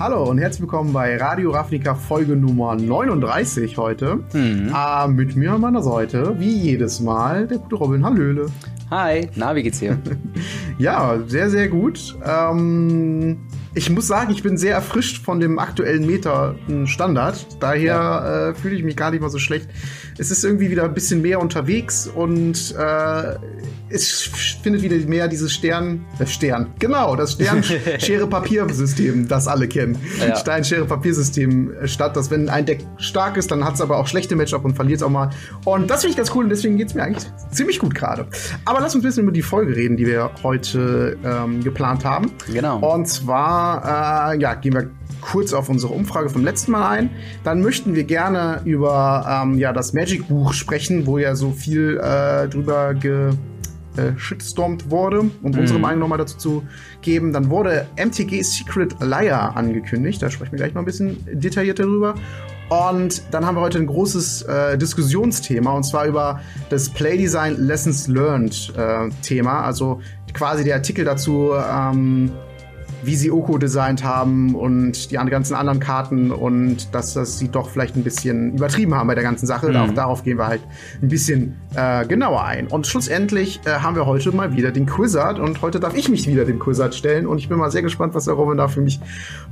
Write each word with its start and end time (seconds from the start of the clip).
Hallo 0.00 0.22
und 0.30 0.38
herzlich 0.38 0.60
willkommen 0.60 0.92
bei 0.92 1.16
Radio 1.16 1.50
Ravnica 1.50 1.96
Folge 1.96 2.36
Nummer 2.36 2.76
39 2.76 3.76
heute. 3.78 4.20
Mhm. 4.32 4.72
Äh, 4.72 5.08
mit 5.08 5.34
mir 5.34 5.54
an 5.54 5.60
meiner 5.60 5.82
Seite, 5.82 6.36
wie 6.38 6.52
jedes 6.56 7.00
Mal, 7.00 7.48
der 7.48 7.58
gute 7.58 7.74
Robin 7.74 8.04
Hallöle. 8.04 8.46
Hi, 8.92 9.28
na, 9.34 9.56
wie 9.56 9.64
geht's 9.64 9.80
dir? 9.80 9.98
ja, 10.78 11.18
sehr, 11.26 11.50
sehr 11.50 11.68
gut. 11.68 12.16
Ähm, 12.24 13.38
ich 13.74 13.90
muss 13.90 14.06
sagen, 14.06 14.30
ich 14.30 14.44
bin 14.44 14.56
sehr 14.56 14.74
erfrischt 14.74 15.24
von 15.24 15.40
dem 15.40 15.58
aktuellen 15.58 16.06
Meta-Standard. 16.06 17.60
Daher 17.60 17.84
ja. 17.84 18.48
äh, 18.50 18.54
fühle 18.54 18.76
ich 18.76 18.84
mich 18.84 18.96
gar 18.96 19.10
nicht 19.10 19.20
mal 19.20 19.30
so 19.30 19.38
schlecht. 19.38 19.68
Es 20.18 20.32
ist 20.32 20.44
irgendwie 20.44 20.68
wieder 20.68 20.84
ein 20.84 20.94
bisschen 20.94 21.22
mehr 21.22 21.40
unterwegs 21.40 22.08
und 22.08 22.74
äh, 22.76 23.36
es 23.88 24.28
findet 24.62 24.82
wieder 24.82 24.96
mehr 25.06 25.28
dieses 25.28 25.52
Stern, 25.52 26.04
das 26.18 26.32
Stern, 26.32 26.66
genau, 26.80 27.14
das 27.14 27.32
Stern-Schere-Papier-System, 27.34 29.28
das 29.28 29.46
alle 29.46 29.68
kennen. 29.68 29.96
Ja. 30.20 30.34
Stein-Schere-Papier-System 30.34 31.72
äh, 31.72 31.88
statt, 31.88 32.16
dass 32.16 32.30
wenn 32.32 32.48
ein 32.48 32.66
Deck 32.66 32.84
stark 32.96 33.36
ist, 33.36 33.52
dann 33.52 33.64
hat 33.64 33.74
es 33.74 33.80
aber 33.80 33.98
auch 33.98 34.08
schlechte 34.08 34.34
Matchup 34.34 34.64
und 34.64 34.74
verliert 34.74 34.98
es 34.98 35.02
auch 35.04 35.10
mal. 35.10 35.30
Und 35.64 35.88
das 35.88 36.00
finde 36.00 36.10
ich 36.12 36.16
ganz 36.16 36.34
cool 36.34 36.44
und 36.44 36.50
deswegen 36.50 36.76
geht 36.76 36.88
es 36.88 36.94
mir 36.94 37.04
eigentlich 37.04 37.26
ziemlich 37.52 37.78
gut 37.78 37.94
gerade. 37.94 38.26
Aber 38.64 38.80
lass 38.80 38.94
uns 38.94 39.04
ein 39.04 39.06
bisschen 39.06 39.22
über 39.22 39.32
die 39.32 39.42
Folge 39.42 39.76
reden, 39.76 39.96
die 39.96 40.06
wir 40.06 40.30
heute 40.42 41.16
ähm, 41.24 41.62
geplant 41.62 42.04
haben. 42.04 42.32
Genau. 42.52 42.78
Und 42.78 43.06
zwar, 43.06 44.32
äh, 44.32 44.40
ja, 44.40 44.54
gehen 44.54 44.74
wir 44.74 44.90
kurz 45.30 45.52
auf 45.52 45.68
unsere 45.68 45.92
Umfrage 45.92 46.30
vom 46.30 46.44
letzten 46.44 46.72
Mal 46.72 46.88
ein. 46.88 47.10
Dann 47.44 47.60
möchten 47.60 47.94
wir 47.94 48.04
gerne 48.04 48.60
über 48.64 49.42
ähm, 49.44 49.58
ja, 49.58 49.72
das 49.72 49.92
Magic-Buch 49.92 50.52
sprechen, 50.52 51.06
wo 51.06 51.18
ja 51.18 51.34
so 51.34 51.50
viel 51.50 51.98
äh, 51.98 52.48
drüber 52.48 52.94
ge 52.94 53.30
äh, 53.96 54.16
shitstormt 54.16 54.90
wurde, 54.90 55.20
um 55.42 55.50
mm. 55.50 55.58
unsere 55.58 55.78
Meinung 55.80 56.00
nochmal 56.00 56.18
dazu 56.18 56.38
zu 56.38 56.62
geben. 57.02 57.32
Dann 57.32 57.50
wurde 57.50 57.86
MTG 57.96 58.42
Secret 58.42 58.96
Liar 59.00 59.56
angekündigt. 59.56 60.22
Da 60.22 60.30
sprechen 60.30 60.52
wir 60.52 60.58
gleich 60.58 60.74
noch 60.74 60.82
ein 60.82 60.86
bisschen 60.86 61.18
detaillierter 61.32 61.82
drüber. 61.82 62.14
Und 62.68 63.22
dann 63.32 63.44
haben 63.46 63.56
wir 63.56 63.62
heute 63.62 63.78
ein 63.78 63.86
großes 63.86 64.42
äh, 64.42 64.78
Diskussionsthema 64.78 65.72
und 65.72 65.84
zwar 65.84 66.06
über 66.06 66.40
das 66.68 66.90
Playdesign 66.90 67.56
Lessons 67.66 68.08
Learned 68.08 68.72
äh, 68.76 69.08
Thema. 69.22 69.62
Also 69.62 70.00
quasi 70.34 70.64
der 70.64 70.76
Artikel 70.76 71.04
dazu, 71.04 71.52
ähm, 71.54 72.30
wie 73.02 73.16
sie 73.16 73.30
Oko 73.30 73.58
designt 73.58 74.04
haben 74.04 74.54
und 74.54 75.10
die 75.10 75.16
ganzen 75.16 75.54
anderen 75.54 75.80
Karten 75.80 76.30
und 76.30 76.94
dass 76.94 77.14
das 77.14 77.38
sie 77.38 77.48
doch 77.48 77.70
vielleicht 77.70 77.96
ein 77.96 78.04
bisschen 78.04 78.54
übertrieben 78.54 78.94
haben 78.94 79.06
bei 79.06 79.14
der 79.14 79.24
ganzen 79.24 79.46
Sache. 79.46 79.68
Mhm. 79.68 79.76
Auch 79.76 79.90
darauf 79.92 80.24
gehen 80.24 80.38
wir 80.38 80.46
halt 80.46 80.62
ein 81.02 81.08
bisschen 81.08 81.56
äh, 81.74 82.06
genauer 82.06 82.44
ein. 82.44 82.66
Und 82.66 82.86
schlussendlich 82.86 83.60
äh, 83.64 83.80
haben 83.80 83.96
wir 83.96 84.06
heute 84.06 84.32
mal 84.32 84.54
wieder 84.54 84.70
den 84.70 84.86
Quizard 84.86 85.38
und 85.38 85.62
heute 85.62 85.80
darf 85.80 85.96
ich 85.96 86.08
mich 86.08 86.26
wieder 86.26 86.44
dem 86.44 86.58
Quizard 86.58 86.94
stellen 86.94 87.26
und 87.26 87.38
ich 87.38 87.48
bin 87.48 87.58
mal 87.58 87.70
sehr 87.70 87.82
gespannt, 87.82 88.14
was 88.14 88.24
der 88.24 88.34
Robin 88.34 88.56
da 88.56 88.68
für 88.68 88.80
mich 88.80 89.00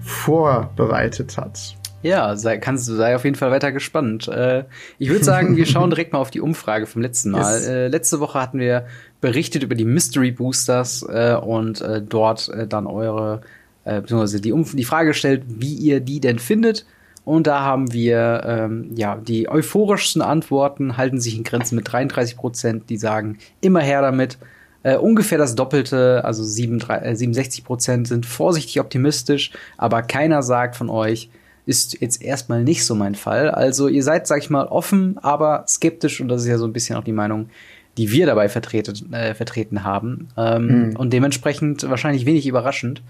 vorbereitet 0.01 1.37
hat. 1.37 1.77
Ja, 2.07 2.37
sei, 2.37 2.59
kannst 2.59 2.87
sei 2.87 3.17
auf 3.17 3.25
jeden 3.25 3.35
Fall 3.35 3.51
weiter 3.51 3.73
gespannt. 3.73 4.29
Äh, 4.29 4.65
ich 4.99 5.09
würde 5.09 5.25
sagen, 5.25 5.57
wir 5.57 5.67
schauen 5.67 5.91
direkt 5.91 6.13
mal 6.13 6.21
auf 6.21 6.31
die 6.31 6.41
Umfrage 6.41 6.87
vom 6.87 7.03
letzten 7.03 7.33
Mal. 7.33 7.55
Yes. 7.57 7.67
Äh, 7.67 7.89
letzte 7.89 8.21
Woche 8.21 8.41
hatten 8.41 8.61
wir 8.61 8.87
berichtet 9.21 9.65
über 9.65 9.75
die 9.75 9.85
Mystery 9.85 10.31
Boosters 10.31 11.05
äh, 11.09 11.35
und 11.35 11.81
äh, 11.81 12.01
dort 12.01 12.49
äh, 12.51 12.69
dann 12.69 12.87
eure, 12.87 13.41
äh, 13.85 14.01
beziehungsweise 14.01 14.41
die, 14.41 14.53
Umf 14.53 14.77
die 14.77 14.85
Frage 14.85 15.09
gestellt, 15.09 15.43
wie 15.49 15.75
ihr 15.75 15.99
die 15.99 16.21
denn 16.21 16.39
findet. 16.39 16.87
Und 17.25 17.49
da 17.49 17.63
haben 17.63 17.93
wir 17.93 18.45
ähm, 18.47 18.91
ja 18.95 19.17
die 19.17 19.49
euphorischsten 19.49 20.23
Antworten 20.23 20.97
halten 20.97 21.19
sich 21.19 21.37
in 21.37 21.43
Grenzen 21.43 21.75
mit 21.75 21.91
33 21.91 22.37
Prozent, 22.37 22.89
die 22.89 22.99
sagen 22.99 23.39
immer 23.61 23.81
her 23.81 24.01
damit. 24.01 24.39
Äh, 24.85 24.97
ungefähr 24.99 25.39
das 25.39 25.57
Doppelte, 25.57 26.25
also 26.25 26.45
67, 26.45 27.19
67 27.19 27.65
Prozent 27.65 28.07
sind 28.07 28.27
vorsichtig 28.27 28.79
optimistisch, 28.79 29.51
aber 29.77 30.03
keiner 30.03 30.45
sagt 30.45 30.77
von 30.77 30.89
euch, 30.89 31.31
ist 31.67 32.01
jetzt 32.01 32.23
erstmal 32.23 32.63
nicht 32.63 32.85
so 32.85 32.95
mein 32.95 33.15
Fall. 33.15 33.51
Also 33.51 33.89
ihr 33.89 34.03
seid, 34.03 34.27
sag 34.27 34.39
ich 34.39 34.51
mal, 34.51 34.67
offen, 34.67 35.19
aber 35.19 35.65
skeptisch 35.69 36.21
und 36.21 36.29
das 36.29 36.43
ist 36.43 36.49
ja 36.49 36.59
so 36.59 36.65
ein 36.65 36.73
bisschen 36.73 36.97
auch 36.97 37.05
die 37.05 37.13
Meinung, 37.13 37.51
die 37.99 38.11
wir 38.13 38.27
dabei 38.27 38.49
vertreten, 38.49 39.13
äh, 39.13 39.35
vertreten 39.35 39.85
haben. 39.85 40.29
Ähm, 40.37 40.89
mhm. 40.89 40.97
Und 40.97 41.13
dementsprechend 41.13 41.89
wahrscheinlich 41.89 42.25
wenig 42.25 42.47
überraschend. 42.47 43.03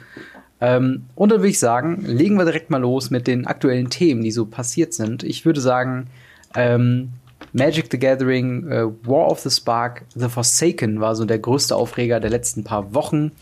Ähm, 0.61 1.05
und 1.15 1.31
dann 1.31 1.41
würde 1.41 1.51
ich 1.51 1.59
sagen, 1.59 2.03
legen 2.07 2.37
wir 2.37 2.45
direkt 2.45 2.71
mal 2.71 2.81
los 2.81 3.11
mit 3.11 3.27
den 3.27 3.47
aktuellen 3.47 3.91
Themen, 3.91 4.23
die 4.23 4.31
so 4.31 4.47
passiert 4.47 4.95
sind. 4.95 5.23
Ich 5.23 5.45
würde 5.45 5.61
sagen, 5.61 6.07
ähm, 6.55 7.11
Magic 7.53 7.89
the 7.91 7.99
Gathering, 7.99 8.69
äh, 8.69 8.87
War 9.03 9.31
of 9.31 9.41
the 9.41 9.51
Spark, 9.51 10.05
The 10.15 10.29
Forsaken 10.29 11.01
war 11.01 11.15
so 11.15 11.27
der 11.27 11.39
größte 11.39 11.77
Aufreger 11.77 12.21
der 12.21 12.31
letzten 12.31 12.65
paar 12.65 12.95
Wochen. 12.95 13.33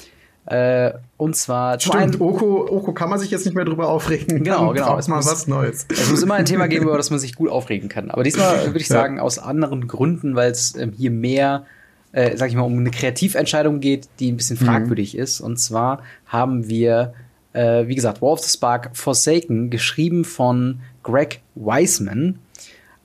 Äh, 0.47 0.93
und 1.17 1.37
zwar. 1.37 1.81
Stimmt, 1.81 2.21
Oko, 2.21 2.67
Oko 2.69 2.93
kann 2.93 3.09
man 3.09 3.19
sich 3.19 3.31
jetzt 3.31 3.47
nicht 3.47 3.55
mehr 3.55 3.65
drüber 3.65 3.89
aufregen. 3.89 4.45
Genau, 4.45 4.73
genau. 4.73 4.99
Es 4.99 5.09
mal 5.09 5.17
muss, 5.17 5.27
was 5.27 5.47
Neues. 5.47 5.87
Es 5.91 6.11
muss 6.11 6.23
immer 6.23 6.35
ein 6.35 6.45
Thema 6.45 6.67
geben, 6.69 6.85
über 6.85 6.97
das 6.97 7.11
man 7.11 7.19
sich 7.19 7.35
gut 7.35 7.49
aufregen 7.51 7.89
kann. 7.89 8.11
Aber 8.11 8.23
diesmal 8.23 8.67
würde 8.67 8.79
ich 8.79 8.89
sagen, 8.89 9.17
ja. 9.17 9.23
aus 9.23 9.39
anderen 9.39 9.89
Gründen, 9.89 10.35
weil 10.35 10.51
es 10.51 10.77
ähm, 10.77 10.93
hier 10.93 11.11
mehr, 11.11 11.65
äh, 12.13 12.37
sag 12.37 12.51
ich 12.51 12.57
mal, 12.57 12.63
um 12.63 12.79
eine 12.79 12.91
Kreativentscheidung 12.91 13.81
geht, 13.81 14.09
die 14.21 14.31
ein 14.31 14.37
bisschen 14.37 14.59
mhm. 14.61 14.67
fragwürdig 14.67 15.15
mhm. 15.15 15.21
ist. 15.21 15.41
Und 15.41 15.59
zwar 15.59 16.03
haben 16.27 16.69
wir, 16.69 17.15
äh, 17.55 17.87
wie 17.87 17.95
gesagt, 17.95 18.21
War 18.21 18.33
of 18.33 18.41
the 18.41 18.51
Spark 18.51 18.91
Forsaken, 18.93 19.71
geschrieben 19.71 20.25
von 20.25 20.81
Greg 21.03 21.41
Wiseman. 21.55 22.39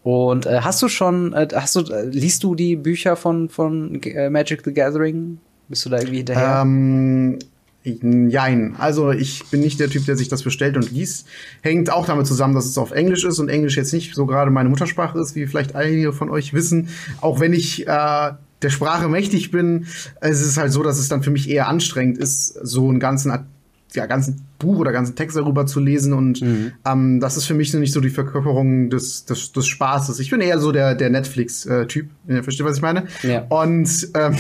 Und 0.04 0.46
äh, 0.46 0.60
hast 0.62 0.82
du 0.82 0.90
schon, 0.90 1.34
äh, 1.34 1.48
hast 1.54 1.76
du, 1.76 1.82
äh, 1.94 2.06
liest 2.06 2.44
du 2.44 2.56
die 2.56 2.76
Bücher 2.76 3.16
von, 3.16 3.48
von 3.48 4.02
äh, 4.04 4.30
Magic 4.30 4.64
the 4.66 4.74
Gathering? 4.74 5.40
Bist 5.70 5.86
du 5.86 5.90
da 5.90 5.98
irgendwie 5.98 6.18
hinterher? 6.18 6.62
Ähm, 6.62 7.40
Jein. 7.84 8.76
Also 8.78 9.12
ich 9.12 9.46
bin 9.50 9.62
nicht 9.62 9.80
der 9.80 9.90
Typ, 9.90 10.06
der 10.06 10.18
sich 10.18 10.28
das 10.28 10.44
bestellt 10.44 10.76
und 10.76 10.92
liest. 10.92 11.28
Hängt 11.62 11.92
auch 11.92 12.06
damit 12.06 12.28
zusammen, 12.28 12.54
dass 12.54 12.66
es 12.66 12.78
auf 12.78 12.92
Englisch 12.92 13.24
ist 13.24 13.40
und 13.40 13.48
Englisch 13.48 13.78
jetzt 13.78 13.94
nicht 13.94 14.14
so 14.16 14.26
gerade 14.26 14.52
meine 14.52 14.70
Muttersprache 14.70 15.18
ist, 15.18 15.36
wie 15.36 15.48
vielleicht 15.48 15.76
einige 15.76 16.12
von 16.12 16.30
euch 16.30 16.54
wissen. 16.54 16.90
Auch 17.22 17.40
wenn 17.40 17.54
ich 17.54 17.88
äh, 17.88 18.32
der 18.62 18.70
Sprache 18.70 19.08
mächtig 19.08 19.52
bin, 19.52 19.88
es 20.20 20.42
ist 20.42 20.58
halt 20.58 20.74
so, 20.74 20.84
dass 20.84 21.00
es 21.00 21.08
dann 21.08 21.24
für 21.24 21.32
mich 21.32 21.50
eher 21.50 21.70
anstrengend 21.70 22.18
ist, 22.18 22.60
so 22.64 22.90
einen 22.90 23.00
ganzen 23.00 23.32
ja, 23.94 24.06
ganzen 24.06 24.46
Buch 24.60 24.78
oder 24.78 24.92
ganzen 24.92 25.16
Text 25.16 25.36
darüber 25.36 25.66
zu 25.66 25.80
lesen 25.80 26.14
und 26.14 26.44
mhm. 26.44 26.74
ähm, 26.86 27.20
das 27.20 27.38
ist 27.38 27.46
für 27.46 27.56
mich 27.56 27.74
nicht 27.74 27.92
so 27.92 28.02
die 28.02 28.12
Verkörperung 28.12 28.92
des, 28.92 29.26
des, 29.26 29.52
des 29.52 29.66
Spaßes. 29.66 30.20
Ich 30.20 30.30
bin 30.30 30.42
eher 30.42 30.60
so 30.60 30.72
der, 30.72 30.94
der 30.94 31.10
Netflix-Typ, 31.10 32.08
äh, 32.28 32.44
versteht, 32.44 32.68
was 32.68 32.76
ich 32.76 32.84
meine? 32.84 33.08
Ja. 33.24 33.48
Und 33.50 34.10
ähm, 34.14 34.36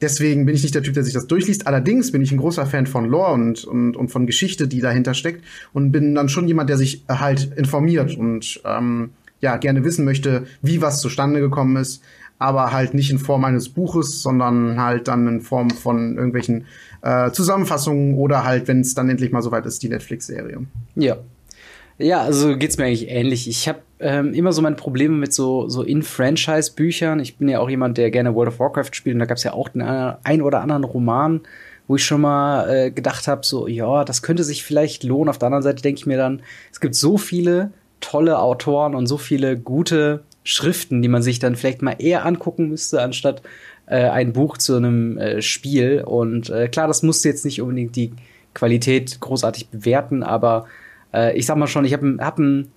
Deswegen 0.00 0.44
bin 0.44 0.54
ich 0.54 0.62
nicht 0.62 0.74
der 0.74 0.82
Typ, 0.82 0.94
der 0.94 1.04
sich 1.04 1.14
das 1.14 1.26
durchliest. 1.26 1.66
Allerdings 1.66 2.12
bin 2.12 2.20
ich 2.22 2.30
ein 2.30 2.38
großer 2.38 2.66
Fan 2.66 2.86
von 2.86 3.06
Lore 3.06 3.32
und, 3.32 3.64
und, 3.64 3.96
und 3.96 4.08
von 4.08 4.26
Geschichte, 4.26 4.68
die 4.68 4.80
dahinter 4.80 5.14
steckt. 5.14 5.44
Und 5.72 5.92
bin 5.92 6.14
dann 6.14 6.28
schon 6.28 6.46
jemand, 6.48 6.68
der 6.68 6.76
sich 6.76 7.04
halt 7.08 7.52
informiert 7.56 8.16
und 8.16 8.60
ähm, 8.64 9.10
ja, 9.40 9.56
gerne 9.56 9.84
wissen 9.84 10.04
möchte, 10.04 10.46
wie 10.62 10.82
was 10.82 11.00
zustande 11.00 11.40
gekommen 11.40 11.76
ist. 11.76 12.02
Aber 12.38 12.72
halt 12.72 12.92
nicht 12.92 13.10
in 13.10 13.18
Form 13.18 13.44
eines 13.44 13.70
Buches, 13.70 14.20
sondern 14.20 14.78
halt 14.78 15.08
dann 15.08 15.26
in 15.26 15.40
Form 15.40 15.70
von 15.70 16.16
irgendwelchen 16.16 16.66
äh, 17.00 17.30
Zusammenfassungen 17.30 18.14
oder 18.14 18.44
halt, 18.44 18.68
wenn 18.68 18.80
es 18.80 18.94
dann 18.94 19.08
endlich 19.08 19.32
mal 19.32 19.40
soweit 19.40 19.64
ist, 19.64 19.82
die 19.82 19.88
Netflix-Serie. 19.88 20.66
Ja, 20.96 21.16
ja, 21.98 22.20
also 22.20 22.56
geht's 22.56 22.76
mir 22.76 22.84
eigentlich 22.84 23.08
ähnlich. 23.08 23.48
Ich 23.48 23.68
habe 23.68 23.80
ähm, 24.00 24.34
immer 24.34 24.52
so 24.52 24.62
meine 24.62 24.76
Probleme 24.76 25.16
mit 25.16 25.32
so, 25.32 25.68
so 25.68 25.82
In-Franchise-Büchern. 25.82 27.20
Ich 27.20 27.38
bin 27.38 27.48
ja 27.48 27.60
auch 27.60 27.70
jemand, 27.70 27.96
der 27.98 28.10
gerne 28.10 28.34
World 28.34 28.48
of 28.48 28.58
Warcraft 28.58 28.90
spielt 28.92 29.14
und 29.14 29.20
da 29.20 29.26
gab's 29.26 29.44
ja 29.44 29.52
auch 29.52 29.68
den 29.68 29.82
ein 29.82 30.42
oder 30.42 30.60
anderen 30.60 30.84
Roman, 30.84 31.40
wo 31.88 31.96
ich 31.96 32.04
schon 32.04 32.20
mal 32.20 32.68
äh, 32.68 32.90
gedacht 32.90 33.28
habe, 33.28 33.46
so, 33.46 33.66
ja, 33.66 34.04
das 34.04 34.22
könnte 34.22 34.44
sich 34.44 34.64
vielleicht 34.64 35.04
lohnen. 35.04 35.28
Auf 35.30 35.38
der 35.38 35.46
anderen 35.46 35.62
Seite 35.62 35.82
denke 35.82 35.98
ich 35.98 36.06
mir 36.06 36.18
dann, 36.18 36.42
es 36.70 36.80
gibt 36.80 36.94
so 36.94 37.16
viele 37.16 37.70
tolle 38.00 38.38
Autoren 38.38 38.94
und 38.94 39.06
so 39.06 39.16
viele 39.16 39.56
gute 39.56 40.22
Schriften, 40.44 41.02
die 41.02 41.08
man 41.08 41.22
sich 41.22 41.38
dann 41.38 41.56
vielleicht 41.56 41.82
mal 41.82 41.96
eher 41.98 42.26
angucken 42.26 42.68
müsste, 42.68 43.00
anstatt 43.02 43.42
äh, 43.86 44.08
ein 44.08 44.32
Buch 44.32 44.58
zu 44.58 44.76
einem 44.76 45.16
äh, 45.16 45.42
Spiel. 45.42 46.04
Und 46.04 46.50
äh, 46.50 46.68
klar, 46.68 46.88
das 46.88 47.02
musste 47.02 47.28
jetzt 47.28 47.44
nicht 47.44 47.62
unbedingt 47.62 47.96
die 47.96 48.12
Qualität 48.54 49.18
großartig 49.20 49.68
bewerten, 49.68 50.22
aber 50.22 50.66
äh, 51.16 51.36
ich 51.36 51.46
sag 51.46 51.56
mal 51.56 51.66
schon, 51.66 51.84
ich 51.84 51.92
habe 51.92 52.18
hab 52.20 52.38
ein 52.38 52.70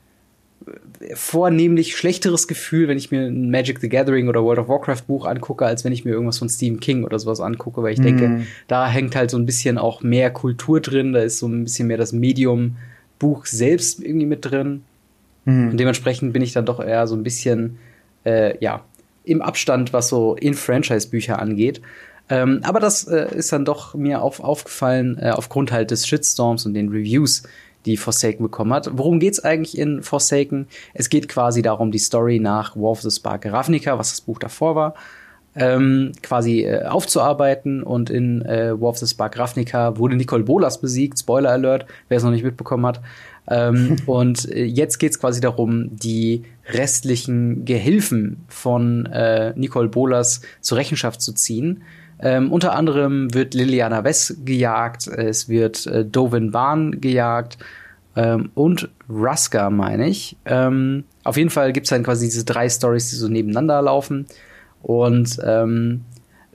vornehmlich 1.14 1.96
schlechteres 1.96 2.48
Gefühl, 2.48 2.88
wenn 2.88 2.98
ich 2.98 3.12
mir 3.12 3.22
ein 3.22 3.50
Magic 3.50 3.80
the 3.80 3.90
Gathering 3.90 4.28
oder 4.28 4.44
World 4.44 4.60
of 4.60 4.68
Warcraft 4.68 5.04
Buch 5.08 5.26
angucke, 5.26 5.66
als 5.66 5.86
wenn 5.86 5.94
ich 5.94 6.06
mir 6.06 6.12
irgendwas 6.12 6.40
von 6.40 6.50
Stephen 6.50 6.80
King 6.80 7.04
oder 7.04 7.18
sowas 7.18 7.40
angucke, 7.40 7.82
weil 7.82 7.94
ich 7.94 8.00
mm. 8.00 8.04
denke, 8.04 8.28
mhm. 8.28 8.48
da 8.68 8.88
hängt 8.88 9.16
halt 9.16 9.32
so 9.32 9.38
ein 9.38 9.46
bisschen 9.46 9.78
auch 9.78 10.02
mehr 10.02 10.32
Kultur 10.32 10.82
drin, 10.82 11.14
da 11.14 11.22
ist 11.22 11.40
so 11.40 11.48
ein 11.48 11.64
bisschen 11.64 11.88
mehr 11.88 11.98
das 11.98 12.12
Medium 12.12 12.76
Buch 13.18 13.46
selbst 13.46 14.04
irgendwie 14.04 14.26
mit 14.26 14.46
drin. 14.46 14.84
Mm. 15.46 15.70
Und 15.70 15.78
dementsprechend 15.78 16.34
bin 16.34 16.42
ich 16.42 16.52
dann 16.52 16.66
doch 16.66 16.82
eher 16.82 17.08
so 17.08 17.16
ein 17.16 17.24
bisschen, 17.24 17.78
äh, 18.26 18.58
ja, 18.64 18.84
im 19.24 19.42
Abstand, 19.42 19.94
was 19.94 20.10
so 20.10 20.36
In-Franchise-Bücher 20.36 21.40
angeht. 21.40 21.82
Ähm, 22.30 22.60
aber 22.64 22.80
das 22.80 23.08
äh, 23.08 23.34
ist 23.36 23.52
dann 23.54 23.66
doch 23.66 23.96
mir 23.96 24.22
auf, 24.22 24.40
aufgefallen, 24.40 25.18
äh, 25.20 25.32
aufgrund 25.32 25.72
halt 25.72 25.92
des 25.92 26.08
Shitstorms 26.08 26.66
und 26.66 26.74
den 26.74 26.90
Reviews, 26.90 27.44
die 27.86 27.98
Forsaken 27.98 28.44
bekommen 28.44 28.74
hat. 28.74 28.90
Worum 28.94 29.20
geht's 29.20 29.40
eigentlich 29.40 29.78
in 29.78 30.04
Forsaken? 30.04 30.68
Es 30.94 31.10
geht 31.10 31.28
quasi 31.28 31.62
darum, 31.62 31.92
die 31.92 32.00
Story 32.00 32.40
nach 32.40 32.76
War 32.76 32.92
of 32.92 33.02
the 33.02 33.12
Spark 33.12 33.46
Ravnica, 33.46 33.98
was 33.98 34.10
das 34.12 34.22
Buch 34.22 34.40
davor 34.40 34.76
war. 34.76 34.94
ähm, 35.56 36.12
quasi 36.22 36.62
äh, 36.62 36.86
aufzuarbeiten. 36.86 37.84
Und 37.84 38.10
in 38.10 38.44
äh, 38.44 38.80
War 38.80 38.90
of 38.90 38.98
the 38.98 39.08
Spark 39.08 39.38
Ravnica 39.38 39.98
wurde 39.98 40.16
Nicole 40.16 40.44
Bolas 40.44 40.80
besiegt. 40.80 41.20
Spoiler 41.20 41.52
Alert, 41.52 41.86
wer 42.08 42.18
es 42.18 42.24
noch 42.24 42.32
nicht 42.32 42.44
mitbekommen 42.44 42.86
hat. 42.86 43.02
Ähm, 43.50 43.98
und 44.06 44.50
äh, 44.50 44.64
jetzt 44.64 45.00
geht 45.00 45.12
es 45.12 45.20
quasi 45.20 45.42
darum, 45.42 45.96
die 45.96 46.44
restlichen 46.72 47.66
Gehilfen 47.66 48.46
von 48.48 49.06
äh, 49.08 49.54
Nicole 49.56 49.90
Bolas 49.90 50.42
zur 50.62 50.78
Rechenschaft 50.78 51.22
zu 51.22 51.34
ziehen. 51.34 51.84
Ähm, 52.22 52.52
unter 52.52 52.74
anderem 52.76 53.34
wird 53.34 53.54
Liliana 53.54 54.04
Wess 54.04 54.36
gejagt, 54.44 55.08
es 55.08 55.48
wird 55.48 55.88
äh, 55.88 56.04
Dovin 56.04 56.52
Bahn 56.52 57.00
gejagt 57.00 57.58
ähm, 58.16 58.52
und 58.56 58.90
Ruska, 59.10 59.70
meine 59.70 60.10
ich. 60.10 60.36
Ähm, 60.46 61.06
auf 61.24 61.38
jeden 61.38 61.50
Fall 61.50 61.72
gibt 61.72 61.86
es 61.86 61.92
dann 61.92 62.04
quasi 62.04 62.26
diese 62.26 62.44
drei 62.44 62.68
Stories, 62.70 63.10
die 63.10 63.16
so 63.16 63.28
nebeneinander 63.28 63.82
laufen. 63.82 64.26
Und 64.82 65.40
ähm, 65.46 66.02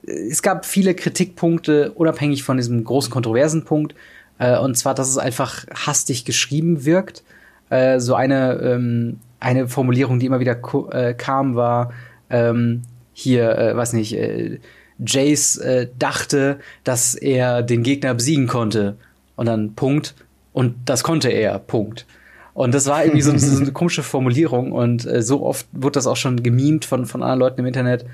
es 0.03 0.41
gab 0.41 0.65
viele 0.65 0.93
Kritikpunkte, 0.93 1.91
unabhängig 1.93 2.43
von 2.43 2.57
diesem 2.57 2.83
großen 2.83 3.11
kontroversen 3.11 3.65
Punkt. 3.65 3.95
Äh, 4.37 4.59
und 4.59 4.77
zwar, 4.77 4.93
dass 4.93 5.09
es 5.09 5.17
einfach 5.17 5.65
hastig 5.73 6.25
geschrieben 6.25 6.85
wirkt. 6.85 7.23
Äh, 7.69 7.99
so 7.99 8.13
eine, 8.15 8.59
ähm, 8.61 9.19
eine 9.39 9.67
Formulierung, 9.67 10.19
die 10.19 10.27
immer 10.27 10.39
wieder 10.39 10.57
äh, 10.91 11.13
kam, 11.13 11.55
war 11.55 11.91
ähm, 12.29 12.83
hier, 13.13 13.57
äh, 13.57 13.75
weiß 13.75 13.93
nicht, 13.93 14.15
äh, 14.15 14.59
Jace 14.99 15.57
äh, 15.57 15.87
dachte, 15.97 16.59
dass 16.83 17.15
er 17.15 17.63
den 17.63 17.83
Gegner 17.83 18.13
besiegen 18.13 18.47
konnte. 18.47 18.97
Und 19.35 19.47
dann 19.47 19.75
Punkt. 19.75 20.15
Und 20.53 20.75
das 20.85 21.03
konnte 21.03 21.29
er. 21.29 21.59
Punkt. 21.59 22.05
Und 22.53 22.73
das 22.73 22.85
war 22.85 23.03
irgendwie 23.03 23.21
so, 23.21 23.37
so 23.37 23.61
eine 23.61 23.71
komische 23.73 24.03
Formulierung. 24.03 24.71
Und 24.71 25.05
äh, 25.05 25.21
so 25.21 25.43
oft 25.43 25.67
wurde 25.73 25.93
das 25.93 26.07
auch 26.07 26.15
schon 26.15 26.41
gemimt 26.41 26.85
von, 26.85 27.05
von 27.05 27.21
anderen 27.21 27.39
Leuten 27.39 27.59
im 27.59 27.65
Internet, 27.65 28.05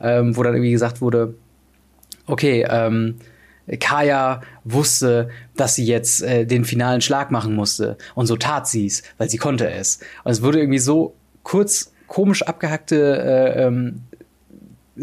ähm, 0.00 0.36
wo 0.36 0.42
dann 0.42 0.54
irgendwie 0.54 0.72
gesagt 0.72 1.00
wurde, 1.02 1.34
okay, 2.26 2.66
ähm, 2.68 3.16
Kaya 3.78 4.40
wusste, 4.64 5.28
dass 5.56 5.74
sie 5.74 5.84
jetzt 5.84 6.22
äh, 6.22 6.46
den 6.46 6.64
finalen 6.64 7.02
Schlag 7.02 7.30
machen 7.30 7.54
musste. 7.54 7.98
Und 8.14 8.26
so 8.26 8.36
tat 8.36 8.66
sie 8.66 8.86
es, 8.86 9.02
weil 9.18 9.28
sie 9.28 9.36
konnte 9.36 9.70
es. 9.70 10.00
Und 10.24 10.32
es 10.32 10.42
wurde 10.42 10.58
irgendwie 10.58 10.78
so 10.78 11.14
kurz 11.42 11.92
komisch 12.06 12.42
abgehackte 12.42 13.18
äh, 13.18 13.66
ähm, 13.66 14.02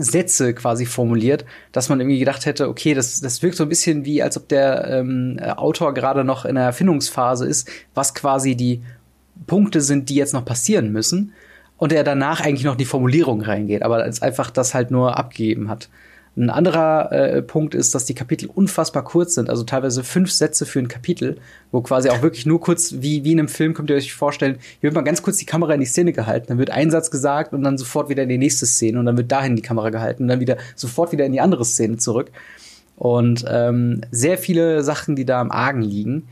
Sätze 0.02 0.54
quasi 0.54 0.86
formuliert, 0.86 1.46
dass 1.72 1.90
man 1.90 2.00
irgendwie 2.00 2.20
gedacht 2.20 2.46
hätte, 2.46 2.70
okay, 2.70 2.94
das, 2.94 3.20
das 3.22 3.42
wirkt 3.42 3.58
so 3.58 3.64
ein 3.64 3.70
bisschen 3.70 4.06
wie, 4.06 4.22
als 4.22 4.38
ob 4.38 4.48
der 4.48 4.88
ähm, 4.90 5.40
Autor 5.40 5.94
gerade 5.94 6.24
noch 6.24 6.46
in 6.46 6.56
der 6.56 6.66
Erfindungsphase 6.66 7.46
ist, 7.46 7.70
was 7.94 8.14
quasi 8.14 8.56
die 8.56 8.82
Punkte 9.46 9.82
sind, 9.82 10.10
die 10.10 10.16
jetzt 10.16 10.34
noch 10.34 10.46
passieren 10.46 10.92
müssen. 10.92 11.34
Und 11.78 11.94
er 11.94 12.04
danach 12.04 12.42
eigentlich 12.42 12.64
noch 12.64 12.72
in 12.74 12.80
die 12.80 12.86
Formulierung 12.86 13.42
reingeht, 13.42 13.84
aber 13.84 13.98
als 13.98 14.22
einfach 14.22 14.50
das 14.50 14.74
halt 14.74 14.90
nur 14.90 15.18
abgegeben 15.18 15.70
hat. 15.70 15.90
Ein 16.38 16.52
anderer 16.52 17.12
äh, 17.12 17.42
Punkt 17.42 17.74
ist, 17.74 17.96
dass 17.96 18.06
die 18.06 18.14
Kapitel 18.14 18.48
unfassbar 18.54 19.04
kurz 19.04 19.34
sind, 19.34 19.50
also 19.50 19.64
teilweise 19.64 20.04
fünf 20.04 20.32
Sätze 20.32 20.68
für 20.68 20.78
ein 20.78 20.88
Kapitel, 20.88 21.38
wo 21.72 21.82
quasi 21.82 22.10
auch 22.10 22.22
wirklich 22.22 22.46
nur 22.46 22.62
kurz, 22.62 22.94
wie, 23.00 23.24
wie 23.24 23.32
in 23.32 23.40
einem 23.40 23.48
Film, 23.48 23.74
könnt 23.74 23.90
ihr 23.90 23.96
euch 23.96 24.14
vorstellen, 24.14 24.58
hier 24.80 24.84
wird 24.84 24.94
mal 24.94 25.02
ganz 25.02 25.24
kurz 25.24 25.38
die 25.38 25.46
Kamera 25.46 25.74
in 25.74 25.80
die 25.80 25.88
Szene 25.88 26.14
gehalten, 26.14 26.46
dann 26.50 26.60
wird 26.60 26.70
ein 26.70 26.92
Satz 26.92 27.10
gesagt 27.10 27.54
und 27.54 27.64
dann 27.64 27.80
sofort 27.80 28.10
wieder 28.10 28.22
in 28.22 28.30
die 28.30 28.38
nächste 28.38 28.68
Szene 28.68 29.00
und 29.00 29.08
dann 29.08 29.18
wird 29.18 29.32
dahin 29.32 29.56
die 29.56 29.64
Kamera 29.64 29.90
gehalten 29.90 30.24
und 30.24 30.30
dann 30.30 30.40
wieder 30.40 30.58
sofort 30.76 31.12
wieder 31.12 31.26
in 31.26 31.32
die 31.32 31.42
andere 31.42 31.66
Szene 31.66 31.98
zurück. 31.98 32.32
Und 32.98 33.44
ähm, 33.48 34.02
sehr 34.12 34.38
viele 34.38 34.84
Sachen, 34.84 35.16
die 35.16 35.26
da 35.26 35.42
am 35.42 35.52
Argen 35.52 35.82
liegen. 35.82 36.28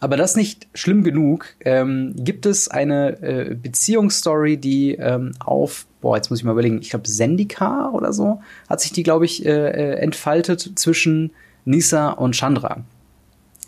Aber 0.00 0.16
das 0.16 0.36
nicht 0.36 0.68
schlimm 0.72 1.04
genug, 1.04 1.54
ähm, 1.64 2.14
gibt 2.16 2.46
es 2.46 2.68
eine 2.68 3.22
äh, 3.22 3.54
Beziehungsstory, 3.54 4.56
die 4.56 4.94
ähm, 4.94 5.32
auf, 5.38 5.86
boah, 6.00 6.16
jetzt 6.16 6.30
muss 6.30 6.40
ich 6.40 6.44
mal 6.44 6.52
überlegen, 6.52 6.80
ich 6.80 6.90
glaube 6.90 7.08
Sendika 7.08 7.90
oder 7.90 8.12
so, 8.12 8.40
hat 8.68 8.80
sich 8.80 8.92
die, 8.92 9.02
glaube 9.02 9.24
ich, 9.24 9.44
äh, 9.44 9.50
äh, 9.50 9.94
entfaltet 9.96 10.72
zwischen 10.76 11.32
Nisa 11.64 12.10
und 12.10 12.34
Chandra. 12.34 12.78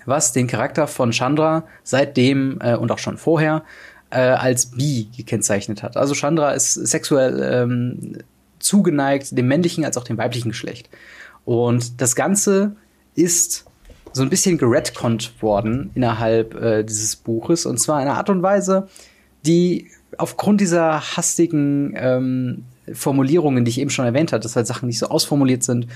Was 0.04 0.32
den 0.32 0.46
Charakter 0.46 0.86
von 0.86 1.12
Chandra 1.12 1.64
seitdem 1.84 2.58
äh, 2.60 2.74
und 2.74 2.90
auch 2.90 2.98
schon 2.98 3.18
vorher 3.18 3.62
äh, 4.10 4.18
als 4.18 4.72
bi 4.72 5.08
gekennzeichnet 5.16 5.82
hat. 5.82 5.96
Also 5.96 6.14
Chandra 6.14 6.52
ist 6.52 6.74
sexuell 6.74 7.40
ähm, 7.42 8.18
zugeneigt 8.58 9.36
dem 9.36 9.48
männlichen 9.48 9.84
als 9.84 9.96
auch 9.96 10.04
dem 10.04 10.18
weiblichen 10.18 10.50
Geschlecht. 10.50 10.88
Und 11.44 12.00
das 12.00 12.14
Ganze 12.16 12.76
ist 13.14 13.64
so 14.12 14.22
ein 14.22 14.30
bisschen 14.30 14.58
geredconnt 14.58 15.42
worden 15.42 15.90
innerhalb 15.94 16.54
äh, 16.54 16.82
dieses 16.84 17.16
Buches. 17.16 17.66
Und 17.66 17.78
zwar 17.78 18.00
in 18.00 18.08
einer 18.08 18.16
Art 18.16 18.30
und 18.30 18.42
Weise, 18.42 18.88
die 19.46 19.90
aufgrund 20.18 20.60
dieser 20.60 21.00
hastigen 21.16 21.94
ähm, 21.96 22.64
Formulierungen, 22.92 23.64
die 23.64 23.70
ich 23.70 23.80
eben 23.80 23.90
schon 23.90 24.04
erwähnt 24.04 24.32
habe, 24.32 24.42
dass 24.42 24.56
halt 24.56 24.66
Sachen 24.66 24.86
nicht 24.86 24.98
so 24.98 25.06
ausformuliert 25.06 25.62
sind, 25.62 25.86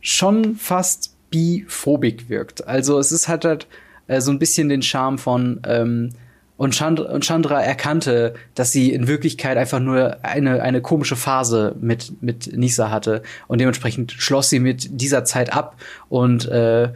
schon 0.00 0.56
fast 0.56 1.14
biphobik 1.30 2.28
wirkt. 2.28 2.66
Also 2.66 2.98
es 2.98 3.12
ist 3.12 3.28
halt 3.28 3.44
halt 3.44 3.66
äh, 4.06 4.20
so 4.20 4.30
ein 4.30 4.38
bisschen 4.38 4.68
den 4.68 4.82
Charme 4.82 5.18
von 5.18 5.60
ähm, 5.66 6.10
und 6.56 6.74
Chandra, 6.74 7.10
und 7.10 7.24
Chandra 7.24 7.62
erkannte, 7.62 8.34
dass 8.54 8.70
sie 8.70 8.92
in 8.92 9.08
Wirklichkeit 9.08 9.56
einfach 9.56 9.80
nur 9.80 10.22
eine, 10.22 10.60
eine 10.60 10.82
komische 10.82 11.16
Phase 11.16 11.74
mit, 11.80 12.22
mit 12.22 12.54
Nisa 12.54 12.90
hatte. 12.90 13.22
Und 13.48 13.62
dementsprechend 13.62 14.12
schloss 14.12 14.50
sie 14.50 14.60
mit 14.60 15.00
dieser 15.00 15.24
Zeit 15.24 15.54
ab 15.54 15.76
und 16.10 16.46
äh, 16.48 16.92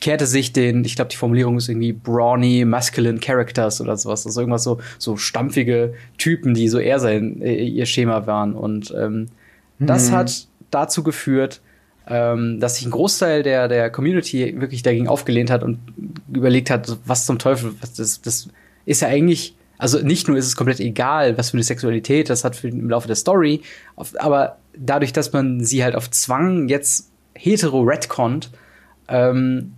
kehrte 0.00 0.26
sich 0.26 0.52
den, 0.52 0.84
ich 0.84 0.96
glaube, 0.96 1.10
die 1.10 1.16
Formulierung 1.16 1.58
ist 1.58 1.68
irgendwie 1.68 1.92
brawny, 1.92 2.64
masculine 2.64 3.18
characters 3.18 3.80
oder 3.80 3.96
sowas. 3.96 4.24
Also 4.24 4.40
irgendwas 4.40 4.64
so, 4.64 4.80
so 4.98 5.16
stampfige 5.16 5.94
Typen, 6.16 6.54
die 6.54 6.68
so 6.68 6.78
eher 6.78 6.98
sein, 6.98 7.42
äh, 7.42 7.64
ihr 7.64 7.86
Schema 7.86 8.26
waren. 8.26 8.54
Und 8.54 8.94
ähm, 8.96 9.28
mhm. 9.78 9.86
das 9.86 10.10
hat 10.10 10.46
dazu 10.70 11.02
geführt, 11.02 11.60
ähm, 12.08 12.60
dass 12.60 12.76
sich 12.76 12.86
ein 12.86 12.90
Großteil 12.90 13.42
der, 13.42 13.68
der 13.68 13.90
Community 13.90 14.58
wirklich 14.58 14.82
dagegen 14.82 15.06
aufgelehnt 15.06 15.50
hat 15.50 15.62
und 15.62 15.78
überlegt 16.32 16.70
hat, 16.70 16.96
was 17.04 17.26
zum 17.26 17.38
Teufel, 17.38 17.74
was 17.80 17.92
das, 17.92 18.22
das 18.22 18.48
ist 18.86 19.02
ja 19.02 19.08
eigentlich, 19.08 19.54
also 19.78 19.98
nicht 19.98 20.28
nur 20.28 20.36
ist 20.36 20.46
es 20.46 20.56
komplett 20.56 20.80
egal, 20.80 21.36
was 21.36 21.50
für 21.50 21.58
eine 21.58 21.64
Sexualität 21.64 22.30
das 22.30 22.42
hat 22.42 22.56
für, 22.56 22.68
im 22.68 22.88
Laufe 22.88 23.06
der 23.06 23.16
Story, 23.16 23.60
aber 24.18 24.58
dadurch, 24.76 25.12
dass 25.12 25.32
man 25.32 25.62
sie 25.62 25.84
halt 25.84 25.94
auf 25.94 26.10
Zwang 26.10 26.68
jetzt 26.68 27.10
hetero 27.34 27.82
retconnt, 27.82 28.50
ähm, 29.08 29.74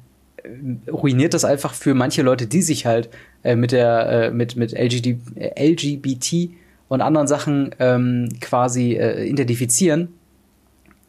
ruiniert 0.90 1.34
das 1.34 1.44
einfach 1.44 1.74
für 1.74 1.94
manche 1.94 2.22
Leute, 2.22 2.46
die 2.46 2.62
sich 2.62 2.86
halt 2.86 3.08
äh, 3.42 3.56
mit 3.56 3.72
der 3.72 4.08
äh, 4.08 4.30
mit 4.30 4.56
mit 4.56 4.72
LGD, 4.72 5.18
LGBT 5.58 6.50
und 6.88 7.00
anderen 7.00 7.26
Sachen 7.26 7.74
ähm, 7.78 8.28
quasi 8.40 8.94
äh, 8.94 9.24
identifizieren, 9.24 10.08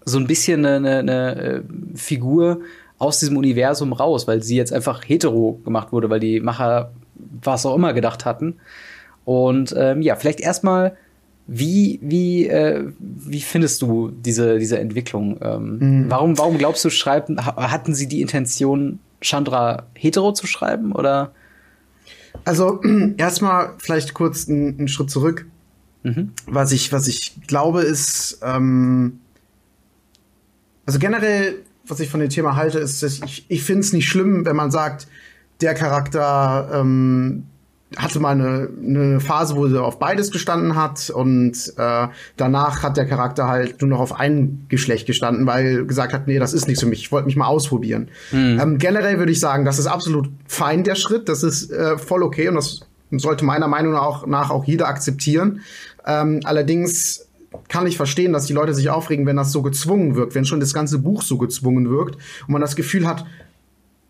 so 0.05 0.19
ein 0.19 0.27
bisschen 0.27 0.65
eine, 0.65 0.99
eine 0.99 1.35
äh, 1.35 1.61
Figur 1.95 2.61
aus 2.97 3.19
diesem 3.19 3.37
Universum 3.37 3.91
raus, 3.91 4.27
weil 4.27 4.41
sie 4.41 4.55
jetzt 4.55 4.71
einfach 4.71 5.03
hetero 5.07 5.59
gemacht 5.65 5.91
wurde, 5.91 6.09
weil 6.09 6.19
die 6.19 6.39
Macher 6.39 6.91
was 7.41 7.65
auch 7.65 7.75
immer 7.75 7.93
gedacht 7.93 8.25
hatten. 8.25 8.55
Und 9.25 9.73
ähm, 9.77 10.01
ja, 10.01 10.15
vielleicht 10.15 10.39
erstmal 10.39 10.95
wie, 11.47 11.99
wie, 12.01 12.47
äh, 12.47 12.91
wie 12.99 13.41
findest 13.41 13.81
du 13.81 14.09
diese, 14.11 14.57
diese 14.57 14.79
Entwicklung? 14.79 15.39
Ähm, 15.41 15.77
mhm. 15.79 16.05
warum, 16.09 16.37
warum 16.37 16.57
glaubst 16.57 16.83
du, 16.85 16.89
schreiben, 16.89 17.45
hatten 17.45 17.93
sie 17.93 18.07
die 18.07 18.21
Intention, 18.21 18.99
Chandra 19.21 19.87
hetero 19.93 20.33
zu 20.33 20.47
schreiben 20.47 20.91
oder? 20.91 21.33
Also 22.43 22.81
erstmal 23.17 23.73
vielleicht 23.77 24.13
kurz 24.13 24.49
einen, 24.49 24.87
Schritt 24.87 25.09
zurück. 25.09 25.45
Mhm. 26.03 26.31
Was 26.47 26.71
ich, 26.71 26.91
was 26.91 27.07
ich 27.07 27.35
glaube, 27.47 27.81
ist, 27.81 28.39
ähm, 28.43 29.19
also 30.85 30.99
generell, 30.99 31.55
was 31.87 31.99
ich 31.99 32.09
von 32.09 32.19
dem 32.19 32.29
Thema 32.29 32.55
halte, 32.55 32.79
ist, 32.79 33.01
dass 33.03 33.19
ich, 33.23 33.45
ich 33.49 33.63
finde 33.63 33.81
es 33.81 33.93
nicht 33.93 34.07
schlimm, 34.07 34.45
wenn 34.45 34.55
man 34.55 34.71
sagt, 34.71 35.07
der 35.61 35.73
Charakter 35.73 36.69
ähm, 36.73 37.45
hatte 37.97 38.19
mal 38.19 38.31
eine, 38.31 38.69
eine 38.83 39.19
Phase, 39.19 39.55
wo 39.55 39.67
sie 39.67 39.81
auf 39.81 39.99
beides 39.99 40.31
gestanden 40.31 40.75
hat 40.75 41.09
und 41.09 41.53
äh, 41.77 42.07
danach 42.35 42.83
hat 42.83 42.97
der 42.97 43.05
Charakter 43.05 43.47
halt 43.47 43.81
nur 43.81 43.89
noch 43.89 43.99
auf 43.99 44.19
ein 44.19 44.65
Geschlecht 44.69 45.05
gestanden, 45.05 45.45
weil 45.45 45.85
gesagt 45.85 46.11
hat, 46.11 46.27
nee, 46.27 46.39
das 46.39 46.53
ist 46.53 46.67
nichts 46.67 46.81
für 46.81 46.89
mich, 46.89 46.99
ich 46.99 47.11
wollte 47.11 47.27
mich 47.27 47.35
mal 47.35 47.47
ausprobieren. 47.47 48.09
Mhm. 48.31 48.59
Ähm, 48.59 48.77
generell 48.79 49.19
würde 49.19 49.31
ich 49.31 49.39
sagen, 49.39 49.65
das 49.65 49.79
ist 49.79 49.87
absolut 49.87 50.29
fein, 50.47 50.83
der 50.83 50.95
Schritt, 50.95 51.29
das 51.29 51.43
ist 51.43 51.71
äh, 51.71 51.97
voll 51.97 52.23
okay 52.23 52.49
und 52.49 52.55
das 52.55 52.81
sollte 53.11 53.45
meiner 53.45 53.67
Meinung 53.67 53.93
nach, 53.93 54.25
nach 54.25 54.49
auch 54.49 54.65
jeder 54.65 54.87
akzeptieren. 54.87 55.61
Ähm, 56.05 56.41
allerdings 56.43 57.27
kann 57.69 57.87
ich 57.87 57.97
verstehen, 57.97 58.33
dass 58.33 58.45
die 58.45 58.53
Leute 58.53 58.73
sich 58.73 58.89
aufregen, 58.89 59.25
wenn 59.25 59.37
das 59.37 59.51
so 59.51 59.61
gezwungen 59.61 60.15
wirkt, 60.15 60.35
wenn 60.35 60.45
schon 60.45 60.59
das 60.59 60.73
ganze 60.73 60.99
Buch 60.99 61.21
so 61.21 61.37
gezwungen 61.37 61.89
wirkt 61.89 62.15
und 62.47 62.51
man 62.51 62.61
das 62.61 62.75
Gefühl 62.75 63.07
hat, 63.07 63.25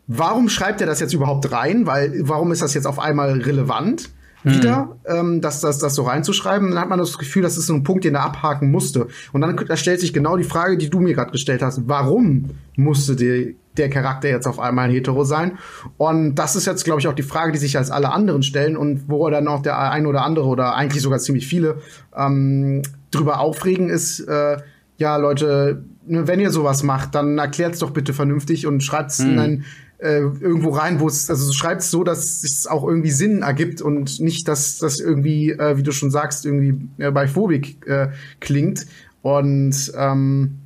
warum 0.07 0.49
schreibt 0.49 0.81
er 0.81 0.87
das 0.87 0.99
jetzt 0.99 1.13
überhaupt 1.13 1.51
rein? 1.51 1.85
Weil, 1.85 2.13
warum 2.27 2.51
ist 2.51 2.61
das 2.61 2.73
jetzt 2.73 2.87
auf 2.87 2.99
einmal 2.99 3.41
relevant? 3.41 4.09
wieder, 4.45 4.97
mhm. 5.09 5.15
ähm, 5.17 5.41
das, 5.41 5.61
das, 5.61 5.79
das 5.79 5.95
so 5.95 6.03
reinzuschreiben, 6.03 6.69
dann 6.69 6.79
hat 6.79 6.89
man 6.89 6.99
das 6.99 7.17
Gefühl, 7.17 7.41
das 7.41 7.57
ist 7.57 7.65
so 7.65 7.73
ein 7.73 7.83
Punkt, 7.83 8.03
den 8.03 8.13
er 8.13 8.23
abhaken 8.23 8.69
musste. 8.69 9.07
Und 9.33 9.41
dann 9.41 9.55
da 9.67 9.75
stellt 9.75 9.99
sich 9.99 10.13
genau 10.13 10.37
die 10.37 10.43
Frage, 10.43 10.77
die 10.77 10.89
du 10.89 10.99
mir 10.99 11.15
gerade 11.15 11.31
gestellt 11.31 11.63
hast. 11.63 11.81
Warum 11.87 12.51
musste 12.75 13.15
die, 13.15 13.55
der 13.75 13.89
Charakter 13.89 14.29
jetzt 14.29 14.45
auf 14.45 14.59
einmal 14.59 14.85
ein 14.85 14.91
Hetero 14.91 15.23
sein? 15.23 15.57
Und 15.97 16.35
das 16.35 16.55
ist 16.55 16.67
jetzt, 16.67 16.85
glaube 16.85 16.99
ich, 16.99 17.07
auch 17.07 17.13
die 17.13 17.23
Frage, 17.23 17.53
die 17.53 17.57
sich 17.57 17.75
als 17.75 17.89
alle 17.89 18.11
anderen 18.11 18.43
stellen 18.43 18.77
und 18.77 19.09
wo 19.09 19.27
dann 19.29 19.47
auch 19.47 19.63
der 19.63 19.79
ein 19.79 20.05
oder 20.05 20.23
andere 20.23 20.45
oder 20.45 20.75
eigentlich 20.75 21.01
sogar 21.01 21.17
ziemlich 21.17 21.47
viele 21.47 21.79
ähm, 22.15 22.83
drüber 23.09 23.39
aufregen, 23.39 23.89
ist, 23.89 24.19
äh, 24.19 24.57
ja, 24.97 25.17
Leute, 25.17 25.83
ne, 26.05 26.27
wenn 26.27 26.39
ihr 26.39 26.51
sowas 26.51 26.83
macht, 26.83 27.15
dann 27.15 27.37
erklärt's 27.37 27.79
doch 27.79 27.91
bitte 27.91 28.13
vernünftig 28.13 28.67
und 28.67 28.83
schreibt's 28.83 29.19
hm. 29.19 29.31
in 29.31 29.39
ein 29.39 29.65
äh, 29.97 30.19
irgendwo 30.19 30.71
rein, 30.71 30.99
wo 30.99 31.07
es, 31.07 31.29
also 31.29 31.51
schreibt 31.53 31.81
es 31.81 31.91
so, 31.91 32.03
dass 32.03 32.43
es 32.43 32.67
auch 32.67 32.87
irgendwie 32.87 33.11
Sinn 33.11 33.41
ergibt 33.41 33.81
und 33.81 34.19
nicht, 34.19 34.47
dass 34.47 34.77
das 34.77 34.99
irgendwie, 34.99 35.51
äh, 35.51 35.77
wie 35.77 35.83
du 35.83 35.91
schon 35.91 36.11
sagst, 36.11 36.45
irgendwie 36.45 36.75
äh, 36.97 37.11
bei 37.11 37.27
Phobik 37.27 37.85
äh, 37.87 38.09
klingt. 38.39 38.85
Und 39.21 39.91
ähm, 39.97 40.57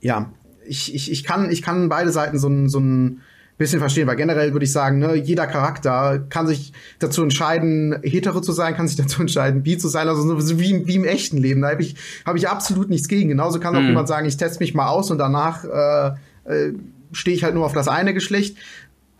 ja, 0.00 0.32
ich, 0.66 0.94
ich, 0.94 1.10
ich, 1.10 1.24
kann, 1.24 1.50
ich 1.50 1.62
kann 1.62 1.88
beide 1.88 2.10
Seiten 2.10 2.38
so 2.38 2.48
ein, 2.48 2.68
so 2.68 2.80
ein 2.80 3.20
bisschen 3.58 3.80
verstehen, 3.80 4.06
weil 4.06 4.16
generell 4.16 4.52
würde 4.52 4.64
ich 4.64 4.72
sagen, 4.72 5.00
ne, 5.00 5.14
jeder 5.14 5.46
Charakter 5.46 6.20
kann 6.30 6.46
sich 6.46 6.72
dazu 7.00 7.22
entscheiden, 7.22 7.98
hetero 8.02 8.40
zu 8.40 8.52
sein, 8.52 8.74
kann 8.74 8.86
sich 8.86 8.96
dazu 8.96 9.20
entscheiden, 9.20 9.62
bi 9.62 9.76
zu 9.76 9.88
sein, 9.88 10.08
also 10.08 10.22
so 10.40 10.60
wie, 10.60 10.86
wie 10.86 10.94
im 10.94 11.04
echten 11.04 11.36
Leben. 11.38 11.62
Da 11.62 11.70
habe 11.70 11.82
ich, 11.82 11.96
hab 12.24 12.36
ich 12.36 12.48
absolut 12.48 12.88
nichts 12.88 13.08
gegen. 13.08 13.28
Genauso 13.28 13.58
kann 13.58 13.74
auch 13.74 13.80
mhm. 13.80 13.88
jemand 13.88 14.08
sagen, 14.08 14.26
ich 14.26 14.36
teste 14.36 14.60
mich 14.60 14.74
mal 14.74 14.88
aus 14.88 15.10
und 15.10 15.18
danach 15.18 15.64
äh, 15.64 16.08
äh, 16.44 16.72
stehe 17.12 17.36
ich 17.36 17.44
halt 17.44 17.54
nur 17.54 17.64
auf 17.64 17.72
das 17.72 17.88
eine 17.88 18.14
Geschlecht. 18.14 18.56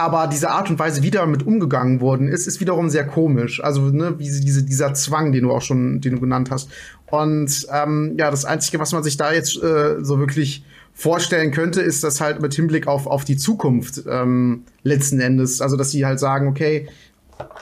Aber 0.00 0.28
diese 0.28 0.50
Art 0.50 0.70
und 0.70 0.78
Weise, 0.78 1.02
wie 1.02 1.10
damit 1.10 1.44
umgegangen 1.44 2.00
worden 2.00 2.28
ist, 2.28 2.46
ist 2.46 2.60
wiederum 2.60 2.88
sehr 2.88 3.04
komisch. 3.04 3.62
Also, 3.62 3.82
ne, 3.82 4.14
wie 4.18 4.24
diese, 4.24 4.62
dieser 4.62 4.94
Zwang, 4.94 5.32
den 5.32 5.42
du 5.42 5.50
auch 5.50 5.60
schon, 5.60 6.00
den 6.00 6.14
du 6.14 6.20
genannt 6.20 6.52
hast. 6.52 6.70
Und 7.06 7.66
ähm, 7.72 8.14
ja, 8.16 8.30
das 8.30 8.44
Einzige, 8.44 8.78
was 8.78 8.92
man 8.92 9.02
sich 9.02 9.16
da 9.16 9.32
jetzt 9.32 9.60
äh, 9.60 9.96
so 10.00 10.20
wirklich 10.20 10.64
vorstellen 10.94 11.50
könnte, 11.50 11.80
ist 11.80 12.04
das 12.04 12.20
halt 12.20 12.40
mit 12.40 12.54
Hinblick 12.54 12.86
auf, 12.86 13.08
auf 13.08 13.24
die 13.24 13.36
Zukunft 13.36 14.04
ähm, 14.08 14.62
letzten 14.84 15.20
Endes. 15.20 15.60
Also, 15.60 15.76
dass 15.76 15.90
sie 15.90 16.06
halt 16.06 16.20
sagen, 16.20 16.46
okay, 16.46 16.88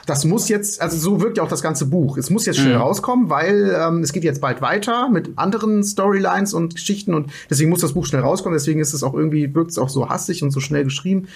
das 0.07 0.23
muss 0.23 0.47
jetzt, 0.47 0.81
also 0.81 0.97
so 0.97 1.21
wirkt 1.21 1.37
ja 1.37 1.43
auch 1.43 1.49
das 1.49 1.61
ganze 1.61 1.85
Buch. 1.85 2.17
Es 2.17 2.29
muss 2.29 2.45
jetzt 2.45 2.57
schnell 2.57 2.75
mhm. 2.75 2.81
rauskommen, 2.81 3.29
weil 3.29 3.77
ähm, 3.77 4.01
es 4.01 4.13
geht 4.13 4.23
jetzt 4.23 4.39
bald 4.41 4.61
weiter 4.61 5.09
mit 5.09 5.37
anderen 5.37 5.83
Storylines 5.83 6.53
und 6.53 6.75
Geschichten 6.75 7.13
und 7.13 7.29
deswegen 7.49 7.69
muss 7.69 7.81
das 7.81 7.93
Buch 7.93 8.05
schnell 8.05 8.21
rauskommen. 8.21 8.57
Deswegen 8.57 8.79
ist 8.79 8.93
es 8.93 9.03
auch 9.03 9.13
irgendwie, 9.13 9.53
wirkt 9.53 9.71
es 9.71 9.77
auch 9.77 9.89
so 9.89 10.09
hastig 10.09 10.43
und 10.43 10.51
so 10.51 10.61
schnell 10.61 10.85
geschrieben. 10.85 11.27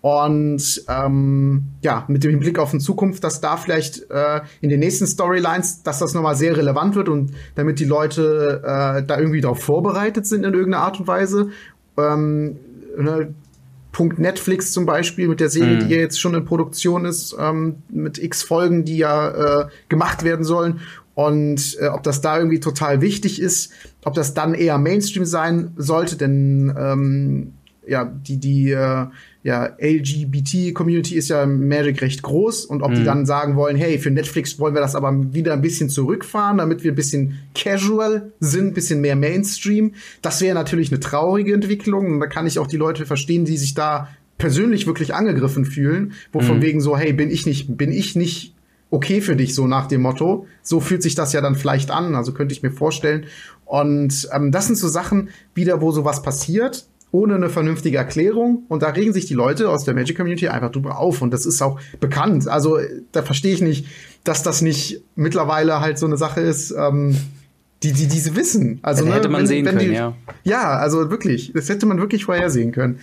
Und 0.00 0.84
ähm, 0.88 1.64
ja, 1.82 2.04
mit 2.08 2.24
dem 2.24 2.38
Blick 2.38 2.58
auf 2.58 2.70
die 2.70 2.78
Zukunft, 2.78 3.22
dass 3.24 3.40
da 3.40 3.56
vielleicht 3.56 4.08
äh, 4.10 4.40
in 4.60 4.70
den 4.70 4.80
nächsten 4.80 5.06
Storylines, 5.06 5.82
dass 5.82 5.98
das 5.98 6.14
nochmal 6.14 6.36
sehr 6.36 6.56
relevant 6.56 6.94
wird 6.94 7.08
und 7.08 7.32
damit 7.56 7.80
die 7.80 7.84
Leute 7.84 8.62
äh, 8.64 9.02
da 9.04 9.18
irgendwie 9.18 9.40
darauf 9.42 9.60
vorbereitet 9.60 10.26
sind 10.26 10.46
in 10.46 10.54
irgendeiner 10.54 10.84
Art 10.84 11.00
und 11.00 11.06
Weise. 11.06 11.50
Ähm, 11.98 12.56
ne, 12.96 13.34
Punkt 13.92 14.18
Netflix 14.18 14.72
zum 14.72 14.86
Beispiel 14.86 15.28
mit 15.28 15.40
der 15.40 15.48
Serie, 15.48 15.76
mhm. 15.76 15.88
die 15.88 15.94
ja 15.94 16.00
jetzt 16.00 16.20
schon 16.20 16.34
in 16.34 16.44
Produktion 16.44 17.04
ist, 17.04 17.36
ähm, 17.38 17.76
mit 17.90 18.18
x 18.18 18.42
Folgen, 18.42 18.84
die 18.84 18.98
ja 18.98 19.62
äh, 19.62 19.68
gemacht 19.88 20.22
werden 20.22 20.44
sollen. 20.44 20.80
Und 21.14 21.76
äh, 21.80 21.88
ob 21.88 22.02
das 22.02 22.20
da 22.20 22.38
irgendwie 22.38 22.60
total 22.60 23.00
wichtig 23.00 23.40
ist, 23.40 23.72
ob 24.04 24.14
das 24.14 24.32
dann 24.32 24.54
eher 24.54 24.78
Mainstream 24.78 25.24
sein 25.24 25.72
sollte, 25.76 26.16
denn 26.16 26.74
ähm, 26.78 27.52
ja, 27.86 28.04
die, 28.04 28.38
die 28.38 28.70
äh, 28.70 29.06
ja, 29.42 29.70
LGBT-Community 29.80 31.14
ist 31.14 31.28
ja 31.28 31.46
Magic 31.46 32.02
recht 32.02 32.22
groß 32.22 32.66
und 32.66 32.82
ob 32.82 32.90
mhm. 32.90 32.96
die 32.96 33.04
dann 33.04 33.24
sagen 33.24 33.56
wollen, 33.56 33.76
hey, 33.76 33.98
für 33.98 34.10
Netflix 34.10 34.58
wollen 34.58 34.74
wir 34.74 34.82
das 34.82 34.94
aber 34.94 35.32
wieder 35.32 35.54
ein 35.54 35.62
bisschen 35.62 35.88
zurückfahren, 35.88 36.58
damit 36.58 36.84
wir 36.84 36.92
ein 36.92 36.96
bisschen 36.96 37.38
casual 37.54 38.32
sind, 38.40 38.68
ein 38.68 38.74
bisschen 38.74 39.00
mehr 39.00 39.16
Mainstream. 39.16 39.94
Das 40.20 40.42
wäre 40.42 40.54
natürlich 40.54 40.90
eine 40.92 41.00
traurige 41.00 41.54
Entwicklung 41.54 42.14
und 42.14 42.20
da 42.20 42.26
kann 42.26 42.46
ich 42.46 42.58
auch 42.58 42.66
die 42.66 42.76
Leute 42.76 43.06
verstehen, 43.06 43.46
die 43.46 43.56
sich 43.56 43.72
da 43.72 44.08
persönlich 44.36 44.86
wirklich 44.86 45.14
angegriffen 45.14 45.64
fühlen, 45.64 46.12
wo 46.32 46.40
mhm. 46.40 46.44
von 46.44 46.62
wegen 46.62 46.80
so, 46.82 46.98
hey, 46.98 47.14
bin 47.14 47.30
ich 47.30 47.46
nicht, 47.46 47.76
bin 47.78 47.92
ich 47.92 48.16
nicht 48.16 48.54
okay 48.90 49.20
für 49.22 49.36
dich, 49.36 49.54
so 49.54 49.66
nach 49.66 49.86
dem 49.86 50.02
Motto. 50.02 50.46
So 50.62 50.80
fühlt 50.80 51.02
sich 51.02 51.14
das 51.14 51.32
ja 51.32 51.40
dann 51.40 51.54
vielleicht 51.54 51.90
an, 51.90 52.14
also 52.14 52.34
könnte 52.34 52.52
ich 52.52 52.62
mir 52.62 52.72
vorstellen. 52.72 53.24
Und 53.64 54.28
ähm, 54.34 54.52
das 54.52 54.66
sind 54.66 54.76
so 54.76 54.88
Sachen 54.88 55.30
wieder, 55.54 55.80
wo 55.80 55.92
sowas 55.92 56.22
passiert 56.22 56.86
ohne 57.12 57.34
eine 57.34 57.48
vernünftige 57.48 57.96
Erklärung. 57.96 58.64
Und 58.68 58.82
da 58.82 58.90
regen 58.90 59.12
sich 59.12 59.26
die 59.26 59.34
Leute 59.34 59.68
aus 59.68 59.84
der 59.84 59.94
Magic 59.94 60.16
Community 60.16 60.48
einfach 60.48 60.70
drüber 60.70 60.98
auf. 60.98 61.22
Und 61.22 61.32
das 61.32 61.46
ist 61.46 61.60
auch 61.62 61.80
bekannt. 61.98 62.48
Also 62.48 62.78
da 63.12 63.22
verstehe 63.22 63.52
ich 63.54 63.60
nicht, 63.60 63.86
dass 64.24 64.42
das 64.42 64.62
nicht 64.62 65.02
mittlerweile 65.16 65.80
halt 65.80 65.98
so 65.98 66.06
eine 66.06 66.16
Sache 66.16 66.40
ist, 66.40 66.70
ähm, 66.70 67.16
die, 67.82 67.92
die 67.92 68.06
diese 68.06 68.36
wissen. 68.36 68.78
Also 68.82 69.04
ne, 69.04 69.14
hätte 69.14 69.28
man 69.28 69.40
wenn, 69.40 69.46
sehen 69.46 69.66
wenn 69.66 69.78
können, 69.78 69.90
die, 69.90 69.96
ja. 69.96 70.14
Ja, 70.44 70.78
also 70.78 71.10
wirklich. 71.10 71.52
Das 71.54 71.68
hätte 71.68 71.86
man 71.86 71.98
wirklich 71.98 72.24
vorhersehen 72.24 72.72
können. 72.72 73.00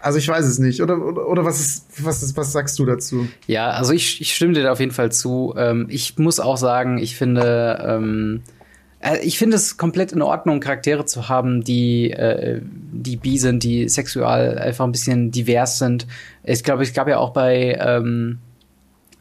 Also 0.00 0.18
ich 0.18 0.28
weiß 0.28 0.46
es 0.46 0.58
nicht. 0.58 0.82
Oder, 0.82 1.04
oder, 1.04 1.28
oder 1.28 1.44
was, 1.44 1.60
ist, 1.60 1.86
was, 2.04 2.22
ist, 2.22 2.36
was 2.36 2.52
sagst 2.52 2.78
du 2.78 2.86
dazu? 2.86 3.28
Ja, 3.46 3.70
also 3.70 3.92
ich, 3.92 4.20
ich 4.20 4.34
stimme 4.34 4.54
dir 4.54 4.62
da 4.62 4.72
auf 4.72 4.80
jeden 4.80 4.92
Fall 4.92 5.12
zu. 5.12 5.54
Ähm, 5.56 5.86
ich 5.90 6.16
muss 6.18 6.40
auch 6.40 6.56
sagen, 6.56 6.98
ich 6.98 7.16
finde, 7.16 7.84
ähm, 7.86 8.42
äh, 8.46 8.59
ich 9.22 9.38
finde 9.38 9.56
es 9.56 9.78
komplett 9.78 10.12
in 10.12 10.20
Ordnung, 10.20 10.60
Charaktere 10.60 11.06
zu 11.06 11.28
haben, 11.28 11.64
die, 11.64 12.10
äh, 12.10 12.60
die 12.62 13.16
bi 13.16 13.38
sind, 13.38 13.62
die 13.62 13.88
sexual 13.88 14.58
einfach 14.58 14.84
ein 14.84 14.92
bisschen 14.92 15.30
divers 15.30 15.78
sind. 15.78 16.06
Ich 16.44 16.62
glaube, 16.62 16.82
es 16.82 16.92
gab 16.92 17.08
ja 17.08 17.18
auch 17.18 17.30
bei, 17.30 17.78
ähm, 17.80 18.38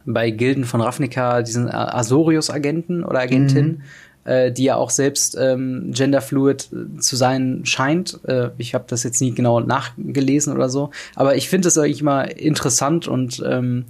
bei 0.06 0.32
Gilden 0.32 0.66
von 0.66 0.82
Ravnica 0.82 1.44
diesen 1.44 1.70
Azorius-Agenten 1.70 3.06
oder 3.06 3.20
Agentin, 3.20 3.84
mhm. 4.26 4.30
äh, 4.30 4.52
die 4.52 4.66
ja 4.66 4.76
auch 4.76 4.90
selbst 4.90 5.38
ähm, 5.40 5.92
genderfluid 5.94 6.70
äh, 6.74 7.00
zu 7.00 7.16
sein 7.16 7.62
scheint. 7.64 8.20
Äh, 8.26 8.50
ich 8.58 8.74
habe 8.74 8.84
das 8.88 9.04
jetzt 9.04 9.22
nie 9.22 9.34
genau 9.34 9.62
nachgelesen 9.62 10.54
oder 10.54 10.68
so. 10.68 10.90
Aber 11.16 11.38
ich 11.38 11.48
finde 11.48 11.70
es 11.70 11.78
eigentlich 11.78 12.02
immer 12.02 12.38
interessant 12.38 13.08
und 13.08 13.42
ähm, 13.48 13.86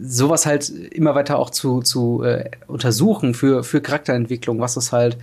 sowas 0.00 0.46
halt 0.46 0.68
immer 0.68 1.14
weiter 1.14 1.38
auch 1.38 1.50
zu, 1.50 1.80
zu 1.82 2.22
äh, 2.22 2.50
untersuchen 2.66 3.34
für, 3.34 3.64
für 3.64 3.80
Charakterentwicklung, 3.80 4.60
was 4.60 4.74
das 4.74 4.92
halt 4.92 5.16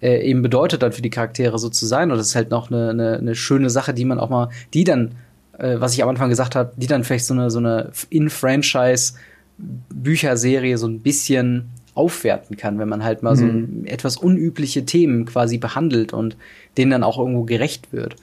äh, 0.00 0.28
eben 0.28 0.42
bedeutet 0.42 0.82
dann 0.82 0.92
für 0.92 1.02
die 1.02 1.10
Charaktere 1.10 1.58
so 1.58 1.68
zu 1.68 1.86
sein. 1.86 2.10
Und 2.10 2.18
das 2.18 2.28
ist 2.28 2.36
halt 2.36 2.50
noch 2.50 2.70
eine, 2.70 2.90
eine, 2.90 3.18
eine 3.18 3.34
schöne 3.34 3.70
Sache, 3.70 3.94
die 3.94 4.04
man 4.04 4.18
auch 4.18 4.30
mal, 4.30 4.50
die 4.74 4.84
dann, 4.84 5.14
äh, 5.58 5.76
was 5.78 5.94
ich 5.94 6.02
am 6.02 6.08
Anfang 6.08 6.28
gesagt 6.30 6.54
habe, 6.54 6.72
die 6.76 6.86
dann 6.86 7.04
vielleicht 7.04 7.26
so 7.26 7.34
eine, 7.34 7.50
so 7.50 7.58
eine 7.58 7.92
In-Franchise 8.10 9.14
Bücherserie 9.58 10.76
so 10.76 10.86
ein 10.86 11.00
bisschen 11.00 11.70
aufwerten 11.94 12.58
kann, 12.58 12.78
wenn 12.78 12.90
man 12.90 13.02
halt 13.02 13.22
mal 13.22 13.34
mhm. 13.36 13.84
so 13.84 13.90
etwas 13.90 14.18
unübliche 14.18 14.84
Themen 14.84 15.24
quasi 15.24 15.56
behandelt 15.56 16.12
und 16.12 16.36
denen 16.76 16.90
dann 16.90 17.02
auch 17.02 17.18
irgendwo 17.18 17.44
gerecht 17.44 17.92
wird. 17.92 18.16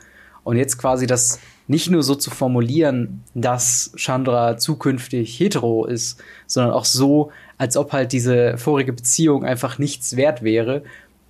Und 0.43 0.57
jetzt 0.57 0.77
quasi 0.77 1.07
das 1.07 1.39
nicht 1.67 1.89
nur 1.89 2.03
so 2.03 2.15
zu 2.15 2.29
formulieren, 2.29 3.23
dass 3.33 3.93
Chandra 3.95 4.57
zukünftig 4.57 5.39
hetero 5.39 5.85
ist, 5.85 6.21
sondern 6.45 6.73
auch 6.73 6.85
so, 6.85 7.31
als 7.57 7.77
ob 7.77 7.93
halt 7.93 8.11
diese 8.11 8.57
vorige 8.57 8.91
Beziehung 8.93 9.45
einfach 9.45 9.79
nichts 9.79 10.17
wert 10.17 10.43
wäre. 10.43 10.83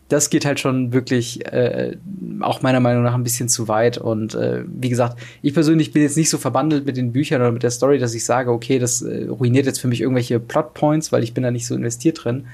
Das 0.09 0.29
geht 0.29 0.45
halt 0.45 0.59
schon 0.59 0.91
wirklich 0.91 1.45
äh, 1.45 1.97
auch 2.41 2.61
meiner 2.61 2.79
Meinung 2.79 3.03
nach 3.03 3.13
ein 3.13 3.23
bisschen 3.23 3.47
zu 3.47 3.67
weit. 3.67 3.97
Und 3.97 4.35
äh, 4.35 4.63
wie 4.67 4.89
gesagt, 4.89 5.19
ich 5.41 5.53
persönlich 5.53 5.93
bin 5.93 6.01
jetzt 6.01 6.17
nicht 6.17 6.29
so 6.29 6.37
verbandelt 6.37 6.85
mit 6.85 6.97
den 6.97 7.13
Büchern 7.13 7.41
oder 7.41 7.51
mit 7.51 7.63
der 7.63 7.71
Story, 7.71 7.99
dass 7.99 8.13
ich 8.13 8.25
sage, 8.25 8.51
okay, 8.51 8.79
das 8.79 9.01
äh, 9.01 9.27
ruiniert 9.27 9.65
jetzt 9.65 9.79
für 9.79 9.87
mich 9.87 10.01
irgendwelche 10.01 10.39
Plotpoints, 10.39 11.11
weil 11.11 11.23
ich 11.23 11.33
bin 11.33 11.43
da 11.43 11.51
nicht 11.51 11.67
so 11.67 11.75
investiert 11.75 12.23
drin. 12.23 12.47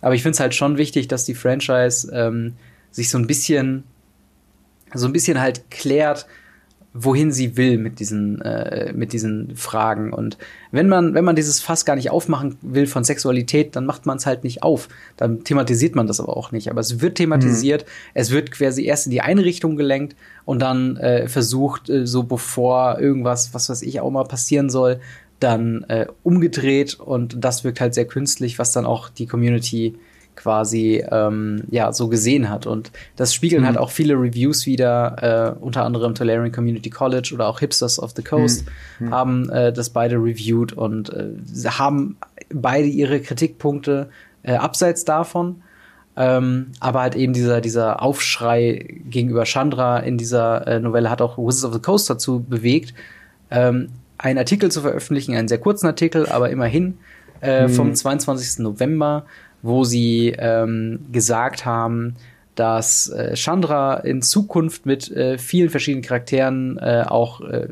Aber 0.00 0.14
ich 0.14 0.22
finde 0.22 0.34
es 0.34 0.40
halt 0.40 0.54
schon 0.54 0.76
wichtig, 0.78 1.08
dass 1.08 1.24
die 1.24 1.34
Franchise 1.34 2.10
ähm, 2.12 2.54
sich 2.90 3.10
so 3.10 3.18
ein 3.18 3.26
bisschen, 3.26 3.84
so 4.92 5.06
ein 5.06 5.12
bisschen 5.12 5.40
halt 5.40 5.70
klärt, 5.70 6.26
wohin 6.96 7.32
sie 7.32 7.56
will 7.56 7.76
mit 7.76 7.98
diesen 7.98 8.40
äh, 8.40 8.92
mit 8.94 9.12
diesen 9.12 9.56
Fragen 9.56 10.12
und 10.12 10.38
wenn 10.70 10.88
man 10.88 11.12
wenn 11.12 11.24
man 11.24 11.34
dieses 11.34 11.60
Fass 11.60 11.84
gar 11.84 11.96
nicht 11.96 12.10
aufmachen 12.10 12.56
will 12.62 12.86
von 12.86 13.02
Sexualität, 13.02 13.74
dann 13.74 13.84
macht 13.84 14.06
man 14.06 14.16
es 14.16 14.26
halt 14.26 14.44
nicht 14.44 14.62
auf. 14.62 14.88
Dann 15.16 15.42
thematisiert 15.42 15.96
man 15.96 16.06
das 16.06 16.20
aber 16.20 16.36
auch 16.36 16.52
nicht. 16.52 16.70
Aber 16.70 16.80
es 16.80 17.00
wird 17.00 17.16
thematisiert, 17.16 17.82
mhm. 17.82 17.88
es 18.14 18.30
wird 18.30 18.52
quasi 18.52 18.84
erst 18.84 19.06
in 19.06 19.10
die 19.10 19.20
eine 19.20 19.44
Richtung 19.44 19.76
gelenkt 19.76 20.14
und 20.44 20.62
dann 20.62 20.96
äh, 20.96 21.26
versucht 21.26 21.90
äh, 21.90 22.06
so 22.06 22.22
bevor 22.22 23.00
irgendwas, 23.00 23.52
was 23.52 23.68
weiß 23.68 23.82
ich 23.82 24.00
auch 24.00 24.10
mal 24.10 24.24
passieren 24.24 24.70
soll, 24.70 25.00
dann 25.40 25.84
äh, 25.88 26.06
umgedreht 26.22 26.94
und 27.00 27.44
das 27.44 27.64
wirkt 27.64 27.80
halt 27.80 27.94
sehr 27.94 28.06
künstlich, 28.06 28.60
was 28.60 28.70
dann 28.70 28.86
auch 28.86 29.08
die 29.08 29.26
Community 29.26 29.96
quasi 30.36 31.04
ähm, 31.10 31.64
ja 31.70 31.92
so 31.92 32.08
gesehen 32.08 32.48
hat 32.50 32.66
und 32.66 32.90
das 33.16 33.34
spiegeln 33.34 33.62
mhm. 33.62 33.66
halt 33.66 33.78
auch 33.78 33.90
viele 33.90 34.14
Reviews 34.14 34.66
wieder 34.66 35.54
äh, 35.58 35.64
unter 35.64 35.84
anderem 35.84 36.14
Tolarian 36.14 36.52
Community 36.52 36.90
College 36.90 37.32
oder 37.34 37.48
auch 37.48 37.60
Hipsters 37.60 37.98
of 37.98 38.12
the 38.16 38.22
Coast 38.22 38.64
mhm. 38.98 39.06
mhm. 39.06 39.10
haben 39.12 39.50
äh, 39.50 39.72
das 39.72 39.90
beide 39.90 40.16
reviewed 40.16 40.72
und 40.72 41.10
äh, 41.10 41.30
haben 41.68 42.16
beide 42.52 42.86
ihre 42.86 43.20
Kritikpunkte 43.20 44.08
äh, 44.42 44.54
abseits 44.54 45.04
davon 45.04 45.62
ähm, 46.16 46.72
aber 46.80 47.00
halt 47.00 47.16
eben 47.16 47.32
dieser 47.32 47.60
dieser 47.60 48.02
Aufschrei 48.02 49.00
gegenüber 49.08 49.44
Chandra 49.44 49.98
in 49.98 50.18
dieser 50.18 50.66
äh, 50.66 50.80
Novelle 50.80 51.10
hat 51.10 51.22
auch 51.22 51.38
Wizards 51.38 51.64
of 51.64 51.72
the 51.74 51.80
Coast 51.80 52.10
dazu 52.10 52.40
bewegt 52.40 52.94
ähm, 53.50 53.88
einen 54.18 54.38
Artikel 54.38 54.70
zu 54.70 54.80
veröffentlichen 54.80 55.34
einen 55.34 55.48
sehr 55.48 55.58
kurzen 55.58 55.86
Artikel 55.86 56.28
aber 56.28 56.50
immerhin 56.50 56.98
äh, 57.44 57.68
mhm. 57.68 57.72
vom 57.72 57.94
22. 57.94 58.60
November 58.60 59.26
wo 59.64 59.82
sie 59.82 60.34
ähm, 60.38 61.06
gesagt 61.10 61.64
haben, 61.64 62.16
dass 62.54 63.08
äh, 63.08 63.34
Chandra 63.34 63.94
in 63.94 64.20
Zukunft 64.20 64.84
mit 64.84 65.10
äh, 65.10 65.38
vielen 65.38 65.70
verschiedenen 65.70 66.04
Charakteren 66.04 66.76
äh, 66.78 67.04
auch 67.08 67.40
äh, 67.40 67.68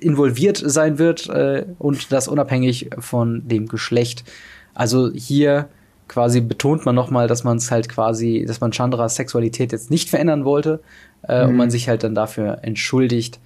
involviert 0.00 0.56
sein 0.64 0.98
wird 0.98 1.28
äh, 1.28 1.66
und 1.78 2.10
das 2.10 2.26
unabhängig 2.26 2.90
von 2.98 3.46
dem 3.46 3.68
Geschlecht. 3.68 4.24
Also 4.72 5.12
hier 5.12 5.68
quasi 6.08 6.40
betont 6.40 6.86
man 6.86 6.94
nochmal, 6.94 7.28
dass 7.28 7.44
man 7.44 7.58
es 7.58 7.70
halt 7.70 7.90
quasi, 7.90 8.46
dass 8.48 8.62
man 8.62 8.72
Chandras 8.72 9.16
Sexualität 9.16 9.72
jetzt 9.72 9.90
nicht 9.90 10.08
verändern 10.08 10.46
wollte 10.46 10.80
äh, 11.28 11.44
mhm. 11.44 11.50
und 11.50 11.56
man 11.56 11.70
sich 11.70 11.86
halt 11.86 12.02
dann 12.02 12.14
dafür 12.14 12.60
entschuldigt. 12.62 13.38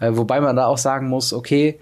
Wobei 0.00 0.40
man 0.40 0.56
da 0.56 0.66
auch 0.66 0.78
sagen 0.78 1.08
muss, 1.08 1.32
okay, 1.32 1.78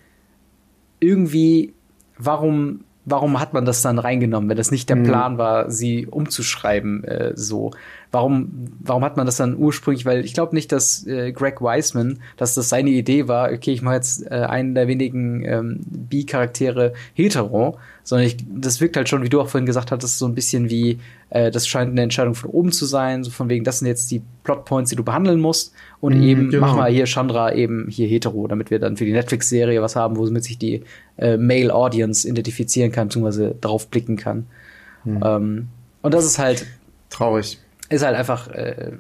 irgendwie, 0.99 1.73
warum 2.19 2.85
warum 3.05 3.41
hat 3.41 3.55
man 3.55 3.65
das 3.65 3.83
dann 3.83 3.99
reingenommen, 3.99 4.49
wenn 4.51 4.57
das 4.57 4.71
nicht 4.71 4.89
der 4.89 4.97
mhm. 4.97 5.05
Plan 5.05 5.39
war, 5.39 5.71
sie 5.71 6.07
umzuschreiben 6.07 7.05
äh, 7.05 7.33
so? 7.35 7.71
Warum, 8.13 8.67
warum 8.81 9.05
hat 9.05 9.17
man 9.17 9.27
das 9.27 9.37
dann 9.37 9.57
ursprünglich? 9.57 10.05
Weil 10.05 10.25
ich 10.25 10.35
glaube 10.35 10.55
nicht, 10.55 10.73
dass 10.73 11.07
äh, 11.07 11.33
Greg 11.33 11.61
Wiseman, 11.61 12.19
dass 12.37 12.55
das 12.55 12.69
seine 12.69 12.91
Idee 12.91 13.29
war, 13.29 13.53
okay, 13.53 13.73
ich 13.73 13.83
mache 13.83 13.95
jetzt 13.97 14.27
äh, 14.27 14.35
einen 14.35 14.75
der 14.75 14.89
wenigen 14.89 15.45
ähm, 15.45 15.81
B-Charaktere 15.87 16.93
hetero, 17.15 17.79
sondern 18.03 18.27
ich, 18.27 18.37
das 18.49 18.81
wirkt 18.81 18.97
halt 18.97 19.09
schon, 19.09 19.23
wie 19.23 19.29
du 19.29 19.41
auch 19.41 19.49
vorhin 19.49 19.67
gesagt 19.67 19.93
hattest, 19.93 20.19
so 20.19 20.27
ein 20.27 20.35
bisschen 20.35 20.71
wie, 20.71 20.99
äh, 21.31 21.53
das 21.53 21.69
scheint 21.69 21.93
eine 21.93 22.03
Entscheidung 22.03 22.35
von 22.35 22.51
oben 22.51 22.73
zu 22.73 22.85
sein, 22.85 23.23
so 23.23 23.31
von 23.31 23.49
wegen, 23.49 23.65
das 23.65 23.79
sind 23.79 23.87
jetzt 23.87 24.11
die 24.11 24.23
Plotpoints, 24.43 24.91
die 24.91 24.97
du 24.97 25.05
behandeln 25.05 25.41
musst 25.41 25.73
und 26.01 26.17
mhm, 26.17 26.23
eben 26.25 26.51
genau. 26.51 26.67
mach 26.67 26.77
mal 26.77 26.91
hier 26.91 27.07
Chandra 27.07 27.55
eben 27.55 27.87
hier 27.89 28.09
hetero, 28.09 28.49
damit 28.49 28.71
wir 28.73 28.81
dann 28.81 28.97
für 28.97 29.05
die 29.05 29.13
Netflix-Serie 29.13 29.81
was 29.83 29.95
haben, 29.95 30.17
womit 30.17 30.43
sich 30.43 30.59
die 30.59 30.83
äh, 31.21 31.37
Male 31.37 31.73
Audience 31.73 32.29
identifizieren 32.29 32.91
kann, 32.91 33.09
beziehungsweise 33.09 33.55
drauf 33.61 33.89
blicken 33.89 34.17
kann. 34.17 34.47
Mhm. 35.05 35.23
Ähm, 35.25 35.69
und 36.03 36.15
das 36.15 36.25
ist 36.25 36.39
halt 36.39 36.67
traurig 37.11 37.59
ist 37.91 38.05
halt 38.05 38.17
einfach 38.17 38.49
äh, 38.49 38.93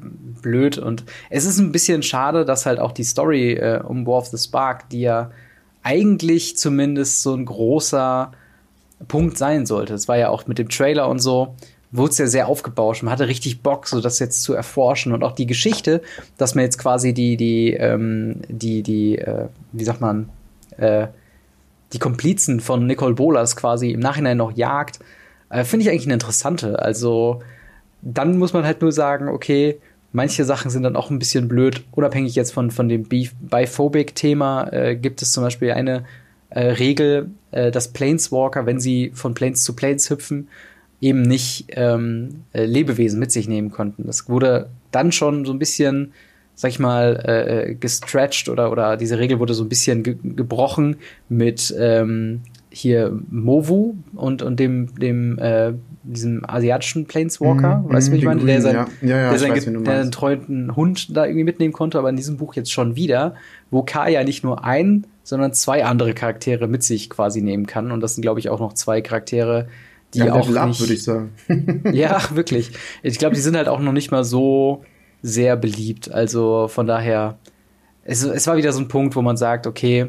blöd 0.43 0.77
und 0.77 1.05
es 1.31 1.45
ist 1.45 1.59
ein 1.59 1.71
bisschen 1.71 2.03
schade, 2.03 2.45
dass 2.45 2.67
halt 2.67 2.81
auch 2.81 2.91
die 2.93 3.05
Story 3.05 3.53
äh, 3.53 3.81
um 3.81 4.05
War 4.05 4.19
of 4.19 4.27
the 4.27 4.37
Spark, 4.37 4.89
die 4.91 5.03
ja 5.03 5.31
eigentlich 5.83 6.59
zumindest 6.59 7.23
so 7.23 7.35
ein 7.35 7.47
großer 7.47 8.33
Punkt 9.07 9.39
sein 9.39 9.65
sollte. 9.65 9.95
Es 9.95 10.09
war 10.09 10.19
ja 10.19 10.29
auch 10.29 10.47
mit 10.47 10.59
dem 10.59 10.69
Trailer 10.69 11.09
und 11.09 11.21
so, 11.21 11.55
wurde 11.93 12.11
es 12.11 12.19
ja 12.19 12.27
sehr 12.27 12.49
aufgebauscht. 12.49 13.05
Man 13.05 13.12
hatte 13.12 13.29
richtig 13.29 13.62
Bock, 13.62 13.87
so 13.87 14.00
das 14.00 14.19
jetzt 14.19 14.43
zu 14.43 14.55
erforschen 14.55 15.12
und 15.12 15.23
auch 15.23 15.33
die 15.33 15.47
Geschichte, 15.47 16.03
dass 16.37 16.57
man 16.57 16.65
jetzt 16.65 16.79
quasi 16.79 17.15
die, 17.15 17.37
die, 17.37 17.73
ähm, 17.75 18.43
die, 18.49 18.83
die, 18.83 19.19
äh, 19.19 19.47
wie 19.73 19.85
sagt 19.85 20.00
man, 20.00 20.29
äh, 20.77 21.07
die 21.92 21.99
Komplizen 21.99 22.61
von 22.61 22.87
Nicole 22.87 23.14
Bolas 23.14 23.56
quasi 23.56 23.90
im 23.90 24.00
Nachhinein 24.00 24.37
noch 24.37 24.56
jagt, 24.56 25.00
äh, 25.49 25.64
finde 25.64 25.85
ich 25.85 25.90
eigentlich 25.90 26.06
eine 26.06 26.14
interessante. 26.14 26.78
Also, 26.78 27.42
dann 28.02 28.38
muss 28.38 28.52
man 28.52 28.64
halt 28.64 28.80
nur 28.80 28.92
sagen, 28.92 29.28
okay, 29.28 29.78
manche 30.12 30.44
Sachen 30.44 30.70
sind 30.70 30.82
dann 30.82 30.97
auch 30.97 31.11
ein 31.11 31.18
bisschen 31.18 31.49
blöd. 31.49 31.82
Unabhängig 31.92 32.35
jetzt 32.35 32.52
von, 32.52 32.70
von 32.70 32.88
dem 32.88 33.04
Biphobic-Thema 33.04 34.73
äh, 34.73 34.97
gibt 34.97 35.23
es 35.23 35.32
zum 35.32 35.42
Beispiel 35.42 35.73
eine 35.73 36.04
äh, 36.50 36.61
Regel, 36.61 37.30
äh, 37.50 37.70
dass 37.70 37.88
Planeswalker, 37.88 38.66
wenn 38.66 38.80
sie 38.80 39.12
von 39.14 39.35
Planes 39.35 39.64
zu 39.64 39.75
Planes 39.75 40.11
hüpfen, 40.11 40.49
eben 41.00 41.23
nicht 41.23 41.66
ähm, 41.70 42.44
äh, 42.52 42.64
Lebewesen 42.64 43.18
mit 43.18 43.32
sich 43.32 43.49
nehmen 43.49 43.70
konnten. 43.70 44.06
Das 44.06 44.28
wurde 44.28 44.68
dann 44.90 45.12
schon 45.12 45.44
so 45.47 45.52
ein 45.52 45.59
bisschen, 45.59 46.12
sag 46.61 46.73
ich 46.73 46.79
mal, 46.79 47.25
äh, 47.26 47.71
äh 47.71 47.75
gestretched 47.75 48.50
oder, 48.50 48.71
oder 48.71 48.99
diese 48.99 49.19
Regel 49.19 49.38
wurde 49.38 49.55
so 49.55 49.64
ein 49.64 49.71
bisschen 49.71 50.02
ge 50.02 50.17
gebrochen 50.23 50.97
mit 51.31 51.75
ähm, 51.79 52.43
hier 52.69 53.19
Movu 53.31 53.95
und, 54.14 54.43
und 54.43 54.61
dem, 54.61 54.95
dem 54.95 55.38
äh, 55.38 55.73
diesem 56.02 56.45
asiatischen 56.47 57.07
Planeswalker, 57.07 57.79
mm, 57.79 57.93
weißt 57.95 58.09
du, 58.09 58.12
wie 58.12 58.17
ich 58.19 58.25
meine? 58.25 58.45
Der, 58.45 58.61
sein, 58.61 58.75
ja. 58.75 58.88
Ja, 59.00 59.09
ja, 59.09 59.31
der, 59.31 59.38
sein, 59.38 59.52
weiß, 59.52 59.64
der 59.64 60.00
einen 60.00 60.12
treuen 60.12 60.76
Hund 60.76 61.17
da 61.17 61.25
irgendwie 61.25 61.45
mitnehmen 61.45 61.73
konnte, 61.73 61.99
aber 61.99 62.11
in 62.11 62.17
diesem 62.17 62.37
Buch 62.37 62.55
jetzt 62.55 62.71
schon 62.71 62.95
wieder, 62.95 63.37
wo 63.71 63.83
Kaya 63.83 64.23
nicht 64.23 64.45
nur 64.45 64.62
ein, 64.62 65.07
sondern 65.23 65.55
zwei 65.55 65.87
andere 65.87 66.12
Charaktere 66.12 66.69
mit 66.69 66.83
sich 66.83 67.09
quasi 67.09 67.40
nehmen 67.40 67.64
kann. 67.64 67.90
Und 67.90 68.02
das 68.02 68.17
sind, 68.17 68.23
glaube 68.23 68.38
ich, 68.38 68.50
auch 68.50 68.61
noch 68.61 68.75
zwei 68.75 69.00
Charaktere, 69.00 69.67
die 70.12 70.19
ja, 70.19 70.35
auch 70.35 70.47
Level 70.47 70.67
nicht, 70.67 70.81
würde 70.81 70.93
ich 70.93 71.02
sagen. 71.02 71.31
ja, 71.93 72.21
wirklich. 72.35 72.73
Ich 73.02 73.19
glaube, 73.19 73.35
die 73.35 73.40
sind 73.40 73.57
halt 73.57 73.69
auch 73.69 73.81
noch 73.81 73.93
nicht 73.93 74.11
mal 74.11 74.25
so 74.25 74.85
sehr 75.23 75.57
beliebt. 75.57 76.11
Also 76.11 76.69
von 76.69 76.87
daher, 76.87 77.39
es, 78.04 78.23
es 78.23 78.47
war 78.47 78.56
wieder 78.56 78.73
so 78.73 78.80
ein 78.80 78.89
Punkt, 78.89 79.17
wo 79.17 79.23
man 79.23 79.37
sagt, 79.37 79.67
okay, 79.67 80.09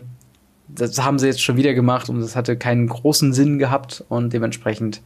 das 0.67 1.04
haben 1.04 1.19
sie 1.19 1.28
jetzt 1.28 1.41
schon 1.41 1.58
wieder 1.58 1.74
gemacht 1.74 2.10
und 2.10 2.21
das 2.21 2.36
hatte 2.36 2.56
keinen 2.58 2.88
großen 2.88 3.34
Sinn 3.34 3.60
gehabt 3.60 4.04
und 4.10 4.32
dementsprechend, 4.34 5.02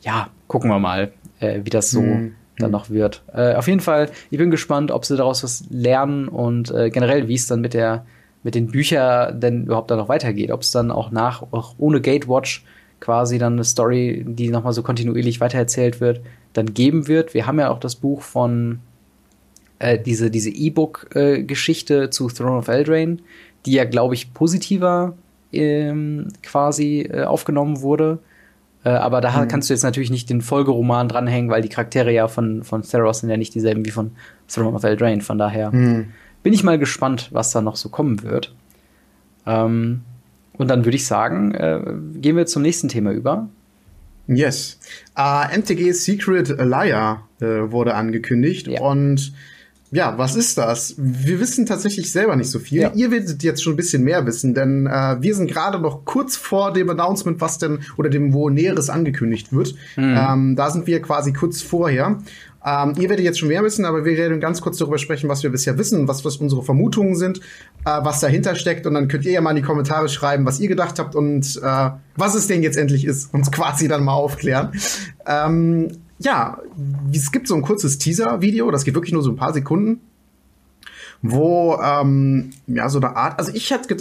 ja, 0.00 0.28
gucken 0.48 0.70
wir 0.70 0.78
mal, 0.78 1.12
äh, 1.40 1.60
wie 1.64 1.70
das 1.70 1.90
so 1.90 2.00
mhm. 2.00 2.34
dann 2.58 2.70
noch 2.70 2.90
wird. 2.90 3.22
Äh, 3.32 3.54
auf 3.54 3.68
jeden 3.68 3.80
Fall, 3.80 4.10
ich 4.30 4.38
bin 4.38 4.50
gespannt, 4.50 4.90
ob 4.90 5.04
sie 5.04 5.16
daraus 5.16 5.44
was 5.44 5.64
lernen 5.68 6.28
und 6.28 6.70
äh, 6.70 6.90
generell, 6.90 7.28
wie 7.28 7.34
es 7.34 7.46
dann 7.46 7.60
mit 7.60 7.74
der 7.74 8.06
mit 8.44 8.54
den 8.54 8.66
Büchern 8.66 9.40
denn 9.40 9.64
überhaupt 9.64 9.90
dann 9.90 9.98
noch 9.98 10.10
weitergeht, 10.10 10.50
ob 10.50 10.60
es 10.60 10.70
dann 10.70 10.90
auch 10.90 11.10
nach 11.10 11.42
auch 11.50 11.74
ohne 11.78 12.00
Gatewatch 12.02 12.62
quasi 13.00 13.38
dann 13.38 13.54
eine 13.54 13.64
Story, 13.64 14.24
die 14.26 14.48
nochmal 14.48 14.72
so 14.72 14.82
kontinuierlich 14.82 15.40
weitererzählt 15.40 16.00
wird, 16.00 16.20
dann 16.52 16.74
geben 16.74 17.08
wird. 17.08 17.34
Wir 17.34 17.46
haben 17.46 17.58
ja 17.58 17.70
auch 17.70 17.80
das 17.80 17.96
Buch 17.96 18.22
von 18.22 18.80
äh, 19.78 19.98
diese 19.98 20.30
diese 20.30 20.50
E-Book-Geschichte 20.50 22.10
zu 22.10 22.28
Throne 22.28 22.58
of 22.58 22.68
Eldraine, 22.68 23.18
die 23.66 23.72
ja, 23.72 23.84
glaube 23.84 24.14
ich, 24.14 24.34
positiver 24.34 25.14
ähm, 25.52 26.28
quasi 26.42 27.08
äh, 27.10 27.24
aufgenommen 27.24 27.80
wurde. 27.80 28.18
Äh, 28.84 28.90
aber 28.90 29.20
da 29.20 29.30
mhm. 29.30 29.48
kannst 29.48 29.70
du 29.70 29.74
jetzt 29.74 29.82
natürlich 29.82 30.10
nicht 30.10 30.28
den 30.28 30.42
Folgeroman 30.42 31.08
dranhängen, 31.08 31.50
weil 31.50 31.62
die 31.62 31.68
Charaktere 31.68 32.12
ja 32.12 32.28
von, 32.28 32.62
von 32.62 32.82
Theros 32.82 33.20
sind 33.20 33.30
ja 33.30 33.36
nicht 33.36 33.54
dieselben 33.54 33.84
wie 33.84 33.90
von 33.90 34.12
Throne 34.48 34.76
of 34.76 34.84
Eldraine. 34.84 35.22
Von 35.22 35.38
daher 35.38 35.72
mhm. 35.72 36.08
bin 36.42 36.52
ich 36.52 36.62
mal 36.62 36.78
gespannt, 36.78 37.30
was 37.32 37.50
da 37.52 37.62
noch 37.62 37.76
so 37.76 37.88
kommen 37.88 38.22
wird. 38.22 38.54
Ähm, 39.46 40.02
und 40.56 40.68
dann 40.68 40.84
würde 40.84 40.96
ich 40.96 41.06
sagen, 41.06 41.54
äh, 41.54 41.80
gehen 42.20 42.36
wir 42.36 42.46
zum 42.46 42.62
nächsten 42.62 42.88
Thema 42.88 43.10
über. 43.12 43.48
Yes. 44.26 44.78
Uh, 45.18 45.44
äh, 45.50 45.58
MTG 45.58 45.92
Secret 45.92 46.48
Liar 46.48 47.28
äh, 47.40 47.70
wurde 47.70 47.94
angekündigt 47.94 48.68
ja. 48.68 48.80
und 48.80 49.32
ja, 49.94 50.18
was 50.18 50.34
ist 50.34 50.58
das? 50.58 50.96
Wir 50.98 51.38
wissen 51.38 51.66
tatsächlich 51.66 52.10
selber 52.10 52.34
nicht 52.34 52.50
so 52.50 52.58
viel. 52.58 52.80
Ja. 52.80 52.92
Ihr 52.94 53.12
werdet 53.12 53.44
jetzt 53.44 53.62
schon 53.62 53.74
ein 53.74 53.76
bisschen 53.76 54.02
mehr 54.02 54.26
wissen, 54.26 54.52
denn 54.52 54.88
äh, 54.88 55.16
wir 55.20 55.36
sind 55.36 55.48
gerade 55.48 55.78
noch 55.78 56.04
kurz 56.04 56.36
vor 56.36 56.72
dem 56.72 56.90
Announcement, 56.90 57.40
was 57.40 57.58
denn 57.58 57.78
oder 57.96 58.10
dem, 58.10 58.32
wo 58.32 58.50
Näheres 58.50 58.90
angekündigt 58.90 59.52
wird. 59.52 59.76
Mhm. 59.94 60.16
Ähm, 60.18 60.56
da 60.56 60.70
sind 60.70 60.88
wir 60.88 61.00
quasi 61.00 61.32
kurz 61.32 61.62
vorher. 61.62 62.18
Ähm, 62.66 62.94
ihr 62.98 63.08
werdet 63.08 63.24
jetzt 63.24 63.38
schon 63.38 63.50
mehr 63.50 63.62
wissen, 63.62 63.84
aber 63.84 64.04
wir 64.04 64.16
werden 64.16 64.40
ganz 64.40 64.60
kurz 64.60 64.78
darüber 64.78 64.98
sprechen, 64.98 65.28
was 65.28 65.44
wir 65.44 65.50
bisher 65.50 65.78
wissen, 65.78 66.08
was, 66.08 66.24
was 66.24 66.38
unsere 66.38 66.64
Vermutungen 66.64 67.14
sind, 67.14 67.38
äh, 67.84 68.00
was 68.02 68.18
dahinter 68.18 68.56
steckt. 68.56 68.86
Und 68.86 68.94
dann 68.94 69.06
könnt 69.06 69.24
ihr 69.24 69.32
ja 69.32 69.40
mal 69.40 69.50
in 69.50 69.56
die 69.56 69.62
Kommentare 69.62 70.08
schreiben, 70.08 70.44
was 70.44 70.58
ihr 70.58 70.68
gedacht 70.68 70.98
habt 70.98 71.14
und 71.14 71.60
äh, 71.62 71.90
was 72.16 72.34
es 72.34 72.48
denn 72.48 72.64
jetzt 72.64 72.76
endlich 72.76 73.04
ist, 73.04 73.32
uns 73.32 73.52
quasi 73.52 73.86
dann 73.86 74.02
mal 74.02 74.14
aufklären. 74.14 74.72
Ähm, 75.24 75.88
ja, 76.18 76.58
es 77.12 77.32
gibt 77.32 77.48
so 77.48 77.54
ein 77.54 77.62
kurzes 77.62 77.98
Teaser-Video, 77.98 78.70
das 78.70 78.84
geht 78.84 78.94
wirklich 78.94 79.12
nur 79.12 79.22
so 79.22 79.30
ein 79.30 79.36
paar 79.36 79.52
Sekunden, 79.52 80.00
wo 81.22 81.78
ähm, 81.82 82.50
ja 82.66 82.88
so 82.88 82.98
eine 82.98 83.16
Art, 83.16 83.38
also 83.38 83.52
ich 83.54 83.72
hatte 83.72 83.96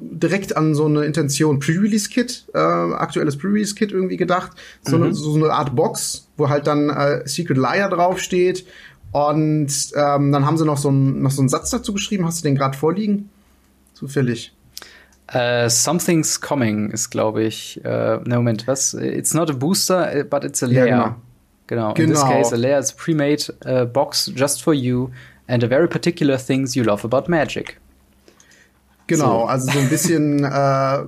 direkt 0.00 0.56
an 0.56 0.74
so 0.74 0.86
eine 0.86 1.04
Intention 1.04 1.58
Pre-Release-Kit, 1.58 2.46
äh, 2.54 2.58
aktuelles 2.58 3.36
Pre-Release-Kit 3.36 3.92
irgendwie 3.92 4.16
gedacht, 4.16 4.52
so, 4.82 4.96
mhm. 4.96 5.04
eine, 5.04 5.14
so 5.14 5.34
eine 5.34 5.52
Art 5.52 5.76
Box, 5.76 6.28
wo 6.36 6.48
halt 6.48 6.66
dann 6.66 6.88
äh, 6.90 7.26
Secret 7.26 7.58
Liar 7.58 7.90
draufsteht 7.90 8.66
und 9.12 9.70
ähm, 9.94 10.32
dann 10.32 10.46
haben 10.46 10.56
sie 10.56 10.64
noch 10.64 10.78
so, 10.78 10.90
ein, 10.90 11.20
noch 11.22 11.30
so 11.30 11.42
einen 11.42 11.50
Satz 11.50 11.70
dazu 11.70 11.92
geschrieben. 11.92 12.24
Hast 12.24 12.42
du 12.42 12.48
den 12.48 12.56
gerade 12.56 12.76
vorliegen? 12.76 13.28
Zufällig. 13.92 14.54
Uh, 15.34 15.68
something's 15.68 16.40
coming 16.40 16.90
ist, 16.90 17.10
glaube 17.10 17.42
ich. 17.42 17.80
Uh, 17.84 18.20
no, 18.24 18.36
Moment, 18.36 18.66
was? 18.66 18.94
It's 18.94 19.34
not 19.34 19.50
a 19.50 19.52
booster, 19.52 20.24
but 20.24 20.44
it's 20.44 20.62
a 20.62 20.66
layer. 20.66 20.86
Ja, 20.86 21.02
genau. 21.04 21.16
Genau. 21.66 21.94
genau. 21.94 22.08
In 22.08 22.10
this 22.10 22.22
case, 22.22 22.52
a 22.52 22.56
layer 22.56 22.78
is 22.78 22.92
a 22.92 22.94
pre-made 22.94 23.44
uh, 23.64 23.84
box 23.84 24.30
just 24.34 24.62
for 24.62 24.74
you 24.74 25.10
and 25.48 25.62
a 25.62 25.68
very 25.68 25.88
particular 25.88 26.38
things 26.38 26.74
you 26.74 26.84
love 26.84 27.04
about 27.04 27.28
magic. 27.28 27.78
Genau, 29.06 29.42
so. 29.42 29.44
also 29.46 29.72
so 29.72 29.78
ein 29.78 29.88
bisschen 29.88 30.44
äh, 30.44 31.06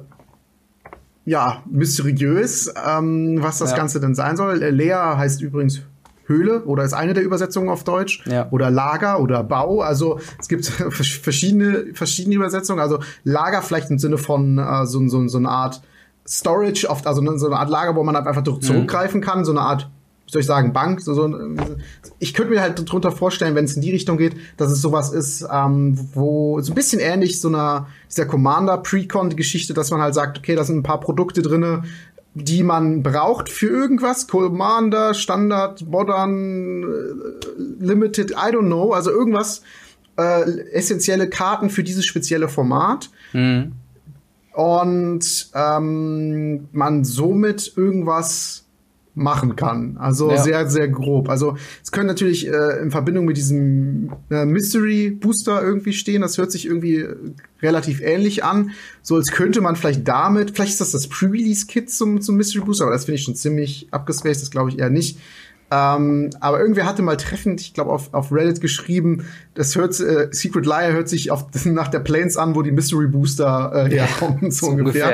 ja 1.24 1.62
mysteriös, 1.66 2.72
ähm, 2.86 3.38
was 3.40 3.58
das 3.58 3.70
ja. 3.70 3.76
Ganze 3.76 4.00
denn 4.00 4.14
sein 4.14 4.36
soll. 4.36 4.58
Lea 4.58 5.16
heißt 5.16 5.40
übrigens 5.42 5.82
Höhle 6.26 6.64
oder 6.64 6.84
ist 6.84 6.94
eine 6.94 7.12
der 7.12 7.22
Übersetzungen 7.22 7.68
auf 7.68 7.84
Deutsch 7.84 8.24
ja. 8.26 8.48
oder 8.50 8.70
Lager 8.70 9.20
oder 9.20 9.42
Bau. 9.42 9.80
Also 9.80 10.20
es 10.38 10.48
gibt 10.48 10.66
verschiedene 10.90 11.94
verschiedene 11.94 12.36
Übersetzungen. 12.36 12.80
Also 12.80 12.98
Lager 13.24 13.62
vielleicht 13.62 13.90
im 13.90 13.98
Sinne 13.98 14.18
von 14.18 14.58
äh, 14.58 14.86
so, 14.86 15.06
so, 15.08 15.26
so 15.28 15.38
eine 15.38 15.48
Art 15.48 15.82
Storage, 16.26 16.88
oft 16.88 17.06
also 17.06 17.22
so 17.36 17.46
eine 17.46 17.56
Art 17.56 17.68
Lager, 17.68 17.96
wo 17.96 18.02
man 18.02 18.16
einfach 18.16 18.44
mhm. 18.44 18.62
zurückgreifen 18.62 19.20
kann, 19.20 19.44
so 19.44 19.52
eine 19.52 19.60
Art 19.60 19.90
wie 20.26 20.32
soll 20.32 20.40
ich 20.40 20.46
sagen, 20.46 20.72
Bank. 20.72 21.00
So, 21.00 21.14
so, 21.14 21.30
ich 22.18 22.34
könnte 22.34 22.52
mir 22.52 22.60
halt 22.60 22.90
drunter 22.90 23.12
vorstellen, 23.12 23.54
wenn 23.54 23.64
es 23.64 23.76
in 23.76 23.82
die 23.82 23.90
Richtung 23.90 24.16
geht, 24.16 24.36
dass 24.56 24.72
es 24.72 24.80
sowas 24.80 25.12
ist, 25.12 25.46
ähm, 25.50 25.98
wo 26.14 26.60
so 26.60 26.72
ein 26.72 26.74
bisschen 26.74 27.00
ähnlich 27.00 27.40
so 27.40 27.48
einer 27.48 27.88
dieser 28.10 28.26
Commander 28.26 28.78
Precon-Geschichte, 28.78 29.74
dass 29.74 29.90
man 29.90 30.00
halt 30.00 30.14
sagt, 30.14 30.38
okay, 30.38 30.54
da 30.54 30.64
sind 30.64 30.78
ein 30.78 30.82
paar 30.82 31.00
Produkte 31.00 31.42
drinne, 31.42 31.82
die 32.34 32.62
man 32.62 33.02
braucht 33.02 33.48
für 33.48 33.68
irgendwas, 33.68 34.26
Commander, 34.26 35.14
Standard, 35.14 35.86
Modern, 35.86 36.82
äh, 36.82 36.86
Limited, 37.80 38.32
I 38.32 38.50
don't 38.50 38.66
know, 38.66 38.92
also 38.92 39.10
irgendwas 39.10 39.62
äh, 40.16 40.60
essentielle 40.72 41.28
Karten 41.28 41.70
für 41.70 41.84
dieses 41.84 42.04
spezielle 42.04 42.48
Format. 42.48 43.10
Mhm. 43.32 43.72
Und 44.52 45.50
ähm, 45.54 46.68
man 46.72 47.04
somit 47.04 47.72
irgendwas 47.76 48.63
machen 49.14 49.54
kann. 49.54 49.96
Also 49.98 50.30
ja. 50.30 50.42
sehr, 50.42 50.68
sehr 50.68 50.88
grob. 50.88 51.28
Also 51.28 51.56
es 51.82 51.92
können 51.92 52.08
natürlich 52.08 52.48
äh, 52.48 52.80
in 52.82 52.90
Verbindung 52.90 53.26
mit 53.26 53.36
diesem 53.36 54.10
äh, 54.30 54.44
Mystery 54.44 55.10
Booster 55.10 55.62
irgendwie 55.62 55.92
stehen. 55.92 56.22
Das 56.22 56.36
hört 56.36 56.50
sich 56.50 56.66
irgendwie 56.66 56.96
äh, 56.96 57.16
relativ 57.62 58.00
ähnlich 58.00 58.42
an. 58.42 58.72
So 59.02 59.16
als 59.16 59.30
könnte 59.30 59.60
man 59.60 59.76
vielleicht 59.76 60.06
damit, 60.08 60.50
vielleicht 60.50 60.72
ist 60.72 60.80
das 60.80 60.90
das 60.90 61.06
Pre-Release-Kit 61.08 61.90
zum, 61.90 62.20
zum 62.20 62.36
Mystery 62.36 62.64
Booster, 62.64 62.84
aber 62.84 62.92
das 62.92 63.04
finde 63.04 63.16
ich 63.16 63.24
schon 63.24 63.36
ziemlich 63.36 63.88
abgespaced, 63.92 64.42
das 64.42 64.50
glaube 64.50 64.70
ich 64.70 64.78
eher 64.78 64.90
nicht. 64.90 65.18
Ähm, 65.70 66.30
aber 66.40 66.60
irgendwer 66.60 66.86
hatte 66.86 67.02
mal 67.02 67.16
treffend, 67.16 67.60
ich 67.60 67.74
glaube, 67.74 67.90
auf, 67.90 68.12
auf 68.12 68.30
Reddit 68.30 68.60
geschrieben, 68.60 69.24
das 69.54 69.74
hört 69.74 69.98
äh, 69.98 70.28
Secret 70.30 70.66
Liar 70.66 70.92
hört 70.92 71.08
sich 71.08 71.30
auf, 71.30 71.46
nach 71.64 71.88
der 71.88 72.00
Plains 72.00 72.36
an, 72.36 72.54
wo 72.54 72.62
die 72.62 72.70
Mystery 72.70 73.06
Booster 73.06 73.72
äh, 73.74 73.90
herkommen, 73.90 74.50
so, 74.50 74.66
so 74.66 74.72
ungefähr. 74.72 75.06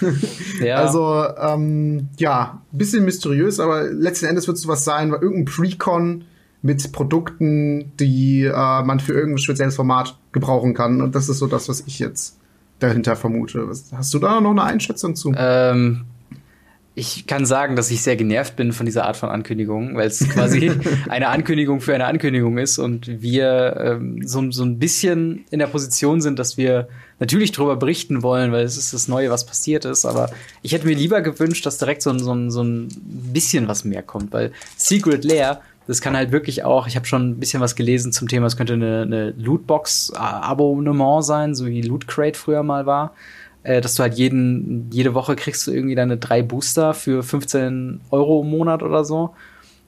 ungefähr 0.00 0.14
ja. 0.60 0.66
ja. 0.66 0.76
Also, 0.76 1.24
ähm, 1.40 2.08
ja, 2.18 2.62
bisschen 2.70 3.04
mysteriös, 3.04 3.60
aber 3.60 3.84
letzten 3.84 4.26
Endes 4.26 4.46
wird 4.46 4.58
es 4.58 4.68
was 4.68 4.84
sein, 4.84 5.10
weil 5.10 5.20
irgendein 5.20 5.46
Precon 5.46 6.24
mit 6.60 6.92
Produkten, 6.92 7.92
die 7.98 8.44
äh, 8.44 8.82
man 8.82 9.00
für 9.00 9.14
irgendein 9.14 9.38
spezielles 9.38 9.76
Format 9.76 10.18
gebrauchen 10.32 10.74
kann. 10.74 11.00
Und 11.00 11.14
das 11.14 11.28
ist 11.28 11.38
so 11.38 11.46
das, 11.46 11.68
was 11.68 11.84
ich 11.86 11.98
jetzt 11.98 12.36
dahinter 12.80 13.16
vermute. 13.16 13.66
Hast 13.92 14.14
du 14.14 14.18
da 14.18 14.40
noch 14.40 14.50
eine 14.50 14.64
Einschätzung 14.64 15.16
zu? 15.16 15.32
Ähm 15.36 16.04
ich 16.98 17.26
kann 17.28 17.46
sagen, 17.46 17.76
dass 17.76 17.92
ich 17.92 18.02
sehr 18.02 18.16
genervt 18.16 18.56
bin 18.56 18.72
von 18.72 18.84
dieser 18.84 19.06
Art 19.06 19.16
von 19.16 19.28
Ankündigung, 19.28 19.96
weil 19.96 20.08
es 20.08 20.28
quasi 20.28 20.72
eine 21.08 21.28
Ankündigung 21.28 21.80
für 21.80 21.94
eine 21.94 22.06
Ankündigung 22.06 22.58
ist 22.58 22.78
und 22.78 23.22
wir 23.22 23.76
ähm, 23.78 24.26
so, 24.26 24.50
so 24.50 24.64
ein 24.64 24.80
bisschen 24.80 25.44
in 25.50 25.60
der 25.60 25.68
Position 25.68 26.20
sind, 26.20 26.40
dass 26.40 26.56
wir 26.56 26.88
natürlich 27.20 27.52
darüber 27.52 27.76
berichten 27.76 28.22
wollen, 28.24 28.50
weil 28.50 28.64
es 28.64 28.76
ist 28.76 28.92
das 28.92 29.06
Neue, 29.06 29.30
was 29.30 29.46
passiert 29.46 29.84
ist. 29.84 30.04
Aber 30.04 30.30
ich 30.62 30.72
hätte 30.72 30.86
mir 30.86 30.96
lieber 30.96 31.20
gewünscht, 31.20 31.64
dass 31.64 31.78
direkt 31.78 32.02
so, 32.02 32.16
so, 32.18 32.50
so 32.50 32.62
ein 32.62 32.88
bisschen 33.32 33.68
was 33.68 33.84
mehr 33.84 34.02
kommt, 34.02 34.32
weil 34.32 34.50
Secret 34.76 35.24
Lair, 35.24 35.60
das 35.86 36.00
kann 36.00 36.16
halt 36.16 36.32
wirklich 36.32 36.64
auch, 36.64 36.88
ich 36.88 36.96
habe 36.96 37.06
schon 37.06 37.30
ein 37.30 37.38
bisschen 37.38 37.60
was 37.60 37.76
gelesen 37.76 38.12
zum 38.12 38.26
Thema, 38.26 38.46
es 38.46 38.56
könnte 38.56 38.72
eine, 38.72 39.02
eine 39.02 39.30
Lootbox-Abonnement 39.38 41.24
sein, 41.24 41.54
so 41.54 41.66
wie 41.66 41.80
Loot 41.80 42.08
Crate 42.08 42.36
früher 42.36 42.64
mal 42.64 42.86
war 42.86 43.14
äh, 43.62 43.80
dass 43.80 43.94
du 43.94 44.02
halt 44.02 44.14
jeden, 44.14 44.90
jede 44.90 45.14
Woche 45.14 45.36
kriegst 45.36 45.66
du 45.66 45.72
irgendwie 45.72 45.94
deine 45.94 46.16
drei 46.16 46.42
Booster 46.42 46.94
für 46.94 47.22
15 47.22 48.00
Euro 48.10 48.42
im 48.42 48.50
Monat 48.50 48.82
oder 48.82 49.04
so. 49.04 49.34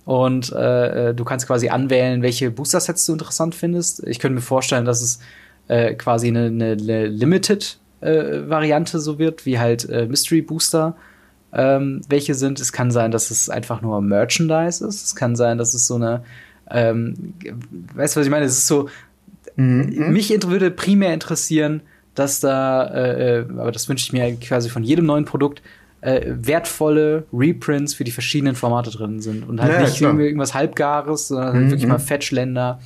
Und 0.05 0.53
äh, 0.53 1.11
äh, 1.11 1.15
du 1.15 1.25
kannst 1.25 1.47
quasi 1.47 1.69
anwählen, 1.69 2.23
welche 2.23 2.51
Booster-Sets 2.51 3.07
du 3.07 3.13
interessant 3.13 3.55
findest. 3.55 4.07
Ich 4.07 4.19
könnte 4.19 4.35
mir 4.37 4.41
vorstellen, 4.41 4.85
dass 4.85 5.03
es 5.03 5.21
äh, 5.69 5.95
quasi 5.95 6.29
eine, 6.29 6.47
eine, 6.47 6.75
Limited-Variante 6.75 8.97
äh, 8.97 9.01
so 9.01 9.19
wird, 9.19 9.45
wie 9.47 9.59
halt 9.59 9.89
äh, 9.89 10.07
Mystery 10.07 10.43
Booster. 10.43 10.97
Ähm, 11.53 12.03
welche 12.09 12.35
sind. 12.35 12.61
Es 12.61 12.73
kann 12.73 12.93
sein, 12.93 13.11
dass 13.11 13.31
es 13.31 13.51
einfach 13.51 13.83
nur 13.83 14.01
Merchandise 14.01 14.87
ist. 14.87 15.05
Es 15.05 15.17
kann 15.17 15.35
sein, 15.35 15.59
dass 15.59 15.75
es 15.75 15.87
so 15.87 15.97
eine, 15.97 16.23
ähm, 16.71 17.35
weißt 17.95 18.15
du, 18.15 18.21
was 18.21 18.27
ich 18.27 18.31
meine? 18.31 18.47
Es 18.47 18.59
ist 18.59 18.69
so, 18.69 18.89
mhm. 19.57 20.13
mich 20.13 20.31
würde 20.31 20.71
primär 20.71 21.13
interessieren, 21.13 21.83
dass 22.15 22.41
da, 22.41 22.85
äh, 22.87 23.39
äh, 23.39 23.47
aber 23.51 23.73
das 23.73 23.89
wünsche 23.89 24.05
ich 24.05 24.13
mir 24.13 24.35
quasi 24.37 24.69
von 24.69 24.83
jedem 24.83 25.07
neuen 25.07 25.25
Produkt, 25.25 25.63
äh, 26.01 26.23
wertvolle 26.27 27.25
Reprints 27.33 27.95
für 27.95 28.05
die 28.05 28.11
verschiedenen 28.11 28.55
Formate 28.55 28.91
drin 28.91 29.21
sind. 29.21 29.49
Und 29.49 29.61
halt 29.61 29.73
ja, 29.73 29.81
nicht 29.81 29.97
klar. 29.97 30.19
irgendwas 30.19 30.55
Halbgares, 30.55 31.29
sondern 31.29 31.53
halt 31.53 31.65
mhm. 31.65 31.71
wirklich 31.71 31.87
mal 31.87 31.99
Fetchländer, 31.99 32.81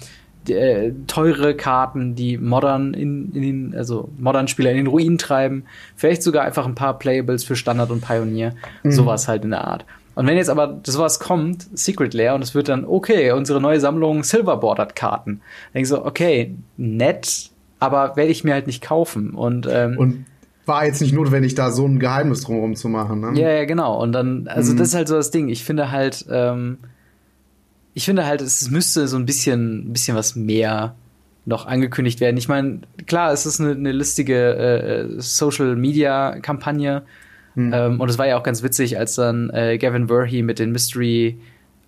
äh, 0.48 0.92
teure 1.06 1.54
Karten, 1.54 2.14
die 2.14 2.36
modern 2.36 2.92
in, 2.92 3.32
in 3.32 3.42
den, 3.42 3.74
also 3.76 4.10
modern 4.18 4.48
Spieler 4.48 4.70
in 4.70 4.76
den 4.76 4.86
Ruinen 4.88 5.18
treiben. 5.18 5.64
Vielleicht 5.96 6.22
sogar 6.22 6.44
einfach 6.44 6.66
ein 6.66 6.74
paar 6.74 6.98
Playables 6.98 7.44
für 7.44 7.56
Standard 7.56 7.90
und 7.90 8.04
Pioneer. 8.04 8.54
Mhm. 8.82 8.92
Sowas 8.92 9.28
halt 9.28 9.44
in 9.44 9.50
der 9.50 9.64
Art. 9.64 9.84
Und 10.16 10.26
wenn 10.26 10.36
jetzt 10.36 10.50
aber 10.50 10.80
sowas 10.84 11.18
kommt, 11.18 11.66
Secret 11.76 12.14
Lair, 12.14 12.34
und 12.34 12.42
es 12.42 12.54
wird 12.54 12.68
dann, 12.68 12.84
okay, 12.84 13.32
unsere 13.32 13.60
neue 13.60 13.80
Sammlung 13.80 14.22
Silver 14.22 14.56
Bordered 14.58 14.94
Karten. 14.94 15.40
Dann 15.40 15.72
denke 15.74 15.82
ich 15.82 15.88
so, 15.88 16.04
okay, 16.04 16.54
nett, 16.76 17.50
aber 17.80 18.16
werde 18.16 18.30
ich 18.30 18.44
mir 18.44 18.54
halt 18.54 18.66
nicht 18.66 18.82
kaufen. 18.82 19.30
Und, 19.30 19.68
ähm, 19.70 19.98
und 19.98 20.26
war 20.66 20.86
jetzt 20.86 21.00
nicht 21.00 21.12
notwendig, 21.12 21.54
da 21.54 21.70
so 21.70 21.86
ein 21.86 21.98
Geheimnis 21.98 22.42
drumherum 22.42 22.74
zu 22.74 22.88
machen. 22.88 23.20
Ne? 23.20 23.40
Ja, 23.40 23.50
ja, 23.50 23.64
genau. 23.64 24.00
Und 24.02 24.12
dann, 24.12 24.48
also 24.48 24.72
mhm. 24.72 24.78
das 24.78 24.88
ist 24.88 24.94
halt 24.94 25.08
so 25.08 25.16
das 25.16 25.30
Ding. 25.30 25.48
Ich 25.48 25.64
finde 25.64 25.90
halt, 25.90 26.24
ähm, 26.30 26.78
ich 27.92 28.04
finde 28.04 28.26
halt, 28.26 28.40
es 28.40 28.70
müsste 28.70 29.06
so 29.06 29.16
ein 29.16 29.26
bisschen, 29.26 29.88
ein 29.88 29.92
bisschen 29.92 30.16
was 30.16 30.36
mehr 30.36 30.94
noch 31.46 31.66
angekündigt 31.66 32.20
werden. 32.20 32.36
Ich 32.36 32.48
meine, 32.48 32.80
klar, 33.06 33.32
es 33.32 33.44
ist 33.46 33.60
eine, 33.60 33.72
eine 33.72 33.92
listige 33.92 34.54
äh, 34.56 35.20
Social 35.20 35.76
Media 35.76 36.38
Kampagne. 36.40 37.02
Mhm. 37.54 37.72
Ähm, 37.72 38.00
und 38.00 38.08
es 38.08 38.18
war 38.18 38.26
ja 38.26 38.38
auch 38.38 38.42
ganz 38.42 38.62
witzig, 38.62 38.98
als 38.98 39.14
dann 39.14 39.50
äh, 39.50 39.78
Gavin 39.78 40.08
Verhey 40.08 40.42
mit 40.42 40.58
den 40.58 40.72
Mystery 40.72 41.38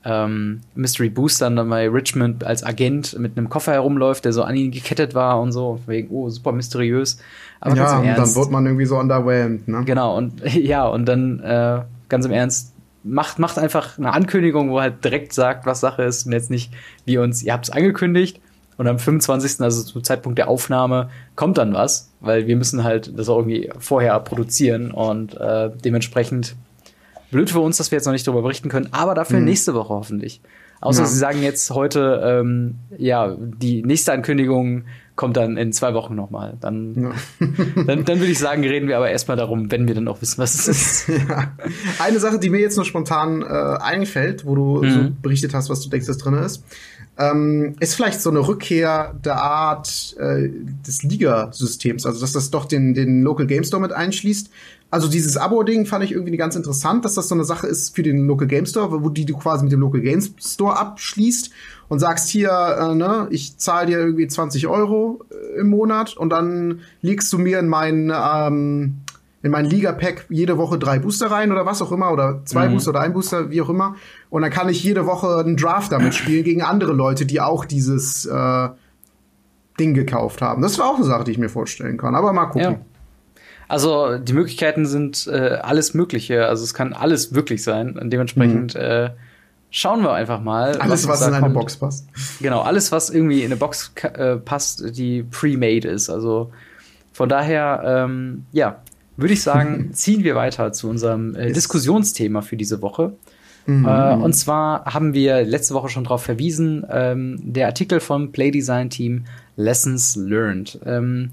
ähm, 0.07 0.61
Mystery 0.77 1.11
Boostern 1.11 1.57
dann 1.57 1.69
bei 1.69 1.89
Richmond 1.89 2.45
als 2.45 2.63
Agent 2.63 3.19
mit 3.19 3.37
einem 3.37 3.49
Koffer 3.49 3.73
herumläuft, 3.73 4.25
der 4.25 4.33
so 4.33 4.45
an 4.45 4.55
ihn 4.55 4.71
gekettet 4.71 5.15
war 5.15 5.41
und 5.41 5.51
so, 5.51 5.81
wegen, 5.87 6.09
oh, 6.11 6.31
super 6.31 6.53
mysteriös. 6.53 7.19
Aber 7.61 7.75
ja, 7.75 7.99
und 7.99 8.07
dann 8.07 8.35
wird 8.35 8.51
man 8.51 8.67
irgendwie 8.67 8.87
so 8.87 8.99
underwhelmed, 8.99 9.67
ne? 9.67 9.83
Genau, 9.85 10.17
und 10.17 10.43
ja, 10.55 10.87
und 10.87 11.07
dann 11.07 11.41
äh, 11.41 11.81
ganz 12.09 12.25
im 12.25 12.31
Ernst, 12.31 12.73
macht, 13.03 13.41
macht 13.41 13.59
einfach 13.59 13.99
eine 13.99 14.13
Ankündigung, 14.13 14.71
wo 14.71 14.81
halt 14.81 15.05
direkt 15.05 15.33
sagt, 15.33 15.67
was 15.67 15.81
Sache 15.81 16.05
ist 16.05 16.27
und 16.27 16.33
jetzt 16.33 16.51
nicht 16.51 16.73
wie 17.05 17.19
uns, 17.19 17.43
ihr 17.43 17.53
habt 17.53 17.65
es 17.65 17.71
angekündigt 17.71 18.41
und 18.77 18.87
am 18.87 19.01
25., 19.01 19.61
also 19.61 19.83
zum 19.83 20.05
Zeitpunkt 20.05 20.39
der 20.39 20.49
Aufnahme, 20.49 21.09
kommt 21.35 21.59
dann 21.59 21.75
was, 21.75 22.11
weil 22.21 22.47
wir 22.47 22.57
müssen 22.57 22.85
halt 22.85 23.19
das 23.19 23.29
auch 23.29 23.39
irgendwie 23.39 23.71
vorher 23.79 24.21
produzieren 24.21 24.93
und 24.93 25.37
äh, 25.37 25.71
dementsprechend 25.85 26.55
Blöd 27.31 27.51
für 27.51 27.61
uns, 27.61 27.77
dass 27.77 27.91
wir 27.91 27.97
jetzt 27.97 28.07
noch 28.07 28.13
nicht 28.13 28.27
darüber 28.27 28.43
berichten 28.43 28.69
können, 28.69 28.89
aber 28.93 29.15
dafür 29.15 29.39
mhm. 29.39 29.47
nächste 29.47 29.75
Woche 29.75 29.95
hoffentlich. 29.95 30.41
Außer 30.81 31.03
ja. 31.03 31.07
Sie 31.07 31.19
sagen 31.19 31.43
jetzt 31.43 31.71
heute, 31.71 32.21
ähm, 32.25 32.77
ja, 32.99 33.35
die 33.39 33.83
nächste 33.83 34.13
Ankündigung 34.13 34.85
kommt 35.17 35.39
dann 35.39 35.57
in 35.57 35.73
zwei 35.73 35.95
Wochen 35.95 36.15
nochmal. 36.15 36.59
Dann, 36.61 36.95
ja. 36.95 37.47
dann, 37.87 38.05
dann 38.05 38.19
würde 38.19 38.27
ich 38.27 38.39
sagen, 38.39 38.63
reden 38.63 38.87
wir 38.87 38.99
aber 38.99 39.11
erstmal 39.11 39.39
darum, 39.39 39.71
wenn 39.71 39.89
wir 39.89 39.95
dann 39.95 40.07
auch 40.07 40.21
wissen, 40.21 40.39
was 40.39 40.55
es 40.55 40.69
ist. 40.69 41.09
Ja. 41.29 41.53
Eine 41.99 42.21
Sache, 42.21 42.39
die 42.39 42.51
mir 42.51 42.61
jetzt 42.61 42.77
noch 42.77 42.85
spontan 42.85 43.43
äh, 43.43 43.47
einfällt, 43.47 44.45
wo 44.45 44.55
du 44.55 44.83
mhm. 44.83 44.91
so 44.91 45.01
berichtet 45.23 45.55
hast, 45.55 45.71
was 45.71 45.81
du 45.81 45.89
denkst, 45.89 46.07
das 46.07 46.19
drin 46.19 46.35
ist, 46.35 46.63
ähm, 47.19 47.77
ist 47.81 47.95
vielleicht 47.95 48.21
so 48.21 48.31
eine 48.31 48.47
Rückkehr 48.47 49.15
der 49.25 49.41
Art 49.43 50.17
äh, 50.19 50.51
des 50.87 51.03
Liga-Systems, 51.03 52.05
also 52.05 52.21
dass 52.21 52.33
das 52.33 52.51
doch 52.51 52.67
den, 52.67 52.95
den 52.95 53.23
Local 53.23 53.47
Game 53.47 53.65
Store 53.65 53.81
mit 53.81 53.93
einschließt. 53.93 54.51
Also 54.91 55.09
dieses 55.09 55.37
Abo-Ding 55.37 55.87
fand 55.87 56.05
ich 56.05 56.13
irgendwie 56.13 56.37
ganz 56.37 56.55
interessant, 56.55 57.05
dass 57.05 57.15
das 57.15 57.29
so 57.29 57.35
eine 57.35 57.45
Sache 57.45 57.67
ist 57.67 57.97
für 57.97 58.03
den 58.03 58.27
Local 58.27 58.47
Game 58.47 58.67
Store, 58.67 59.03
wo 59.03 59.09
die 59.09 59.25
du 59.25 59.37
quasi 59.37 59.65
mit 59.65 59.73
dem 59.73 59.81
Local 59.81 60.01
Game 60.01 60.23
Store 60.39 60.79
abschließt 60.79 61.51
und 61.89 61.99
sagst 61.99 62.29
hier, 62.29 62.51
äh, 62.51 62.95
ne, 62.95 63.27
ich 63.31 63.57
zahle 63.59 63.87
dir 63.87 63.99
irgendwie 63.99 64.29
20 64.29 64.67
Euro 64.69 65.25
äh, 65.31 65.61
im 65.61 65.69
Monat 65.69 66.17
und 66.17 66.31
dann 66.31 66.81
legst 67.01 67.33
du 67.33 67.39
mir 67.39 67.59
in 67.59 67.69
mein 67.69 68.13
ähm, 68.15 68.99
in 69.43 69.51
mein 69.51 69.65
Liga-Pack 69.65 70.27
jede 70.29 70.59
Woche 70.59 70.79
drei 70.79 70.99
Booster 70.99 71.31
rein 71.31 71.53
oder 71.53 71.67
was 71.67 71.81
auch 71.83 71.93
immer 71.93 72.11
oder 72.11 72.43
zwei 72.45 72.69
mhm. 72.69 72.75
Booster 72.75 72.91
oder 72.91 73.01
ein 73.01 73.13
Booster, 73.13 73.51
wie 73.51 73.61
auch 73.63 73.69
immer. 73.69 73.97
Und 74.31 74.43
dann 74.43 74.51
kann 74.51 74.69
ich 74.69 74.83
jede 74.83 75.07
Woche 75.07 75.39
einen 75.39 75.57
Draft 75.57 75.93
damit 75.93 76.15
spielen 76.15 76.45
gegen 76.45 76.63
andere 76.63 76.93
Leute, 76.93 77.27
die 77.27 77.41
auch 77.41 77.65
dieses 77.65 78.27
äh, 78.27 78.69
Ding 79.79 79.95
gekauft 79.95 80.43
haben. 80.43 80.63
Das 80.63 80.79
war 80.79 80.87
auch 80.87 80.97
eine 80.97 81.05
Sache, 81.05 81.25
die 81.25 81.33
ich 81.33 81.39
mir 81.39 81.49
vorstellen 81.49 81.99
kann. 81.99 82.15
Aber 82.15 82.33
mal 82.33 82.47
gucken. 82.47 82.73
Ja. 82.73 82.79
Also 83.69 84.19
die 84.19 84.33
Möglichkeiten 84.33 84.87
sind 84.87 85.27
äh, 85.27 85.59
alles 85.63 85.93
Mögliche. 85.95 86.47
Also 86.47 86.65
es 86.65 86.73
kann 86.73 86.93
alles 86.93 87.35
wirklich 87.35 87.63
sein. 87.63 87.99
Und 87.99 88.11
dementsprechend 88.11 88.75
mhm. 88.75 88.81
äh, 88.81 89.11
schauen 89.71 90.03
wir 90.03 90.13
einfach 90.13 90.41
mal. 90.41 90.77
Alles, 90.79 91.07
was, 91.09 91.21
was 91.21 91.29
in 91.29 91.35
eine 91.35 91.43
kommt. 91.43 91.55
Box 91.55 91.77
passt. 91.77 92.09
Genau, 92.41 92.63
alles, 92.63 92.93
was 92.93 93.11
irgendwie 93.11 93.41
in 93.41 93.47
eine 93.47 93.57
Box 93.57 93.93
äh, 94.03 94.37
passt, 94.37 94.97
die 94.97 95.23
pre-made 95.25 95.89
ist. 95.89 96.09
Also 96.11 96.53
von 97.13 97.29
daher, 97.29 97.83
ähm, 97.85 98.47
ja, 98.53 98.83
würde 99.17 99.35
ich 99.35 99.43
sagen, 99.43 99.91
ziehen 99.93 100.25
wir 100.25 100.35
weiter 100.35 100.73
zu 100.73 100.89
unserem 100.89 101.35
äh, 101.35 101.53
Diskussionsthema 101.53 102.43
für 102.43 102.57
diese 102.57 102.83
Woche. 102.83 103.15
Mhm. 103.67 103.87
Äh, 103.87 104.15
und 104.15 104.33
zwar 104.35 104.85
haben 104.85 105.15
wir 105.15 105.45
letzte 105.45 105.75
Woche 105.75 105.89
schon 105.89 106.05
darauf 106.05 106.23
verwiesen, 106.23 106.87
ähm, 106.91 107.39
der 107.43 107.67
Artikel 107.67 108.01
vom 108.01 108.33
Playdesign 108.33 108.91
Team 108.91 109.25
Lessons 109.57 110.17
Learned. 110.17 110.79
Ähm, 110.87 111.31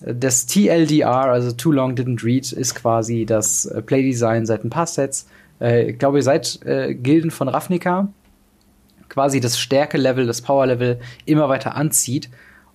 das 0.00 0.46
TLDR, 0.46 1.26
also 1.26 1.52
Too 1.52 1.72
Long 1.72 1.94
Didn't 1.94 2.24
Read, 2.24 2.52
ist 2.52 2.74
quasi 2.74 3.26
das 3.26 3.66
äh, 3.66 3.82
Playdesign 3.82 4.46
seit 4.46 4.64
ein 4.64 4.70
paar 4.70 4.86
Sets. 4.86 5.26
Äh, 5.60 5.90
ich 5.90 5.98
glaube, 5.98 6.22
seit 6.22 6.60
äh, 6.64 6.94
Gilden 6.94 7.30
von 7.30 7.48
Ravnica 7.48 8.08
quasi 9.10 9.40
das 9.40 9.58
Stärke-Level, 9.58 10.26
das 10.26 10.40
Power-Level 10.40 11.00
immer 11.26 11.48
weiter 11.48 11.74
anzieht. 11.74 12.30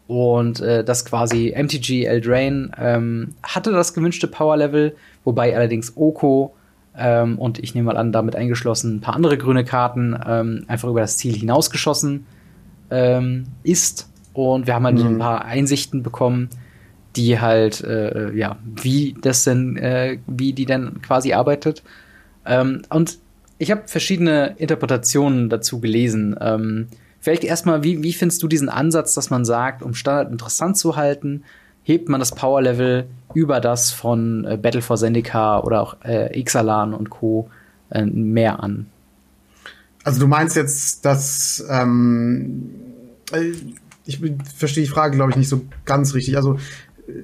Und 0.07 0.59
äh, 0.59 0.83
das 0.83 1.03
quasi 1.05 1.53
MTG 1.55 2.05
Eldraine 2.05 2.71
ähm, 2.77 3.33
hatte 3.41 3.71
das 3.71 3.93
gewünschte 3.93 4.27
Power-Level, 4.27 4.95
wobei 5.23 5.55
allerdings 5.55 5.93
Oko 5.97 6.53
ähm, 6.97 7.37
und 7.37 7.59
ich 7.59 7.75
nehme 7.75 7.87
mal 7.87 7.97
an, 7.97 8.11
damit 8.11 8.35
eingeschlossen 8.35 8.97
ein 8.97 9.01
paar 9.01 9.15
andere 9.15 9.37
grüne 9.37 9.65
Karten 9.65 10.17
ähm, 10.25 10.65
einfach 10.67 10.89
über 10.89 11.01
das 11.01 11.17
Ziel 11.17 11.35
hinausgeschossen 11.35 12.25
ähm, 12.91 13.45
ist. 13.63 14.09
Und 14.33 14.67
wir 14.67 14.75
haben 14.75 14.85
halt 14.85 14.95
mhm. 14.95 14.99
so 14.99 15.07
ein 15.07 15.17
paar 15.19 15.45
Einsichten 15.45 16.03
bekommen, 16.03 16.49
die 17.15 17.39
halt, 17.39 17.81
äh, 17.83 18.33
ja, 18.33 18.57
wie 18.63 19.15
das 19.21 19.43
denn, 19.43 19.77
äh, 19.77 20.19
wie 20.27 20.53
die 20.53 20.65
denn 20.65 21.01
quasi 21.01 21.33
arbeitet. 21.33 21.83
Ähm, 22.45 22.83
und 22.89 23.17
ich 23.57 23.71
habe 23.71 23.83
verschiedene 23.85 24.55
Interpretationen 24.57 25.49
dazu 25.49 25.79
gelesen. 25.79 26.35
Vielleicht 27.25 27.43
erstmal, 27.43 27.83
wie, 27.83 28.03
wie 28.03 28.13
findest 28.13 28.43
du 28.43 28.47
diesen 28.47 28.69
Ansatz, 28.69 29.15
dass 29.15 29.31
man 29.31 29.45
sagt, 29.45 29.81
um 29.81 29.95
Standard 29.95 30.31
interessant 30.31 30.77
zu 30.77 30.95
halten, 30.95 31.43
hebt 31.81 32.07
man 32.07 32.19
das 32.19 32.35
Power-Level 32.35 33.07
über 33.33 33.59
das 33.59 33.89
von 33.89 34.45
äh, 34.45 34.57
Battle 34.57 34.83
for 34.83 34.95
Zendika 34.95 35.59
oder 35.61 35.81
auch 35.81 35.97
äh, 36.03 36.39
Ixalan 36.39 36.93
und 36.93 37.09
Co. 37.09 37.49
Äh, 37.89 38.05
mehr 38.05 38.61
an? 38.61 38.85
Also 40.03 40.19
du 40.19 40.27
meinst 40.27 40.55
jetzt, 40.55 41.03
dass 41.03 41.65
ähm, 41.67 42.69
äh, 43.31 43.53
ich 44.05 44.21
verstehe 44.55 44.83
die 44.83 44.89
Frage, 44.91 45.15
glaube 45.15 45.31
ich, 45.31 45.37
nicht 45.37 45.49
so 45.49 45.63
ganz 45.83 46.13
richtig. 46.13 46.37
Also 46.37 46.59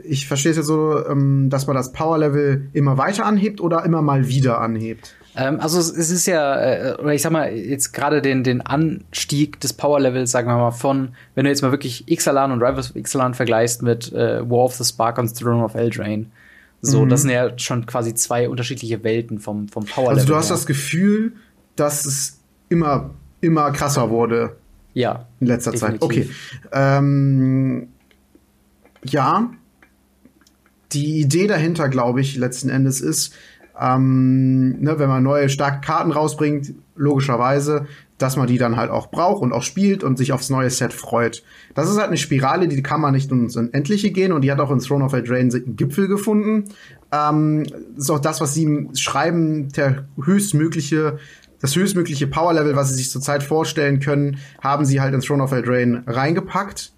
ich 0.04 0.28
verstehe 0.28 0.50
es 0.50 0.58
jetzt 0.58 0.66
so, 0.66 1.06
ähm, 1.06 1.52
dass 1.52 1.68
man 1.68 1.76
das 1.76 1.92
Power-Level 1.92 2.70
immer 2.74 2.98
weiter 2.98 3.28
anhebt 3.28 3.62
oder 3.62 3.86
immer 3.86 4.02
mal 4.02 4.28
wieder 4.28 4.62
anhebt. 4.62 5.16
Ähm, 5.36 5.60
also 5.60 5.80
es, 5.80 5.90
ist 5.90 6.26
ja, 6.26 6.60
äh, 6.60 6.96
oder 7.00 7.14
ich 7.14 7.22
sag 7.22 7.32
mal, 7.32 7.54
jetzt 7.54 7.94
gerade 7.94 8.22
den, 8.22 8.44
den 8.44 8.62
Anstieg 8.62 9.60
des 9.62 9.74
Power-Levels, 9.74 10.32
sagen 10.32 10.48
wir 10.48 10.58
mal, 10.58 10.72
von, 10.72 11.16
wenn 11.36 11.46
du 11.46 11.50
jetzt 11.50 11.62
mal 11.62 11.72
wirklich 11.72 12.10
Ixalan 12.10 12.52
und 12.52 12.62
Rivals 12.62 12.92
of 12.92 12.96
Ixalan 12.96 13.34
vergleichst 13.34 13.82
mit 13.82 14.12
äh, 14.12 14.42
War 14.50 14.66
of 14.66 14.76
the 14.76 14.84
Spark 14.84 15.18
und 15.18 15.34
Throne 15.38 15.64
of 15.64 15.76
Eldraine. 15.76 16.28
So, 16.82 17.06
mhm. 17.06 17.10
das 17.10 17.22
sind 17.22 17.30
ja 17.30 17.58
schon 17.58 17.86
quasi 17.86 18.14
zwei 18.16 18.50
unterschiedliche 18.50 19.04
Welten 19.04 19.40
vom, 19.40 19.68
vom 19.70 19.86
Power-Level. 19.86 20.20
Also 20.20 20.28
du 20.28 20.36
hast 20.36 20.50
her. 20.50 20.56
das 20.56 20.66
Gefühl, 20.66 21.34
dass 21.76 22.06
es 22.06 22.40
immer, 22.70 23.12
immer 23.40 23.72
krasser 23.72 24.10
wurde. 24.10 24.58
Ja. 24.94 25.28
In 25.40 25.48
letzter 25.48 25.72
definitiv. 25.72 26.02
Zeit. 26.02 26.04
Okay. 26.04 26.30
Ähm, 26.74 27.90
ja. 29.04 29.52
Die 30.92 31.22
Idee 31.22 31.48
dahinter, 31.48 31.88
glaube 31.88 32.20
ich, 32.20 32.36
letzten 32.36 32.70
Endes 32.70 33.00
ist, 33.00 33.34
ähm, 33.80 34.82
ne, 34.82 35.00
wenn 35.00 35.10
man 35.10 35.24
neue 35.24 35.50
starke 35.50 35.82
Karten 35.82 36.12
rausbringt, 36.12 36.74
logischerweise, 36.96 37.88
dass 38.18 38.38
man 38.38 38.48
die 38.48 38.58
dann 38.58 38.78
halt 38.78 38.92
auch 38.92 39.10
braucht 39.10 39.42
und 39.42 39.54
auch 39.54 39.64
spielt 39.64 40.04
und 40.04 40.18
sich 40.18 40.34
aufs 40.34 40.50
neue 40.50 40.70
Set 40.70 40.94
freut. 40.94 41.44
Das 41.74 41.90
ist 41.90 41.98
halt 41.98 42.08
eine 42.08 42.18
Spirale, 42.18 42.68
die 42.68 42.84
kann 42.84 43.02
man 43.02 43.14
nicht 43.14 43.32
ins 43.32 43.56
Unendliche 43.56 44.12
gehen 44.12 44.32
und 44.32 44.42
die 44.42 44.52
hat 44.52 44.60
auch 44.60 44.72
in 44.72 44.80
Throne 44.80 45.06
of 45.06 45.14
Eldraine 45.14 45.54
einen 45.54 45.76
Gipfel 45.76 46.08
gefunden. 46.08 46.66
Ähm, 47.12 47.66
ist 47.98 48.12
auch 48.12 48.20
das, 48.20 48.40
was 48.40 48.54
sie 48.54 48.90
schreiben, 48.94 49.70
der 49.70 50.06
höchstmögliche 50.24 51.18
das 51.62 51.76
höchstmögliche 51.76 52.26
Power-Level, 52.26 52.76
was 52.76 52.90
sie 52.90 52.96
sich 52.96 53.12
zurzeit 53.12 53.44
vorstellen 53.44 54.00
können, 54.00 54.40
haben 54.62 54.84
sie 54.84 55.00
halt 55.00 55.14
in 55.14 55.22
Throne 55.22 55.44
of 55.44 55.52
Eldraine 55.52 56.04
reingepackt. 56.08 56.92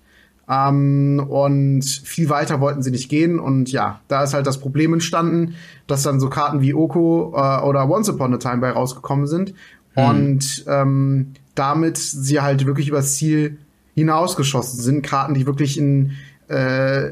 Ähm, 0.49 1.25
und 1.29 1.83
viel 1.83 2.29
weiter 2.29 2.59
wollten 2.59 2.83
sie 2.83 2.91
nicht 2.91 3.09
gehen. 3.09 3.39
Und 3.39 3.71
ja, 3.71 4.01
da 4.07 4.23
ist 4.23 4.33
halt 4.33 4.45
das 4.45 4.59
Problem 4.59 4.93
entstanden, 4.93 5.55
dass 5.87 6.03
dann 6.03 6.19
so 6.19 6.29
Karten 6.29 6.61
wie 6.61 6.73
Oko 6.73 7.33
äh, 7.35 7.61
oder 7.61 7.89
Once 7.89 8.09
Upon 8.09 8.33
a 8.33 8.37
Time 8.37 8.57
bei 8.57 8.71
rausgekommen 8.71 9.27
sind. 9.27 9.53
Hm. 9.93 10.05
Und 10.05 10.65
ähm, 10.67 11.33
damit 11.55 11.97
sie 11.97 12.41
halt 12.41 12.65
wirklich 12.65 12.89
übers 12.89 13.15
Ziel 13.15 13.59
hinausgeschossen 13.95 14.79
sind. 14.79 15.03
Karten, 15.03 15.33
die 15.33 15.45
wirklich 15.45 15.77
in 15.77 16.13
äh, 16.47 17.09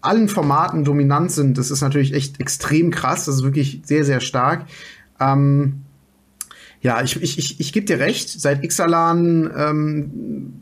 allen 0.00 0.28
Formaten 0.28 0.84
dominant 0.84 1.30
sind. 1.32 1.58
Das 1.58 1.70
ist 1.70 1.80
natürlich 1.80 2.14
echt 2.14 2.40
extrem 2.40 2.90
krass. 2.90 3.24
Das 3.24 3.36
ist 3.36 3.42
wirklich 3.42 3.82
sehr, 3.84 4.04
sehr 4.04 4.20
stark. 4.20 4.66
Ähm, 5.20 5.82
ja, 6.80 7.02
ich, 7.02 7.20
ich, 7.22 7.38
ich, 7.38 7.60
ich 7.60 7.72
gebe 7.72 7.86
dir 7.86 8.00
recht. 8.00 8.28
Seit 8.28 8.64
Ixalan 8.64 9.50
ähm, 9.56 10.52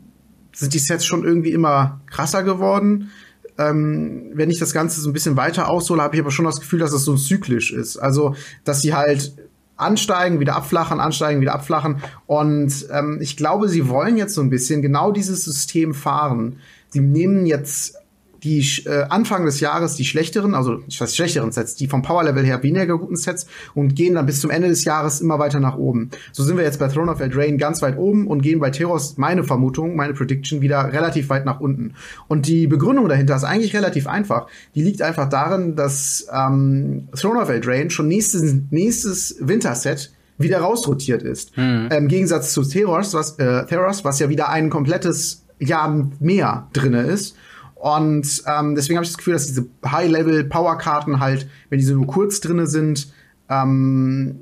sind 0.53 0.73
die 0.73 0.79
Sets 0.79 1.05
schon 1.05 1.23
irgendwie 1.23 1.51
immer 1.51 2.01
krasser 2.07 2.43
geworden. 2.43 3.11
Ähm, 3.57 4.31
wenn 4.33 4.49
ich 4.49 4.59
das 4.59 4.73
Ganze 4.73 5.01
so 5.01 5.09
ein 5.09 5.13
bisschen 5.13 5.37
weiter 5.37 5.69
aushole, 5.69 6.01
habe 6.01 6.15
ich 6.15 6.21
aber 6.21 6.31
schon 6.31 6.45
das 6.45 6.59
Gefühl, 6.59 6.79
dass 6.79 6.89
es 6.91 6.97
das 6.97 7.05
so 7.05 7.15
zyklisch 7.15 7.71
ist. 7.71 7.97
Also, 7.97 8.35
dass 8.63 8.81
sie 8.81 8.93
halt 8.93 9.33
ansteigen, 9.77 10.39
wieder 10.39 10.55
abflachen, 10.55 10.99
ansteigen, 10.99 11.41
wieder 11.41 11.53
abflachen. 11.53 11.97
Und 12.27 12.87
ähm, 12.91 13.19
ich 13.21 13.35
glaube, 13.35 13.67
sie 13.67 13.89
wollen 13.89 14.15
jetzt 14.15 14.35
so 14.35 14.41
ein 14.41 14.49
bisschen 14.49 14.81
genau 14.81 15.11
dieses 15.11 15.43
System 15.43 15.93
fahren. 15.93 16.57
Sie 16.89 17.01
nehmen 17.01 17.45
jetzt 17.45 17.95
die 18.43 18.65
äh, 18.85 19.03
Anfang 19.09 19.45
des 19.45 19.59
Jahres 19.59 19.95
die 19.95 20.05
schlechteren, 20.05 20.55
also 20.55 20.81
ich 20.87 20.99
weiß 20.99 21.15
schlechteren 21.15 21.51
Sets, 21.51 21.75
die 21.75 21.87
vom 21.87 22.01
Power 22.01 22.23
Level 22.23 22.43
her 22.43 22.63
weniger 22.63 22.97
guten 22.97 23.15
Sets 23.15 23.45
und 23.75 23.95
gehen 23.95 24.15
dann 24.15 24.25
bis 24.25 24.41
zum 24.41 24.49
Ende 24.49 24.67
des 24.67 24.83
Jahres 24.83 25.21
immer 25.21 25.37
weiter 25.37 25.59
nach 25.59 25.77
oben. 25.77 26.09
So 26.31 26.43
sind 26.43 26.57
wir 26.57 26.63
jetzt 26.63 26.79
bei 26.79 26.87
Throne 26.87 27.11
of 27.11 27.19
Eldraine 27.19 27.57
ganz 27.57 27.81
weit 27.81 27.97
oben 27.97 28.27
und 28.27 28.41
gehen 28.41 28.59
bei 28.59 28.71
Teros, 28.71 29.17
meine 29.17 29.43
Vermutung, 29.43 29.95
meine 29.95 30.13
Prediction, 30.13 30.61
wieder 30.61 30.91
relativ 30.91 31.29
weit 31.29 31.45
nach 31.45 31.59
unten. 31.59 31.93
Und 32.27 32.47
die 32.47 32.67
Begründung 32.67 33.07
dahinter 33.07 33.35
ist 33.35 33.43
eigentlich 33.43 33.75
relativ 33.75 34.07
einfach. 34.07 34.47
Die 34.73 34.81
liegt 34.81 35.01
einfach 35.01 35.29
darin, 35.29 35.75
dass 35.75 36.27
ähm, 36.33 37.09
Throne 37.15 37.41
of 37.41 37.49
Eldraine 37.49 37.91
schon 37.91 38.07
nächstes, 38.07 38.55
nächstes 38.71 39.35
Winterset 39.39 40.11
wieder 40.37 40.59
rausrotiert 40.59 41.21
ist. 41.21 41.55
Mhm. 41.57 41.89
Im 41.91 42.07
Gegensatz 42.07 42.53
zu 42.53 42.63
Theros, 42.63 43.13
was, 43.13 43.37
äh, 43.37 43.65
Theros, 43.65 44.03
was 44.03 44.19
ja 44.19 44.29
wieder 44.29 44.49
ein 44.49 44.69
komplettes 44.69 45.45
Jahr 45.59 46.09
mehr 46.19 46.67
drinne 46.73 47.03
ist. 47.03 47.35
Und 47.81 48.43
ähm, 48.45 48.75
deswegen 48.75 48.97
habe 48.97 49.05
ich 49.05 49.09
das 49.09 49.17
Gefühl, 49.17 49.33
dass 49.33 49.47
diese 49.47 49.65
High-Level-Power-Karten 49.83 51.19
halt, 51.19 51.49
wenn 51.69 51.79
diese 51.79 51.95
nur 51.95 52.05
kurz 52.05 52.39
drinne 52.39 52.67
sind, 52.67 53.11
ähm, 53.49 54.39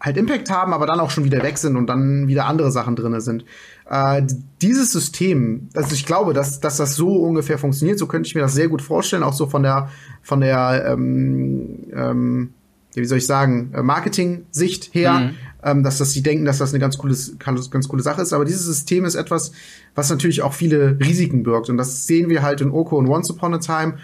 halt 0.00 0.16
Impact 0.16 0.50
haben, 0.50 0.72
aber 0.72 0.84
dann 0.86 0.98
auch 0.98 1.10
schon 1.10 1.22
wieder 1.22 1.44
weg 1.44 1.58
sind 1.58 1.76
und 1.76 1.86
dann 1.86 2.26
wieder 2.26 2.46
andere 2.46 2.72
Sachen 2.72 2.96
drinne 2.96 3.20
sind. 3.20 3.44
Äh, 3.88 4.22
dieses 4.60 4.90
System, 4.90 5.68
also 5.74 5.94
ich 5.94 6.06
glaube, 6.06 6.32
dass, 6.34 6.58
dass 6.58 6.76
das 6.76 6.96
so 6.96 7.22
ungefähr 7.22 7.56
funktioniert, 7.56 8.00
so 8.00 8.08
könnte 8.08 8.26
ich 8.26 8.34
mir 8.34 8.40
das 8.40 8.54
sehr 8.54 8.66
gut 8.66 8.82
vorstellen, 8.82 9.22
auch 9.22 9.32
so 9.32 9.46
von 9.46 9.62
der 9.62 9.90
von 10.20 10.40
der 10.40 10.86
ähm, 10.88 11.84
ähm, 11.94 12.54
wie 12.94 13.04
soll 13.04 13.18
ich 13.18 13.26
sagen, 13.26 13.72
äh, 13.74 13.82
Marketing-Sicht 13.82 14.92
her, 14.92 15.12
mhm. 15.12 15.34
Ähm, 15.64 15.82
dass, 15.82 15.98
dass 15.98 16.12
sie 16.12 16.22
denken, 16.22 16.44
dass 16.44 16.58
das 16.58 16.72
eine 16.72 16.78
ganz 16.78 16.98
coole, 16.98 17.16
ganz 17.38 17.88
coole 17.88 18.02
Sache 18.02 18.22
ist. 18.22 18.32
Aber 18.32 18.44
dieses 18.44 18.64
System 18.64 19.04
ist 19.04 19.14
etwas, 19.14 19.52
was 19.94 20.10
natürlich 20.10 20.42
auch 20.42 20.52
viele 20.52 20.98
Risiken 21.00 21.42
birgt. 21.42 21.70
Und 21.70 21.78
das 21.78 22.06
sehen 22.06 22.28
wir 22.28 22.42
halt 22.42 22.60
in 22.60 22.70
Oko 22.70 22.98
und 22.98 23.08
Once 23.08 23.30
Upon 23.30 23.54
a 23.54 23.58
Time, 23.58 23.94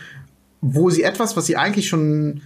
wo 0.62 0.90
sie 0.90 1.02
etwas, 1.02 1.36
was 1.36 1.46
sie 1.46 1.56
eigentlich 1.56 1.88
schon 1.88 2.40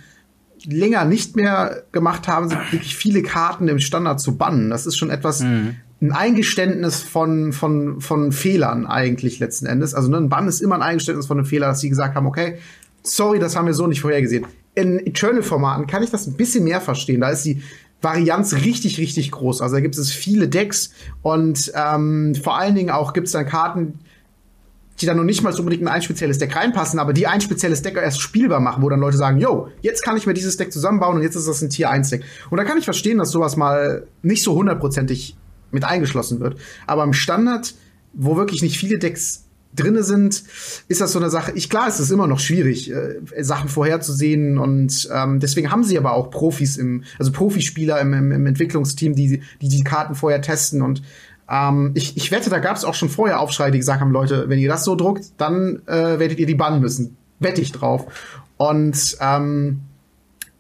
länger 0.65 1.05
nicht 1.05 1.37
mehr 1.37 1.85
gemacht 1.93 2.27
haben, 2.27 2.49
sind 2.49 2.61
wirklich 2.73 2.97
viele 2.97 3.23
Karten 3.23 3.69
im 3.69 3.79
Standard 3.79 4.21
zu 4.21 4.37
bannen. 4.37 4.71
Das 4.71 4.87
ist 4.87 4.97
schon 4.97 5.11
etwas, 5.11 5.41
mhm. 5.41 5.77
ein 6.01 6.13
Eingeständnis 6.13 7.03
von, 7.03 7.53
von, 7.53 8.01
von 8.01 8.33
Fehlern 8.33 8.87
eigentlich 8.87 9.39
letzten 9.39 9.67
Endes. 9.67 9.95
Also 9.95 10.11
ne, 10.11 10.17
ein 10.17 10.29
Bann 10.29 10.49
ist 10.49 10.61
immer 10.61 10.75
ein 10.75 10.83
Eingeständnis 10.83 11.27
von 11.27 11.39
einem 11.39 11.47
Fehler, 11.47 11.69
dass 11.69 11.81
sie 11.81 11.89
gesagt 11.89 12.17
haben, 12.17 12.27
okay, 12.27 12.59
sorry, 13.03 13.39
das 13.39 13.55
haben 13.55 13.67
wir 13.67 13.75
so 13.75 13.87
nicht 13.87 14.01
vorhergesehen 14.01 14.47
in 14.75 14.99
Eternal-Formaten 15.07 15.87
kann 15.87 16.03
ich 16.03 16.11
das 16.11 16.27
ein 16.27 16.35
bisschen 16.35 16.65
mehr 16.65 16.81
verstehen. 16.81 17.21
Da 17.21 17.29
ist 17.29 17.45
die 17.45 17.63
Varianz 18.05 18.53
richtig, 18.53 18.99
richtig 18.99 19.31
groß. 19.31 19.61
Also 19.63 19.77
da 19.77 19.81
gibt 19.81 19.97
es 19.97 20.13
viele 20.13 20.49
Decks 20.49 20.91
und 21.23 21.73
ähm, 21.75 22.35
vor 22.35 22.59
allen 22.59 22.75
Dingen 22.75 22.91
auch 22.91 23.13
gibt 23.13 23.27
es 23.27 23.33
dann 23.33 23.47
Karten, 23.47 23.99
die 25.01 25.07
dann 25.07 25.17
noch 25.17 25.25
nicht 25.25 25.43
mal 25.43 25.53
so 25.53 25.61
unbedingt 25.61 25.83
in 25.83 25.89
ein 25.89 26.03
spezielles 26.03 26.39
Deck 26.39 26.55
reinpassen, 26.55 27.01
aber 27.01 27.13
die 27.13 27.27
ein 27.27 27.41
spezielles 27.41 27.83
Deck 27.83 27.97
erst 27.97 28.21
spielbar 28.21 28.61
machen, 28.61 28.83
wo 28.83 28.89
dann 28.89 29.01
Leute 29.01 29.17
sagen, 29.17 29.39
yo, 29.39 29.69
jetzt 29.81 30.05
kann 30.05 30.17
ich 30.17 30.27
mir 30.27 30.35
dieses 30.35 30.57
Deck 30.57 30.73
zusammenbauen 30.73 31.17
und 31.17 31.23
jetzt 31.23 31.35
ist 31.35 31.49
das 31.49 31.63
ein 31.63 31.71
Tier 31.71 31.91
1 31.91 32.11
Deck. 32.11 32.23
Und 32.51 32.59
da 32.59 32.65
kann 32.65 32.79
ich 32.79 32.85
verstehen, 32.85 33.19
dass 33.19 33.31
sowas 33.31 33.57
mal 33.57 34.07
nicht 34.23 34.45
so 34.45 34.55
hundertprozentig 34.55 35.37
mit 35.73 35.85
eingeschlossen 35.85 36.39
wird. 36.41 36.57
Aber 36.87 37.03
im 37.03 37.13
Standard, 37.13 37.75
wo 38.13 38.37
wirklich 38.37 38.63
nicht 38.63 38.79
viele 38.79 38.99
Decks 38.99 39.44
drinne 39.75 40.03
sind, 40.03 40.43
ist 40.89 41.01
das 41.01 41.13
so 41.13 41.19
eine 41.19 41.31
Sache. 41.31 41.53
Ich 41.55 41.71
klar, 41.71 41.89
es 41.89 42.01
ist 42.01 42.11
immer 42.11 42.27
noch 42.27 42.41
schwierig, 42.41 42.91
äh, 42.91 43.21
Sachen 43.43 43.69
vorherzusehen 43.69 44.59
und 44.59 45.09
ähm, 45.13 45.41
deswegen 45.41 45.71
haben 45.71 45.85
sie 45.85 45.99
aber 45.99 46.13
auch 46.13 46.31
Profis 46.31 46.77
im, 46.77 47.05
also 47.19 47.33
Profispieler 47.33 48.01
im, 48.01 48.13
im, 48.13 48.33
im 48.33 48.47
Entwicklungsteam, 48.47 49.15
die, 49.15 49.43
die 49.61 49.69
die 49.69 49.85
Karten 49.85 50.15
vorher 50.15 50.41
testen 50.41 50.83
und 50.83 51.03
ähm, 51.49 51.93
ich, 51.95 52.17
ich 52.17 52.31
wette, 52.31 52.51
da 52.51 52.59
gab 52.59 52.77
es 52.77 52.85
auch 52.85 52.95
schon 52.95 53.09
vorher 53.09 53.41
Aufschrei, 53.41 53.71
die 53.71 53.79
gesagt 53.79 54.01
haben, 54.01 54.11
Leute, 54.11 54.49
wenn 54.49 54.59
ihr 54.59 54.69
das 54.69 54.85
so 54.85 54.97
druckt, 54.97 55.33
dann 55.37 55.83
äh, 55.87 56.19
werdet 56.19 56.39
ihr 56.39 56.47
die 56.47 56.55
bannen 56.55 56.81
müssen. 56.81 57.17
Wette 57.39 57.61
ich 57.61 57.73
drauf. 57.73 58.07
Und 58.57 59.17
ähm, 59.21 59.81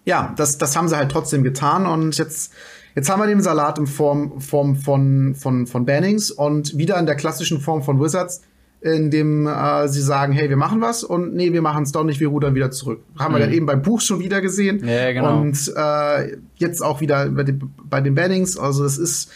ja, 0.05 0.35
das, 0.37 0.59
das 0.59 0.77
haben 0.77 0.89
sie 0.89 0.97
halt 0.97 1.11
trotzdem 1.11 1.43
getan 1.43 1.87
und 1.87 2.19
jetzt 2.19 2.53
Jetzt 2.97 3.11
haben 3.11 3.21
wir 3.21 3.27
den 3.27 3.41
Salat 3.41 3.79
in 3.79 3.89
Form, 3.89 4.41
Form 4.41 4.77
von, 4.77 5.35
von, 5.35 5.67
von 5.67 5.85
Bannings 5.85 6.31
und 6.31 6.79
wieder 6.79 6.97
in 6.99 7.07
der 7.07 7.17
klassischen 7.17 7.61
Form 7.61 7.83
von 7.83 8.01
Wizards 8.01 8.43
in 8.85 9.11
dem 9.11 9.47
äh, 9.47 9.89
sie 9.89 10.03
sagen, 10.03 10.35
hey, 10.35 10.51
wir 10.51 10.59
machen 10.59 10.83
was 10.83 11.05
und 11.05 11.35
nee, 11.35 11.53
wir 11.55 11.63
machen 11.63 11.85
es 11.85 11.93
doch 11.93 12.05
nicht, 12.05 12.21
wir 12.21 12.29
rudern 12.29 12.55
wieder 12.55 12.71
zurück. 12.71 13.01
Haben 13.19 13.33
mhm. 13.33 13.39
wir 13.39 13.47
ja 13.47 13.53
eben 13.53 13.65
beim 13.65 13.81
Buch 13.81 14.03
schon 14.03 14.21
wieder 14.21 14.43
gesehen. 14.43 14.87
Ja, 14.87 15.11
genau. 15.13 15.41
Und 15.41 15.73
äh, 15.75 16.37
jetzt 16.57 16.83
auch 16.83 17.01
wieder 17.01 17.31
bei, 17.31 17.45
den, 17.45 17.73
bei 17.83 18.03
den 18.03 18.15
Bannings. 18.15 18.59
Also 18.59 18.85
es 18.85 18.99
ist 18.99 19.31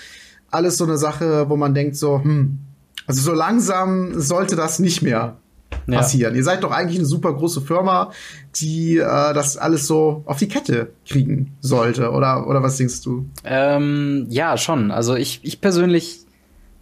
alles 0.50 0.76
so 0.76 0.84
eine 0.84 0.98
Sache, 0.98 1.48
wo 1.48 1.56
man 1.56 1.72
denkt 1.72 1.96
so, 1.96 2.22
hm, 2.22 2.58
also 3.06 3.22
so 3.22 3.32
langsam 3.32 4.20
sollte 4.20 4.54
das 4.54 4.80
nicht 4.80 5.00
mehr 5.00 5.38
passieren. 5.86 6.34
Ja. 6.34 6.38
Ihr 6.38 6.44
seid 6.44 6.62
doch 6.62 6.70
eigentlich 6.70 6.98
eine 6.98 7.06
super 7.06 7.32
große 7.32 7.62
Firma, 7.62 8.12
die 8.56 8.98
äh, 8.98 9.32
das 9.32 9.56
alles 9.56 9.86
so 9.86 10.24
auf 10.26 10.36
die 10.36 10.48
Kette 10.48 10.90
kriegen 11.06 11.54
sollte, 11.60 12.10
oder, 12.10 12.46
oder 12.46 12.62
was 12.62 12.76
denkst 12.76 13.00
du? 13.00 13.26
Ähm, 13.44 14.26
ja, 14.28 14.58
schon. 14.58 14.90
Also 14.90 15.14
ich, 15.16 15.40
ich 15.42 15.62
persönlich 15.62 16.26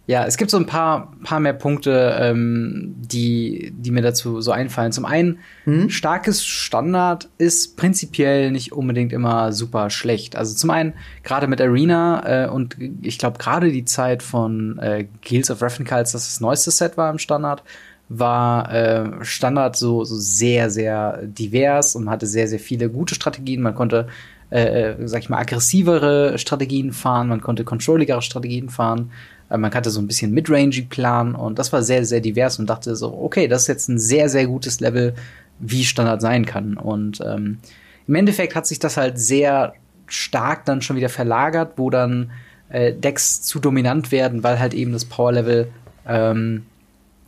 Ja, 0.07 0.23
es 0.25 0.37
gibt 0.37 0.51
so 0.51 0.57
ein 0.57 0.65
paar, 0.65 1.11
paar 1.25 1.41
mehr 1.41 1.51
Punkte, 1.51 2.17
ähm, 2.17 2.95
die, 2.97 3.73
die 3.77 3.91
mir 3.91 4.01
dazu 4.01 4.39
so 4.39 4.53
einfallen. 4.53 4.93
Zum 4.93 5.03
einen, 5.03 5.39
mhm. 5.65 5.89
starkes 5.89 6.45
Standard 6.45 7.27
ist 7.37 7.75
prinzipiell 7.75 8.51
nicht 8.51 8.71
unbedingt 8.71 9.11
immer 9.11 9.51
super 9.51 9.89
schlecht. 9.89 10.37
Also 10.37 10.55
zum 10.55 10.69
einen, 10.69 10.93
gerade 11.23 11.47
mit 11.47 11.59
Arena 11.59 12.45
äh, 12.45 12.47
und 12.47 12.77
ich 13.01 13.17
glaube 13.19 13.37
gerade 13.37 13.69
die 13.69 13.83
Zeit 13.83 14.23
von 14.23 14.79
äh, 14.79 15.07
Guilds 15.27 15.51
of 15.51 15.61
Ravnica, 15.61 15.99
das 15.99 16.13
das 16.13 16.39
neueste 16.39 16.71
Set 16.71 16.95
war 16.95 17.11
im 17.11 17.19
Standard, 17.19 17.63
war 18.07 18.73
äh, 18.73 19.25
Standard 19.25 19.75
so, 19.75 20.05
so 20.05 20.15
sehr, 20.15 20.69
sehr 20.69 21.19
divers 21.23 21.97
und 21.97 22.09
hatte 22.09 22.27
sehr, 22.27 22.47
sehr 22.47 22.59
viele 22.59 22.89
gute 22.89 23.13
Strategien. 23.13 23.61
Man 23.61 23.75
konnte 23.75 24.07
äh, 24.51 24.91
äh 24.91 25.07
sag 25.07 25.19
ich 25.23 25.29
mal, 25.29 25.39
aggressivere 25.39 26.37
Strategien 26.37 26.93
fahren, 26.93 27.27
man 27.27 27.41
konnte 27.41 27.65
controlligere 27.65 28.21
Strategien 28.21 28.69
fahren. 28.69 29.11
Äh, 29.49 29.57
man 29.57 29.73
hatte 29.73 29.89
so 29.89 30.01
ein 30.01 30.07
bisschen 30.07 30.31
Midrange-Plan 30.33 31.35
und 31.35 31.59
das 31.59 31.71
war 31.73 31.83
sehr, 31.83 32.05
sehr 32.05 32.21
divers 32.21 32.59
und 32.59 32.69
dachte 32.69 32.95
so, 32.95 33.13
okay, 33.13 33.47
das 33.47 33.63
ist 33.63 33.67
jetzt 33.67 33.89
ein 33.89 33.99
sehr, 33.99 34.29
sehr 34.29 34.47
gutes 34.47 34.79
Level, 34.79 35.13
wie 35.59 35.83
Standard 35.83 36.21
sein 36.21 36.45
kann. 36.45 36.77
Und 36.77 37.21
ähm, 37.25 37.59
im 38.07 38.15
Endeffekt 38.15 38.55
hat 38.55 38.67
sich 38.67 38.79
das 38.79 38.97
halt 38.97 39.19
sehr 39.19 39.73
stark 40.07 40.65
dann 40.65 40.81
schon 40.81 40.95
wieder 40.95 41.09
verlagert, 41.09 41.73
wo 41.77 41.89
dann 41.89 42.31
äh, 42.69 42.93
Decks 42.93 43.41
zu 43.41 43.59
dominant 43.59 44.11
werden, 44.11 44.43
weil 44.43 44.59
halt 44.59 44.73
eben 44.73 44.93
das 44.93 45.05
Power-Level 45.05 45.67
ähm, 46.07 46.65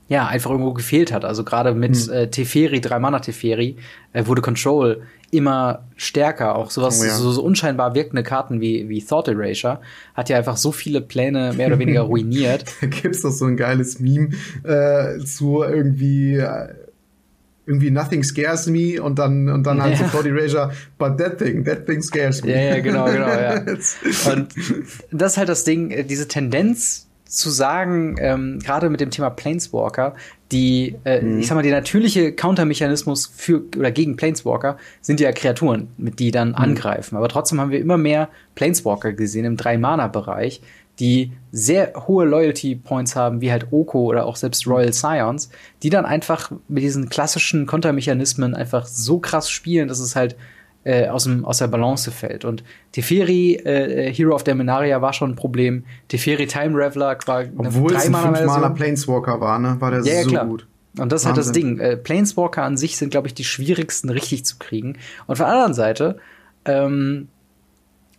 ja, 0.10 0.26
einfach 0.28 0.50
irgendwo 0.50 0.74
gefehlt 0.74 1.13
hat. 1.13 1.24
Also 1.24 1.43
gerade 1.43 1.74
mit 1.74 1.95
hm. 1.95 2.13
äh, 2.13 2.28
Teferi, 2.30 2.82
drei 2.82 3.00
Mana 3.00 3.19
Teferi, 3.19 3.78
äh, 4.12 4.26
wurde 4.26 4.41
Control 4.41 5.04
immer 5.32 5.88
stärker. 5.95 6.56
Auch 6.56 6.72
sowas, 6.72 7.00
oh, 7.00 7.06
ja. 7.06 7.15
so, 7.15 7.32
so 7.32 7.43
unscheinbar 7.43 7.93
wirkende 7.93 8.24
Karten 8.24 8.60
wie, 8.60 8.89
wie 8.89 9.04
Thought 9.04 9.28
Erasure 9.28 9.80
hat 10.15 10.30
ja 10.30 10.38
einfach 10.38 10.58
so 10.58 10.72
viele 10.72 11.00
Pläne 11.02 11.54
mehr 11.54 11.67
oder 11.67 11.78
weniger 11.78 12.02
ruiniert. 12.10 12.65
da 12.82 12.88
gibt's 12.88 13.22
doch 13.22 13.32
so 13.32 13.45
ein 13.45 13.56
geiles 13.56 14.00
Meme 14.00 14.30
äh, 14.63 15.19
zu 15.24 15.62
irgendwie 15.62 16.38
äh, 16.38 16.69
irgendwie 17.67 17.91
Nothing 17.91 18.24
scares 18.24 18.65
me 18.65 19.00
und 19.00 19.19
dann 19.19 19.48
und 19.48 19.63
dann 19.67 19.80
halt 19.80 20.00
ja. 20.00 20.08
so 20.08 20.17
Thought 20.17 20.26
Erasure, 20.26 20.72
but 20.98 21.19
that 21.19 21.38
thing, 21.38 21.63
that 21.65 21.86
thing 21.86 22.02
scares 22.02 22.43
me. 22.43 22.52
Ja, 22.52 22.76
ja, 22.76 22.80
genau, 22.80 23.06
genau, 23.06 23.28
ja. 23.28 23.62
und 24.32 24.48
das 25.12 25.34
ist 25.34 25.38
halt 25.38 25.50
das 25.50 25.65
Ding, 25.65 25.91
äh, 25.91 26.04
diese 26.04 26.28
Tendenz 26.28 27.09
zu 27.30 27.52
sagen, 27.52 28.15
ähm, 28.20 28.60
gerade 28.60 28.89
mit 28.89 29.00
dem 29.00 29.12
Thema 29.12 29.30
Planeswalker, 29.30 30.15
die, 30.52 30.96
äh, 31.06 31.22
mhm. 31.22 31.39
ich 31.39 31.48
sag 31.48 31.56
mal, 31.56 31.62
der 31.62 31.76
natürliche 31.76 32.34
Countermechanismus 32.34 33.28
für 33.28 33.62
oder 33.78 33.92
gegen 33.92 34.18
Planeswalker 34.18 34.78
sind 35.00 35.20
ja 35.20 35.32
Kreaturen, 35.32 35.89
mit 35.98 36.18
die 36.20 36.32
dann 36.32 36.50
mhm. 36.50 36.56
angreifen. 36.56 37.15
Aber 37.15 37.30
trotzdem 37.30 37.62
haben 37.62 37.70
wir 37.70 37.80
immer 37.80 37.98
mehr 37.98 38.30
Planeswalker 38.56 39.13
gesehen 39.13 39.46
im 39.46 39.58
Drei-Mana-Bereich, 39.58 40.62
die 41.00 41.32
sehr 41.52 41.94
hohe 42.08 42.26
Loyalty 42.26 42.76
Points 42.76 43.15
haben, 43.15 43.42
wie 43.42 43.52
halt 43.52 43.72
Oko 43.72 44.06
oder 44.06 44.26
auch 44.26 44.36
selbst 44.36 44.65
Royal 44.65 44.92
Scions, 44.92 45.50
die 45.84 45.92
dann 45.92 46.06
einfach 46.06 46.52
mit 46.68 46.84
diesen 46.84 47.10
klassischen 47.10 47.68
Kontermechanismen 47.68 48.56
einfach 48.56 48.88
so 48.88 49.20
krass 49.20 49.52
spielen, 49.52 49.88
dass 49.88 50.00
es 50.00 50.15
halt 50.15 50.36
äh, 50.84 51.08
aus, 51.08 51.26
dem, 51.26 51.46
aus 51.46 51.58
der 51.58 51.68
Balance 51.68 52.12
fällt. 52.12 52.46
Und 52.46 52.63
Teferi, 52.92 53.56
äh, 53.56 54.13
Hero 54.13 54.34
of 54.34 54.44
Deminaria, 54.44 55.02
war 55.02 55.13
schon 55.13 55.32
ein 55.32 55.36
Problem. 55.36 55.84
Teferi 56.08 56.48
Time 56.48 56.78
Reveler 56.78 57.18
war 57.26 57.46
Obwohl 57.58 57.96
es 57.96 58.06
ein 58.06 58.15
fünfmaler 58.15 58.70
Planeswalker 58.72 59.39
war, 59.42 59.60
ne? 59.60 59.78
War 59.80 59.92
der 59.92 60.02
ja, 60.02 60.24
so 60.24 60.30
klar. 60.30 60.46
gut. 60.46 60.68
Und 60.98 61.12
das 61.12 61.22
ist 61.22 61.28
halt 61.28 61.38
das 61.38 61.52
Ding. 61.52 61.80
Äh, 61.80 61.98
Planeswalker 61.98 62.63
an 62.63 62.78
sich 62.78 62.98
sind, 62.98 63.12
glaube 63.12 63.28
ich, 63.28 63.34
die 63.34 63.44
schwierigsten 63.44 64.10
richtig 64.10 64.46
zu 64.46 64.58
kriegen. 64.58 64.98
Und 65.28 65.36
von 65.38 65.46
der 65.46 65.54
anderen 65.54 65.74
Seite, 65.74 66.18
ähm, 66.65 67.28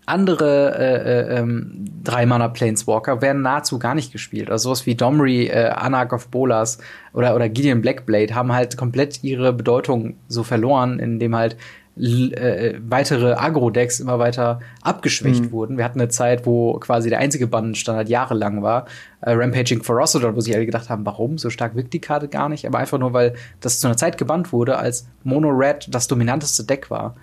andere 0.06 0.76
äh, 0.76 1.36
äh, 1.36 1.38
ähm, 1.38 1.84
drei-Mana 2.02 2.48
Planeswalker 2.48 3.22
werden 3.22 3.42
nahezu 3.42 3.78
gar 3.78 3.94
nicht 3.94 4.12
gespielt. 4.12 4.50
Also 4.50 4.68
sowas 4.68 4.86
wie 4.86 4.94
Domri, 4.94 5.46
äh, 5.46 5.68
Anak 5.68 6.12
of 6.12 6.28
Bolas 6.28 6.78
oder, 7.12 7.34
oder 7.34 7.48
Gideon 7.48 7.80
Blackblade 7.80 8.34
haben 8.34 8.52
halt 8.52 8.76
komplett 8.76 9.22
ihre 9.22 9.52
Bedeutung 9.52 10.16
so 10.28 10.42
verloren, 10.42 10.98
indem 10.98 11.36
halt 11.36 11.56
äh, 11.96 12.78
weitere 12.88 13.34
Agro-Decks 13.34 14.00
immer 14.00 14.18
weiter 14.18 14.60
abgeschwächt 14.82 15.44
mhm. 15.44 15.52
wurden. 15.52 15.76
Wir 15.76 15.84
hatten 15.84 16.00
eine 16.00 16.08
Zeit, 16.08 16.46
wo 16.46 16.74
quasi 16.78 17.10
der 17.10 17.18
einzige 17.18 17.46
Bandstandard 17.46 18.08
jahrelang 18.08 18.62
war, 18.62 18.86
äh, 19.20 19.32
Rampaging 19.32 19.82
Ferocity, 19.82 20.34
wo 20.34 20.40
sich 20.40 20.54
alle 20.54 20.66
gedacht 20.66 20.88
haben, 20.88 21.04
warum? 21.04 21.38
So 21.38 21.50
stark 21.50 21.74
wirkt 21.74 21.92
die 21.92 22.00
Karte 22.00 22.28
gar 22.28 22.48
nicht, 22.48 22.66
aber 22.66 22.78
einfach 22.78 22.98
nur, 22.98 23.12
weil 23.12 23.34
das 23.60 23.80
zu 23.80 23.86
einer 23.86 23.96
Zeit 23.96 24.18
gebannt 24.18 24.52
wurde, 24.52 24.78
als 24.78 25.06
Mono-Red 25.24 25.88
das 25.90 26.08
dominanteste 26.08 26.64
Deck 26.64 26.90
war. 26.90 27.16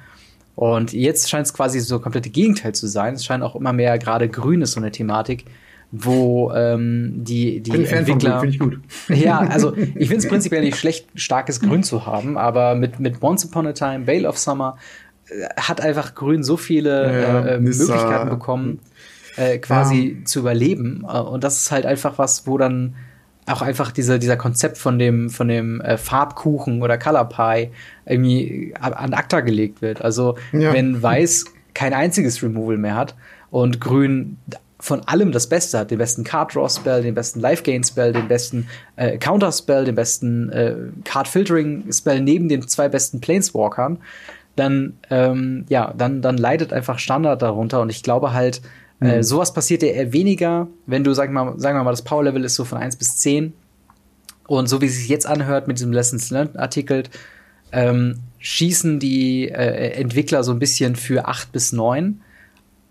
Und 0.56 0.92
jetzt 0.92 1.30
scheint 1.30 1.46
es 1.46 1.54
quasi 1.54 1.80
so 1.80 2.00
komplette 2.00 2.32
Gegenteil 2.32 2.74
zu 2.74 2.88
sein. 2.88 3.14
Es 3.14 3.24
scheint 3.24 3.44
auch 3.44 3.56
immer 3.56 3.74
mehr 3.74 4.00
gerade 4.00 4.28
grün 4.28 4.62
ist 4.62 4.72
so 4.72 4.80
eine 4.80 4.92
Thematik, 4.92 5.46
wo 5.92 6.52
ähm, 6.54 7.24
die, 7.24 7.62
die 7.62 7.72
Entwickler. 7.72 8.40
Finde 8.40 8.54
ich 8.54 8.60
gut. 8.60 8.80
Ja, 9.10 9.40
also 9.40 9.76
ich 9.76 10.10
finde 10.10 10.18
es 10.18 10.28
prinzipiell 10.28 10.62
nicht 10.62 10.78
schlecht, 10.78 11.08
starkes 11.16 11.62
Grün 11.62 11.84
zu 11.84 12.06
haben, 12.06 12.38
aber 12.38 12.76
mit, 12.76 13.00
mit 13.00 13.22
Once 13.22 13.46
Upon 13.46 13.68
a 13.68 13.74
Time, 13.74 14.06
Veil 14.06 14.26
of 14.26 14.38
Summer 14.38 14.78
äh, 15.30 15.48
hat 15.56 15.82
einfach 15.82 16.14
Grün 16.14 16.44
so 16.44 16.58
viele 16.58 17.22
ja, 17.22 17.46
äh, 17.46 17.60
Möglichkeiten 17.60 18.30
bekommen, 18.30 18.80
äh, 19.38 19.60
quasi 19.60 20.18
ja. 20.20 20.26
zu 20.26 20.40
überleben. 20.40 21.06
Äh, 21.08 21.20
und 21.20 21.44
das 21.44 21.62
ist 21.62 21.72
halt 21.72 21.86
einfach 21.86 22.18
was, 22.18 22.46
wo 22.48 22.58
dann 22.58 22.96
auch 23.46 23.62
einfach 23.62 23.92
diese, 23.92 24.20
dieser 24.20 24.36
Konzept 24.36 24.78
von 24.78 25.00
dem, 25.00 25.30
von 25.30 25.48
dem 25.48 25.80
äh, 25.80 25.98
Farbkuchen 25.98 26.82
oder 26.82 26.98
Color 26.98 27.30
Pie 27.30 27.70
irgendwie 28.06 28.74
an 28.78 29.14
ACTA 29.14 29.40
gelegt 29.40 29.82
wird. 29.82 30.02
Also 30.02 30.38
ja. 30.52 30.74
wenn 30.74 31.02
Weiß 31.02 31.46
kein 31.74 31.94
einziges 31.94 32.44
Removal 32.44 32.78
mehr 32.78 32.96
hat 32.96 33.16
und 33.50 33.80
Grün 33.80 34.38
von 34.80 35.02
allem 35.08 35.32
das 35.32 35.48
Beste 35.48 35.80
hat, 35.80 35.92
den 35.92 35.98
besten 35.98 36.24
Card 36.24 36.54
Draw 36.54 36.70
Spell, 36.70 37.02
den 37.02 37.16
besten 37.16 37.40
Life 37.40 37.64
Gain 37.64 37.84
Spell, 37.84 38.14
den 38.14 38.28
besten 38.28 38.68
äh, 38.96 39.18
Counter 39.18 39.52
Spell, 39.52 39.86
den 39.86 39.96
besten 39.96 40.50
äh, 40.50 40.76
Card 41.04 41.28
Filtering 41.28 41.92
Spell 41.92 42.22
neben 42.22 42.48
den 42.48 42.68
zwei 42.68 42.88
besten 42.88 43.20
Planeswalkern, 43.20 43.98
dann 44.56 44.98
ähm, 45.10 45.66
ja, 45.70 45.94
dann 45.98 46.22
dann 46.22 46.38
leidet 46.38 46.74
einfach 46.74 47.00
Standard 47.00 47.42
darunter 47.42 47.82
und 47.82 47.90
ich 47.90 48.04
glaube 48.04 48.34
halt 48.34 48.62
äh, 49.02 49.18
mhm. 49.18 49.24
sowas 49.24 49.54
passiert 49.54 49.82
ja 49.82 49.90
eher 49.90 50.14
weniger, 50.14 50.68
wenn 50.86 51.04
du 51.04 51.14
sag 51.14 51.32
mal 51.32 51.60
sagen 51.60 51.78
wir 51.78 51.84
mal 51.84 51.92
das 51.92 52.04
Power 52.04 52.24
Level 52.24 52.44
ist 52.44 52.56
so 52.56 52.66
von 52.66 52.78
1 52.78 52.98
bis 52.98 53.18
10 53.18 53.54
und 54.48 54.68
so 54.68 54.82
wie 54.82 54.86
es 54.86 54.96
sich 54.96 55.10
jetzt 55.10 55.26
anhört 55.26 55.68
mit 55.68 55.78
diesem 55.78 55.92
Lessons 55.92 56.30
Learned 56.30 56.58
Artikel 56.58 57.04
ähm, 57.72 58.20
schießen 58.40 59.00
die 59.00 59.50
äh, 59.50 59.92
Entwickler 60.00 60.44
so 60.44 60.52
ein 60.52 60.60
bisschen 60.60 60.96
für 60.96 61.28
8 61.28 61.52
bis 61.52 61.74
9 61.74 62.22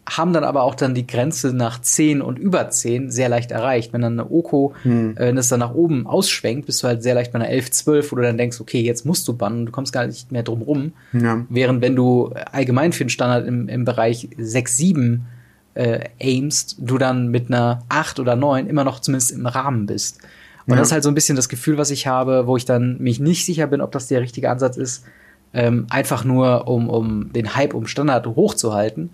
haben 0.08 0.32
dann 0.32 0.44
aber 0.44 0.62
auch 0.62 0.76
dann 0.76 0.94
die 0.94 1.06
Grenze 1.06 1.52
nach 1.52 1.80
10 1.80 2.22
und 2.22 2.38
über 2.38 2.70
10 2.70 3.10
sehr 3.10 3.28
leicht 3.28 3.50
erreicht. 3.50 3.92
Wenn 3.92 4.02
dann 4.02 4.18
eine 4.18 4.30
Oko, 4.30 4.74
hm. 4.82 5.16
äh, 5.16 5.34
das 5.34 5.48
dann 5.48 5.60
nach 5.60 5.74
oben 5.74 6.06
ausschwenkt, 6.06 6.66
bist 6.66 6.82
du 6.82 6.86
halt 6.86 7.02
sehr 7.02 7.14
leicht 7.14 7.32
bei 7.32 7.40
einer 7.40 7.48
11, 7.48 7.70
12, 7.72 8.12
wo 8.12 8.16
du 8.16 8.22
dann 8.22 8.38
denkst, 8.38 8.60
okay, 8.60 8.80
jetzt 8.80 9.04
musst 9.04 9.26
du 9.26 9.36
bannen, 9.36 9.66
du 9.66 9.72
kommst 9.72 9.92
gar 9.92 10.06
nicht 10.06 10.30
mehr 10.30 10.44
drum 10.44 10.62
rum. 10.62 10.92
Ja. 11.12 11.44
Während 11.48 11.82
wenn 11.82 11.96
du 11.96 12.32
allgemein 12.52 12.92
für 12.92 13.04
den 13.04 13.10
Standard 13.10 13.46
im, 13.46 13.68
im 13.68 13.84
Bereich 13.84 14.28
6, 14.38 14.76
7 14.76 15.26
äh, 15.74 16.04
aimst, 16.22 16.76
du 16.78 16.98
dann 16.98 17.28
mit 17.28 17.48
einer 17.48 17.82
8 17.88 18.20
oder 18.20 18.36
9 18.36 18.68
immer 18.68 18.84
noch 18.84 19.00
zumindest 19.00 19.32
im 19.32 19.46
Rahmen 19.46 19.86
bist. 19.86 20.20
Und 20.66 20.74
ja. 20.74 20.78
das 20.78 20.88
ist 20.88 20.92
halt 20.92 21.02
so 21.02 21.10
ein 21.10 21.14
bisschen 21.14 21.36
das 21.36 21.48
Gefühl, 21.48 21.78
was 21.78 21.90
ich 21.90 22.06
habe, 22.06 22.46
wo 22.46 22.56
ich 22.56 22.64
dann 22.64 22.98
mich 22.98 23.18
nicht 23.18 23.44
sicher 23.44 23.66
bin, 23.66 23.80
ob 23.80 23.90
das 23.92 24.06
der 24.06 24.20
richtige 24.20 24.50
Ansatz 24.50 24.76
ist, 24.76 25.04
ähm, 25.52 25.86
einfach 25.90 26.24
nur 26.24 26.68
um, 26.68 26.88
um 26.88 27.32
den 27.32 27.56
Hype 27.56 27.74
um 27.74 27.86
Standard 27.86 28.26
hochzuhalten 28.26 29.10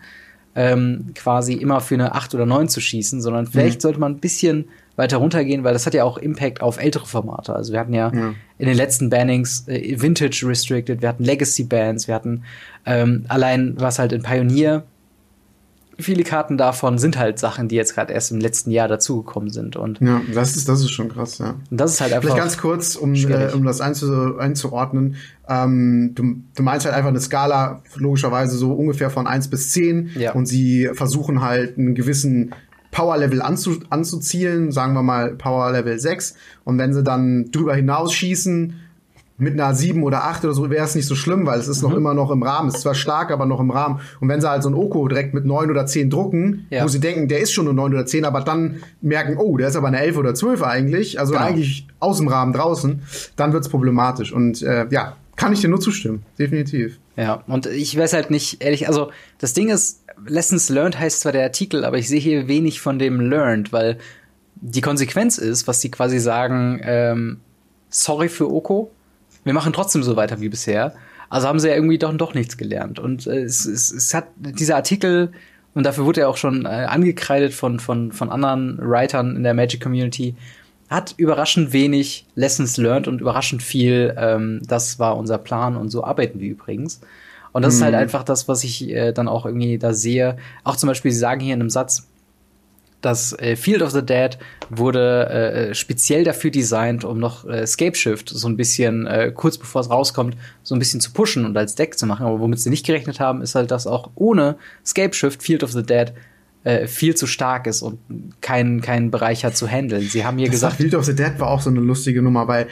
ähm, 0.55 1.13
quasi 1.15 1.55
immer 1.55 1.81
für 1.81 1.95
eine 1.95 2.15
8 2.15 2.35
oder 2.35 2.47
9 2.47 2.69
zu 2.69 2.81
schießen, 2.81 3.21
sondern 3.21 3.47
vielleicht 3.47 3.79
mhm. 3.79 3.83
sollte 3.83 4.01
man 4.01 4.13
ein 4.13 4.21
bisschen 4.21 4.67
weiter 4.97 5.17
runtergehen, 5.17 5.65
weil 5.65 5.73
das 5.73 5.87
hat 5.87 5.95
ja 5.95 6.05
auch 6.05 6.19
Impact 6.19 6.61
auf 6.61 6.79
ältere 6.79 7.07
Formate. 7.07 7.55
Also 7.55 7.73
wir 7.73 7.81
hatten 7.81 7.95
ja, 7.95 8.13
ja. 8.15 8.35
in 8.59 8.67
den 8.67 8.77
letzten 8.77 9.09
Bannings 9.09 9.67
äh, 9.67 10.01
Vintage 10.01 10.45
Restricted, 10.47 11.01
wir 11.01 11.09
hatten 11.09 11.25
Legacy 11.25 11.65
Bands, 11.65 12.09
wir 12.09 12.15
hatten 12.15 12.45
ähm, 12.85 13.25
allein 13.29 13.75
was 13.79 13.99
halt 13.99 14.13
in 14.13 14.23
Pioneer 14.23 14.85
viele 15.99 16.25
Karten 16.25 16.57
davon 16.57 16.99
sind 16.99 17.19
halt 17.19 17.39
Sachen, 17.39 17.69
die 17.69 17.77
jetzt 17.77 17.95
gerade 17.95 18.13
erst 18.13 18.31
im 18.31 18.41
letzten 18.41 18.71
Jahr 18.71 18.89
dazugekommen 18.89 19.51
sind. 19.51 19.77
Und 19.77 20.01
ja, 20.01 20.21
das 20.33 20.57
ist, 20.57 20.69
das 20.69 20.81
ist 20.81 20.91
schon 20.91 21.09
krass, 21.09 21.39
ja. 21.39 21.55
Und 21.71 21.81
das 21.81 21.95
ist 21.95 22.01
halt 22.01 22.13
einfach. 22.13 22.29
Vielleicht 22.29 22.43
ganz 22.43 22.59
kurz, 22.59 22.97
um, 22.97 23.15
äh, 23.15 23.51
um 23.53 23.65
das 23.65 23.81
einzu, 23.81 24.39
einzuordnen. 24.39 25.17
Ähm, 25.49 26.13
du, 26.15 26.37
du 26.55 26.63
meinst 26.63 26.87
halt 26.87 26.95
einfach 26.95 27.11
eine 27.11 27.21
Skala, 27.21 27.83
logischerweise 27.97 28.57
so 28.57 28.73
ungefähr 28.73 29.11
von 29.11 29.27
1 29.27 29.49
bis 29.49 29.71
10. 29.71 30.11
Ja. 30.15 30.33
Und 30.33 30.47
sie 30.47 30.91
versuchen 30.95 31.43
halt 31.43 31.79
einen 31.79 31.95
gewissen 31.95 32.55
Power 32.91 33.17
Level 33.17 33.43
anzu, 33.43 33.79
anzuzielen, 33.91 34.71
sagen 34.71 34.93
wir 34.95 35.03
mal 35.03 35.35
Power 35.35 35.73
Level 35.73 35.99
6. 35.99 36.35
Und 36.65 36.79
wenn 36.79 36.93
sie 36.93 37.03
dann 37.03 37.51
drüber 37.51 37.75
hinausschießen, 37.75 38.75
mit 39.43 39.55
einer 39.55 39.75
7 39.75 40.03
oder 40.05 40.25
8 40.25 40.45
oder 40.45 40.55
so 40.55 40.71
wäre 40.71 40.85
es 40.85 40.95
nicht 40.95 41.07
so 41.07 41.17
schlimm, 41.17 41.47
weil 41.47 41.59
es 41.59 41.67
ist 41.67 41.83
mhm. 41.83 41.91
noch 41.91 41.97
immer 41.97 42.15
noch 42.15 42.31
im 42.31 42.43
Rahmen. 42.43 42.69
Es 42.69 42.77
ist 42.77 42.83
zwar 42.83 42.95
stark, 42.95 43.31
aber 43.33 43.45
noch 43.45 43.61
im 43.61 43.71
Rahmen. 43.71 44.01
Und 44.21 44.29
wenn 44.29 44.41
sie 44.41 44.49
halt 44.49 44.63
so 44.63 44.71
ein 44.71 44.75
Oko 44.75 45.09
direkt 45.09 45.35
mit 45.35 45.45
9 45.45 45.71
oder 45.71 45.85
10 45.85 46.11
drucken, 46.11 46.67
ja. 46.71 46.85
wo 46.85 46.89
sie 46.89 47.01
denken, 47.01 47.29
der 47.29 47.41
ist 47.41 47.53
schon 47.53 47.65
nur 47.65 47.75
9 47.75 47.93
oder 47.93 48.07
10, 48.07 48.25
aber 48.25 48.41
dann 48.41 48.83
merken, 49.01 49.37
oh, 49.37 49.57
der 49.57 49.69
ist 49.69 49.77
aber 49.77 49.89
eine 49.89 50.01
11 50.01 50.17
oder 50.17 50.35
12 50.35 50.63
eigentlich, 50.63 51.19
also 51.19 51.33
genau. 51.33 51.45
eigentlich 51.45 51.89
aus 51.99 52.19
dem 52.19 52.29
Rahmen 52.29 52.53
draußen, 52.53 53.03
dann 53.37 53.53
wird's 53.53 53.69
problematisch. 53.69 54.33
Und 54.33 54.63
äh, 54.63 54.87
ja, 54.91 55.17
kann 55.35 55.53
ich 55.53 55.61
dir 55.61 55.69
nur 55.69 55.81
zustimmen, 55.81 56.23
definitiv. 56.39 56.99
Ja, 57.17 57.43
und 57.49 57.67
ich 57.67 57.99
weiß 57.99 58.13
halt 58.13 58.31
nicht, 58.31 58.63
ehrlich, 58.63 58.87
also 58.87 59.11
das 59.39 59.55
Ding 59.55 59.71
ist, 59.71 60.05
Lessons 60.25 60.69
Learned 60.69 60.99
heißt 60.99 61.21
zwar 61.21 61.33
der 61.33 61.43
Artikel, 61.43 61.85
aber 61.85 61.99
ich 61.99 62.09
sehe 62.09 62.21
hier 62.21 62.47
wenig 62.47 62.81
von 62.81 62.99
dem 63.01 63.21
Learned, 63.21 63.73
weil 63.73 63.99
die 64.55 64.81
Konsequenz 64.81 65.39
ist, 65.39 65.67
was 65.67 65.81
die 65.81 65.91
quasi 65.91 66.21
sagen, 66.21 66.81
ähm, 66.85 67.41
sorry 67.91 68.29
für 68.29 68.51
Oko, 68.51 68.91
wir 69.45 69.53
machen 69.53 69.73
trotzdem 69.73 70.03
so 70.03 70.17
weiter 70.17 70.41
wie 70.41 70.49
bisher. 70.49 70.95
Also 71.29 71.49
haben 71.49 71.59
sie 71.59 71.69
ja 71.69 71.75
irgendwie 71.75 71.99
doch, 71.99 72.15
doch 72.17 72.35
nichts 72.35 72.57
gelernt. 72.57 72.99
Und 72.99 73.27
äh, 73.27 73.43
es, 73.43 73.65
es, 73.65 73.91
es 73.91 74.13
hat 74.13 74.27
dieser 74.37 74.77
Artikel, 74.77 75.33
und 75.75 75.85
dafür 75.85 76.05
wurde 76.05 76.21
er 76.21 76.29
auch 76.29 76.37
schon 76.37 76.67
äh, 76.67 76.69
angekreidet 76.69 77.55
von, 77.55 77.81
von, 77.81 78.13
von 78.13 78.31
anderen 78.31 78.79
Writern 78.79 79.37
in 79.37 79.43
der 79.43 79.55
Magic 79.55 79.83
Community, 79.83 80.35
hat 80.91 81.15
überraschend 81.17 81.73
wenig 81.73 82.27
Lessons 82.35 82.77
learned 82.77 83.09
und 83.09 83.23
überraschend 83.23 83.63
viel, 83.63 84.15
ähm, 84.19 84.61
das 84.67 84.99
war 84.99 85.17
unser 85.17 85.39
Plan 85.39 85.77
und 85.77 85.89
so 85.89 86.05
arbeiten 86.05 86.39
wir 86.39 86.51
übrigens. 86.51 87.01
Und 87.53 87.63
das 87.63 87.75
mhm. 87.75 87.79
ist 87.79 87.83
halt 87.85 87.95
mhm. 87.95 88.01
einfach 88.01 88.23
das, 88.25 88.49
was 88.49 88.63
ich 88.65 88.89
äh, 88.91 89.13
dann 89.13 89.29
auch 89.29 89.47
irgendwie 89.47 89.79
da 89.79 89.95
sehe. 89.95 90.37
Auch 90.65 90.77
zum 90.77 90.89
Beispiel, 90.89 91.11
sie 91.11 91.19
sagen 91.19 91.41
hier 91.41 91.55
in 91.55 91.61
einem 91.61 91.71
Satz, 91.71 92.09
das 93.03 93.39
äh, 93.39 93.57
Field 93.57 93.83
of 93.83 93.91
the 93.91 94.05
Dead 94.05 94.39
wurde 94.71 95.29
äh, 95.31 95.71
äh, 95.71 95.75
speziell 95.75 96.25
dafür 96.25 96.51
designt, 96.51 97.05
um 97.05 97.19
noch 97.19 97.45
äh, 97.45 97.67
Scapeshift 97.67 98.31
so 98.31 98.49
ein 98.49 98.57
bisschen 98.57 99.07
äh, 99.07 99.33
kurz 99.35 99.59
bevor 99.59 99.83
es 99.83 99.91
rauskommt, 99.91 100.37
so 100.63 100.75
ein 100.75 100.79
bisschen 100.79 101.01
zu 101.01 101.13
pushen 101.13 101.45
und 101.45 101.57
als 101.57 101.75
Deck 101.75 101.99
zu 101.99 102.07
machen. 102.07 102.25
Aber 102.25 102.41
womit 102.41 102.61
sie 102.61 102.71
nicht 102.71 102.87
gerechnet 102.87 103.21
haben, 103.21 103.43
ist 103.43 103.55
halt, 103.55 103.71
dass 103.71 103.87
auch 103.87 104.11
ohne 104.15 104.57
Scapeshift 104.87 105.43
Field 105.43 105.63
of 105.63 105.73
the 105.73 105.83
Dead 105.83 106.13
äh, 106.65 106.87
viel 106.87 107.15
zu 107.17 107.27
stark 107.27 107.67
ist 107.67 107.83
und 107.83 107.99
keinen 108.41 108.81
keinen 108.81 109.11
Bereich 109.11 109.45
hat 109.45 109.57
zu 109.57 109.67
handeln. 109.67 110.03
Sie 110.03 110.25
haben 110.25 110.39
hier 110.39 110.47
das 110.47 110.55
gesagt, 110.55 110.77
Field 110.77 110.95
of 110.95 111.05
the 111.05 111.15
Dead 111.15 111.33
war 111.39 111.49
auch 111.49 111.61
so 111.61 111.71
eine 111.71 111.81
lustige 111.81 112.23
Nummer, 112.23 112.47
weil 112.47 112.69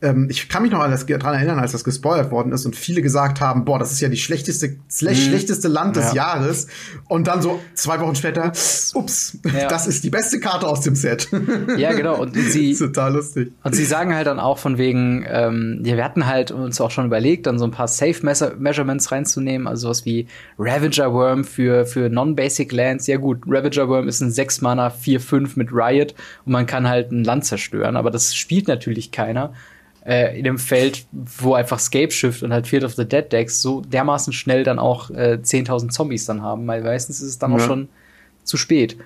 ähm, 0.00 0.28
ich 0.30 0.48
kann 0.48 0.62
mich 0.62 0.70
noch 0.70 0.78
daran 0.78 1.34
erinnern, 1.34 1.58
als 1.58 1.72
das 1.72 1.82
gespoilert 1.82 2.30
worden 2.30 2.52
ist 2.52 2.64
und 2.66 2.76
viele 2.76 3.02
gesagt 3.02 3.40
haben, 3.40 3.64
boah, 3.64 3.78
das 3.78 3.90
ist 3.90 4.00
ja 4.00 4.08
die 4.08 4.16
schlechteste, 4.16 4.68
mhm. 4.68 5.14
schlechteste 5.14 5.68
Land 5.68 5.96
des 5.96 6.12
ja. 6.12 6.34
Jahres. 6.34 6.68
Und 7.08 7.26
dann 7.26 7.42
so 7.42 7.60
zwei 7.74 7.98
Wochen 8.00 8.14
später, 8.14 8.52
ups, 8.94 9.38
ja. 9.44 9.68
das 9.68 9.86
ist 9.86 10.04
die 10.04 10.10
beste 10.10 10.38
Karte 10.38 10.66
aus 10.66 10.82
dem 10.82 10.94
Set. 10.94 11.28
Ja, 11.76 11.92
genau. 11.92 12.20
Und 12.20 12.36
sie, 12.48 12.74
total 12.74 13.14
lustig. 13.14 13.52
Und 13.64 13.74
sie 13.74 13.84
sagen 13.84 14.14
halt 14.14 14.26
dann 14.26 14.38
auch 14.38 14.58
von 14.58 14.78
wegen, 14.78 15.24
ähm, 15.28 15.82
ja, 15.84 15.96
wir 15.96 16.04
hatten 16.04 16.26
halt 16.26 16.50
uns 16.50 16.80
auch 16.80 16.90
schon 16.90 17.06
überlegt, 17.06 17.46
dann 17.46 17.58
so 17.58 17.64
ein 17.64 17.70
paar 17.70 17.88
Safe 17.88 18.14
Measurements 18.22 19.10
reinzunehmen, 19.10 19.66
also 19.66 19.88
sowas 19.88 20.04
wie 20.04 20.26
Ravager 20.58 21.12
Worm 21.12 21.44
für, 21.44 21.86
für 21.86 22.08
Non-Basic 22.08 22.70
Lands. 22.72 23.06
Ja 23.06 23.16
gut, 23.16 23.42
Ravager 23.46 23.88
Worm 23.88 24.06
ist 24.06 24.20
ein 24.20 24.30
6 24.30 24.60
Mana 24.60 24.88
4-5 24.88 25.52
mit 25.56 25.72
Riot 25.72 26.14
und 26.44 26.52
man 26.52 26.66
kann 26.66 26.88
halt 26.88 27.10
ein 27.10 27.24
Land 27.24 27.44
zerstören, 27.44 27.96
aber 27.96 28.10
das 28.10 28.34
spielt 28.34 28.68
natürlich 28.68 29.10
keiner 29.10 29.52
äh, 30.08 30.38
in 30.38 30.44
dem 30.44 30.58
Feld, 30.58 31.06
wo 31.12 31.52
einfach 31.52 31.78
Scapeshift 31.78 32.42
und 32.42 32.50
halt 32.50 32.66
Field 32.66 32.82
of 32.82 32.94
the 32.94 33.06
Dead 33.06 33.30
Decks 33.30 33.60
so 33.60 33.82
dermaßen 33.82 34.32
schnell 34.32 34.64
dann 34.64 34.78
auch 34.78 35.10
äh, 35.10 35.38
10.000 35.42 35.90
Zombies 35.90 36.24
dann 36.24 36.40
haben, 36.40 36.66
weil 36.66 36.82
meistens 36.82 37.20
ist 37.20 37.28
es 37.28 37.38
dann 37.38 37.50
ja. 37.50 37.58
auch 37.58 37.60
schon 37.60 37.88
zu 38.42 38.56
spät. 38.56 38.96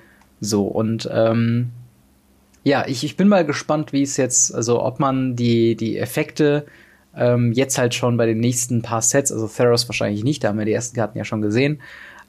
So, 0.40 0.62
und 0.62 1.10
ähm, 1.12 1.70
ja, 2.62 2.86
ich, 2.86 3.02
ich 3.02 3.16
bin 3.16 3.26
mal 3.26 3.44
gespannt, 3.44 3.92
wie 3.92 4.02
es 4.02 4.16
jetzt, 4.16 4.54
also 4.54 4.80
ob 4.80 5.00
man 5.00 5.34
die, 5.34 5.74
die 5.74 5.98
Effekte 5.98 6.66
ähm, 7.16 7.52
jetzt 7.52 7.78
halt 7.78 7.94
schon 7.94 8.16
bei 8.16 8.26
den 8.26 8.38
nächsten 8.38 8.82
paar 8.82 9.02
Sets, 9.02 9.32
also 9.32 9.48
Theros 9.48 9.88
wahrscheinlich 9.88 10.22
nicht, 10.22 10.44
da 10.44 10.48
haben 10.48 10.58
wir 10.58 10.66
die 10.66 10.72
ersten 10.72 10.94
Karten 10.94 11.18
ja 11.18 11.24
schon 11.24 11.42
gesehen, 11.42 11.82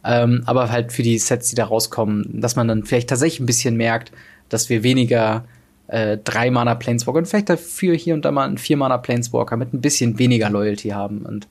ähm, 0.04 0.42
aber 0.48 0.72
halt 0.72 0.92
für 0.92 1.04
die 1.04 1.20
Sets, 1.20 1.50
die 1.50 1.56
da 1.56 1.66
rauskommen, 1.66 2.42
dass 2.42 2.56
man 2.56 2.68
dann 2.68 2.86
vielleicht 2.86 3.10
tatsächlich 3.10 3.40
ein 3.40 3.46
bisschen 3.46 3.78
merkt, 3.78 4.12
dass 4.50 4.70
wir 4.70 4.82
weniger 4.82 5.46
äh, 5.88 6.18
drei 6.24 6.50
Mana 6.52 6.76
Planeswalker 6.76 7.20
und 7.20 7.28
vielleicht 7.28 7.50
dafür 7.50 7.96
hier 7.96 8.14
und 8.14 8.26
da 8.26 8.32
mal 8.32 8.48
einen 8.48 8.58
vier 8.58 8.78
Mana 8.78 8.98
Planeswalker 8.98 9.58
mit 9.58 9.74
ein 9.74 9.82
bisschen 9.82 10.18
weniger 10.20 10.50
Loyalty 10.50 10.90
haben 10.90 11.26
und 11.26 11.48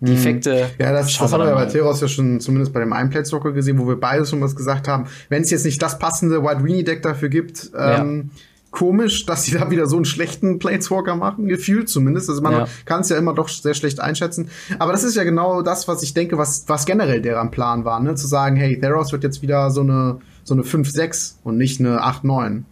die 0.00 0.12
mhm. 0.12 0.18
Effekte. 0.18 0.70
Ja, 0.78 0.92
das, 0.92 1.16
das 1.16 1.32
haben 1.32 1.40
wir 1.40 1.48
ja 1.48 1.54
bei 1.54 1.66
Teros 1.66 2.00
ja 2.00 2.08
schon 2.08 2.40
zumindest 2.40 2.72
bei 2.72 2.80
dem 2.80 2.92
einen 2.92 3.10
Planeswalker 3.10 3.52
gesehen, 3.52 3.78
wo 3.78 3.88
wir 3.88 3.98
beide 3.98 4.26
schon 4.26 4.40
was 4.42 4.54
gesagt 4.54 4.88
haben. 4.88 5.06
Wenn 5.28 5.42
es 5.42 5.50
jetzt 5.50 5.64
nicht 5.64 5.80
das 5.80 5.98
passende 5.98 6.42
White 6.42 6.64
Weenie 6.64 6.84
Deck 6.84 7.02
dafür 7.02 7.30
gibt, 7.30 7.70
ähm, 7.76 8.30
ja. 8.32 8.40
komisch, 8.70 9.24
dass 9.24 9.44
sie 9.44 9.52
da 9.58 9.70
wieder 9.70 9.86
so 9.86 9.96
einen 9.96 10.04
schlechten 10.04 10.58
Planeswalker 10.58 11.16
machen, 11.16 11.46
gefühlt 11.46 11.88
zumindest. 11.88 12.28
Also 12.28 12.42
man 12.42 12.52
ja. 12.52 12.68
kann 12.84 13.00
es 13.00 13.08
ja 13.08 13.16
immer 13.16 13.32
doch 13.32 13.48
sehr 13.48 13.74
schlecht 13.74 14.00
einschätzen. 14.00 14.50
Aber 14.78 14.92
das 14.92 15.02
ist 15.02 15.16
ja 15.16 15.24
genau 15.24 15.62
das, 15.62 15.88
was 15.88 16.02
ich 16.02 16.12
denke, 16.12 16.36
was, 16.36 16.64
was 16.66 16.84
generell 16.84 17.22
deren 17.22 17.50
Plan 17.50 17.86
war, 17.86 18.00
ne? 18.00 18.14
Zu 18.16 18.26
sagen, 18.26 18.56
hey, 18.56 18.78
Theros 18.78 19.12
wird 19.12 19.24
jetzt 19.24 19.40
wieder 19.40 19.70
so 19.70 19.80
eine, 19.80 20.18
so 20.44 20.52
eine 20.52 20.62
5-6 20.62 21.36
und 21.42 21.56
nicht 21.56 21.80
eine 21.80 22.00
8-9. 22.00 22.64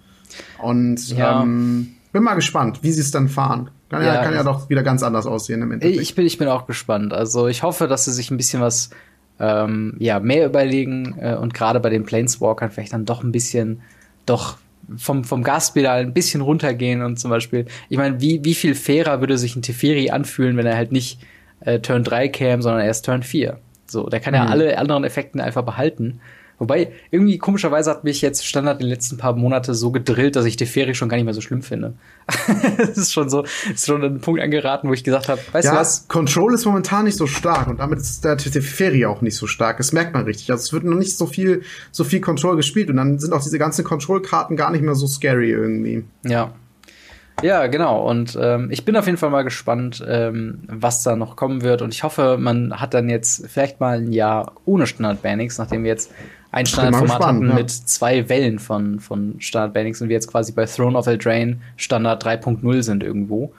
Und 0.62 1.08
ja. 1.10 1.42
ähm, 1.42 1.94
bin 2.12 2.22
mal 2.22 2.34
gespannt, 2.34 2.78
wie 2.82 2.92
sie 2.92 3.00
es 3.00 3.10
dann 3.10 3.28
fahren. 3.28 3.70
Kann 3.90 4.02
ja, 4.02 4.14
ja, 4.14 4.24
kann 4.24 4.34
ja 4.34 4.42
doch 4.42 4.68
wieder 4.68 4.82
ganz 4.82 5.02
anders 5.02 5.26
aussehen 5.26 5.62
im 5.62 5.72
Endeffekt. 5.72 6.00
Ich 6.00 6.14
bin, 6.14 6.26
ich 6.26 6.38
bin 6.38 6.48
auch 6.48 6.66
gespannt. 6.66 7.12
Also 7.12 7.48
ich 7.48 7.62
hoffe, 7.62 7.86
dass 7.86 8.04
sie 8.06 8.12
sich 8.12 8.30
ein 8.30 8.36
bisschen 8.36 8.60
was 8.60 8.90
ähm, 9.38 9.94
ja, 9.98 10.20
mehr 10.20 10.46
überlegen 10.46 11.16
äh, 11.20 11.34
und 11.34 11.54
gerade 11.54 11.80
bei 11.80 11.90
den 11.90 12.04
Planeswalkern 12.04 12.70
vielleicht 12.70 12.92
dann 12.92 13.04
doch 13.04 13.22
ein 13.22 13.32
bisschen 13.32 13.82
doch 14.26 14.56
vom, 14.96 15.24
vom 15.24 15.42
Gaspedal 15.42 16.00
ein 16.00 16.12
bisschen 16.12 16.40
runtergehen 16.40 17.02
und 17.02 17.18
zum 17.18 17.30
Beispiel, 17.30 17.66
ich 17.88 17.98
meine, 17.98 18.20
wie, 18.20 18.44
wie 18.44 18.54
viel 18.54 18.74
fairer 18.74 19.20
würde 19.20 19.38
sich 19.38 19.56
ein 19.56 19.62
Teferi 19.62 20.10
anfühlen, 20.10 20.56
wenn 20.56 20.66
er 20.66 20.76
halt 20.76 20.92
nicht 20.92 21.20
äh, 21.60 21.80
Turn 21.80 22.04
3 22.04 22.28
käme, 22.28 22.62
sondern 22.62 22.84
erst 22.84 23.04
Turn 23.04 23.22
4. 23.22 23.58
So, 23.86 24.08
der 24.08 24.20
kann 24.20 24.34
ja 24.34 24.44
mhm. 24.44 24.50
alle 24.50 24.78
anderen 24.78 25.04
Effekte 25.04 25.42
einfach 25.42 25.62
behalten. 25.62 26.20
Wobei, 26.58 26.92
irgendwie 27.10 27.38
komischerweise 27.38 27.90
hat 27.90 28.04
mich 28.04 28.22
jetzt 28.22 28.46
Standard 28.46 28.80
in 28.80 28.86
den 28.86 28.90
letzten 28.90 29.16
paar 29.16 29.34
Monate 29.34 29.74
so 29.74 29.90
gedrillt, 29.90 30.36
dass 30.36 30.44
ich 30.44 30.56
Teferi 30.56 30.94
schon 30.94 31.08
gar 31.08 31.16
nicht 31.16 31.24
mehr 31.24 31.34
so 31.34 31.40
schlimm 31.40 31.62
finde. 31.62 31.94
das 32.78 32.96
ist 32.96 33.12
schon 33.12 33.28
so, 33.28 33.44
ist 33.72 33.86
schon 33.86 34.02
ein 34.02 34.20
Punkt 34.20 34.40
angeraten, 34.40 34.88
wo 34.88 34.92
ich 34.92 35.04
gesagt 35.04 35.28
habe, 35.28 35.40
weißt 35.52 35.66
ja, 35.66 35.72
du 35.72 35.78
was? 35.78 36.06
Control 36.08 36.54
ist 36.54 36.64
momentan 36.64 37.04
nicht 37.04 37.18
so 37.18 37.26
stark 37.26 37.66
und 37.66 37.80
damit 37.80 37.98
ist 37.98 38.24
der 38.24 38.36
Teferi 38.36 39.04
auch 39.06 39.20
nicht 39.20 39.36
so 39.36 39.46
stark. 39.46 39.78
Das 39.78 39.92
merkt 39.92 40.14
man 40.14 40.24
richtig. 40.24 40.50
Also 40.50 40.62
es 40.62 40.72
wird 40.72 40.84
noch 40.84 40.96
nicht 40.96 41.16
so 41.16 41.26
viel, 41.26 41.62
so 41.90 42.04
viel 42.04 42.20
Control 42.20 42.56
gespielt 42.56 42.88
und 42.88 42.96
dann 42.96 43.18
sind 43.18 43.32
auch 43.32 43.42
diese 43.42 43.58
ganzen 43.58 43.84
Control-Karten 43.84 44.56
gar 44.56 44.70
nicht 44.70 44.82
mehr 44.82 44.94
so 44.94 45.06
scary 45.06 45.50
irgendwie. 45.50 46.04
Ja. 46.24 46.52
Ja, 47.42 47.66
genau. 47.66 48.08
Und 48.08 48.38
ähm, 48.40 48.68
ich 48.70 48.84
bin 48.84 48.96
auf 48.96 49.06
jeden 49.06 49.18
Fall 49.18 49.30
mal 49.30 49.42
gespannt, 49.42 50.04
ähm, 50.06 50.60
was 50.68 51.02
da 51.02 51.16
noch 51.16 51.36
kommen 51.36 51.62
wird. 51.62 51.82
Und 51.82 51.92
ich 51.92 52.04
hoffe, 52.04 52.36
man 52.38 52.80
hat 52.80 52.94
dann 52.94 53.08
jetzt 53.08 53.48
vielleicht 53.48 53.80
mal 53.80 53.98
ein 53.98 54.12
Jahr 54.12 54.52
ohne 54.64 54.86
Standard-Bannings, 54.86 55.58
nachdem 55.58 55.82
wir 55.82 55.90
jetzt 55.90 56.12
ein 56.54 56.66
Standardformat 56.66 57.26
hatten 57.26 57.48
ja. 57.48 57.54
mit 57.54 57.70
zwei 57.70 58.28
Wellen 58.28 58.60
von, 58.60 59.00
von 59.00 59.34
Standard-Bannings 59.40 60.00
und 60.00 60.08
wir 60.08 60.14
jetzt 60.14 60.28
quasi 60.28 60.52
bei 60.52 60.66
Throne 60.66 60.96
of 60.96 61.08
Eldraine 61.08 61.58
Standard 61.76 62.24
3.0 62.24 62.82
sind 62.82 63.02
irgendwo. 63.02 63.52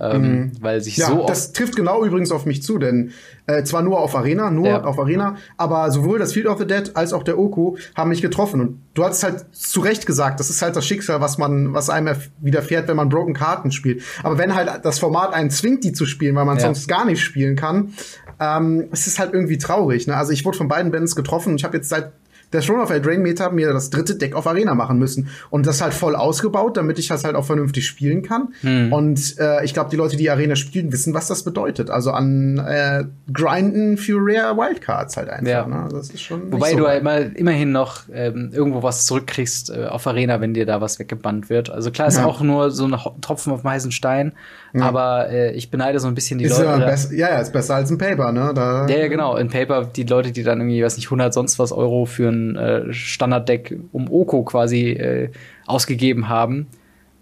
Ähm, 0.00 0.22
mhm. 0.22 0.52
Weil 0.60 0.80
sich 0.80 0.96
ja, 0.96 1.08
so. 1.08 1.26
Das 1.26 1.52
trifft 1.52 1.76
genau 1.76 2.04
übrigens 2.04 2.30
auf 2.30 2.46
mich 2.46 2.62
zu, 2.62 2.78
denn 2.78 3.10
äh, 3.46 3.64
zwar 3.64 3.82
nur 3.82 3.98
auf 4.00 4.14
Arena, 4.14 4.50
nur 4.50 4.68
ja. 4.68 4.84
auf 4.84 4.98
Arena, 4.98 5.36
aber 5.58 5.90
sowohl 5.90 6.18
das 6.18 6.32
Field 6.32 6.46
of 6.46 6.58
the 6.58 6.66
Dead 6.66 6.92
als 6.94 7.12
auch 7.12 7.24
der 7.24 7.38
Oku 7.38 7.76
haben 7.94 8.08
mich 8.08 8.22
getroffen. 8.22 8.60
Und 8.60 8.80
du 8.94 9.04
hast 9.04 9.22
halt 9.22 9.44
zu 9.52 9.80
Recht 9.80 10.06
gesagt, 10.06 10.40
das 10.40 10.48
ist 10.48 10.62
halt 10.62 10.76
das 10.76 10.86
Schicksal, 10.86 11.20
was 11.20 11.36
man, 11.36 11.74
was 11.74 11.90
einem 11.90 12.16
widerfährt, 12.40 12.88
wenn 12.88 12.96
man 12.96 13.10
Broken 13.10 13.34
Karten 13.34 13.72
spielt. 13.72 14.02
Aber 14.22 14.38
wenn 14.38 14.54
halt 14.54 14.84
das 14.84 14.98
Format 14.98 15.34
einen 15.34 15.50
zwingt, 15.50 15.84
die 15.84 15.92
zu 15.92 16.06
spielen, 16.06 16.34
weil 16.36 16.46
man 16.46 16.56
ja. 16.56 16.62
sonst 16.62 16.88
gar 16.88 17.04
nicht 17.04 17.20
spielen 17.20 17.56
kann, 17.56 17.92
ähm, 18.38 18.88
es 18.92 19.06
ist 19.06 19.18
halt 19.18 19.34
irgendwie 19.34 19.58
traurig. 19.58 20.06
Ne? 20.06 20.16
Also 20.16 20.32
ich 20.32 20.44
wurde 20.44 20.56
von 20.56 20.68
beiden 20.68 20.90
Bands 20.90 21.14
getroffen 21.14 21.50
und 21.50 21.56
ich 21.56 21.64
habe 21.64 21.76
jetzt 21.76 21.90
seit 21.90 22.12
der 22.52 22.60
Throne 22.62 22.82
of 22.82 22.90
Eldraine 22.90 23.22
Meta 23.22 23.50
mir 23.50 23.72
das 23.72 23.90
dritte 23.90 24.16
Deck 24.16 24.34
auf 24.34 24.46
Arena 24.46 24.74
machen 24.74 24.98
müssen 24.98 25.28
und 25.50 25.66
das 25.66 25.80
halt 25.80 25.94
voll 25.94 26.16
ausgebaut, 26.16 26.76
damit 26.76 26.98
ich 26.98 27.08
das 27.08 27.24
halt 27.24 27.36
auch 27.36 27.44
vernünftig 27.44 27.86
spielen 27.86 28.22
kann. 28.22 28.54
Hm. 28.62 28.92
Und 28.92 29.38
äh, 29.38 29.64
ich 29.64 29.72
glaube, 29.74 29.90
die 29.90 29.96
Leute, 29.96 30.16
die 30.16 30.30
Arena 30.30 30.56
spielen, 30.56 30.92
wissen, 30.92 31.14
was 31.14 31.28
das 31.28 31.44
bedeutet. 31.44 31.90
Also 31.90 32.10
an 32.10 32.58
äh, 32.58 33.04
Grinden 33.32 33.96
für 33.96 34.18
Rare 34.20 34.56
Wildcards 34.56 35.16
halt 35.16 35.28
einfach. 35.28 35.50
Ja. 35.50 35.66
Ne? 35.66 35.88
Das 35.90 36.10
ist 36.10 36.22
schon 36.22 36.52
Wobei 36.52 36.72
so 36.72 36.78
du 36.78 36.88
halt 36.88 37.00
immer, 37.00 37.36
immerhin 37.36 37.72
noch 37.72 38.02
ähm, 38.12 38.50
irgendwo 38.52 38.82
was 38.82 39.06
zurückkriegst 39.06 39.70
äh, 39.70 39.86
auf 39.86 40.06
Arena, 40.06 40.40
wenn 40.40 40.54
dir 40.54 40.66
da 40.66 40.80
was 40.80 40.98
weggebannt 40.98 41.50
wird. 41.50 41.70
Also 41.70 41.90
klar 41.90 42.08
ist 42.08 42.18
ja. 42.18 42.24
auch 42.24 42.40
nur 42.40 42.70
so 42.70 42.86
ein 42.86 42.96
Tropfen 43.20 43.52
auf 43.52 43.62
dem 43.62 43.70
heißen 43.70 43.92
Stein, 43.92 44.32
ja. 44.72 44.82
aber 44.82 45.30
äh, 45.30 45.52
ich 45.52 45.70
beneide 45.70 46.00
so 46.00 46.08
ein 46.08 46.14
bisschen 46.14 46.38
die 46.38 46.46
ist 46.46 46.58
Leute. 46.58 46.96
Ja, 47.12 47.30
ja, 47.30 47.38
ist 47.38 47.52
besser 47.52 47.76
als 47.76 47.90
ein 47.90 47.98
Paper, 47.98 48.32
ne? 48.32 48.52
Da 48.54 48.86
ja, 48.88 48.96
ja, 48.96 49.08
genau. 49.08 49.36
In 49.36 49.48
Paper 49.48 49.84
die 49.84 50.04
Leute, 50.04 50.32
die 50.32 50.42
dann 50.42 50.60
irgendwie, 50.60 50.82
weiß 50.82 50.96
nicht, 50.96 51.06
100 51.06 51.32
sonst 51.32 51.58
was 51.58 51.72
Euro 51.72 52.06
für 52.06 52.28
ein 52.28 52.39
äh, 52.56 52.92
Standarddeck 52.92 53.78
um 53.92 54.10
Oko 54.10 54.42
quasi 54.44 54.90
äh, 54.90 55.30
ausgegeben 55.66 56.28
haben, 56.28 56.66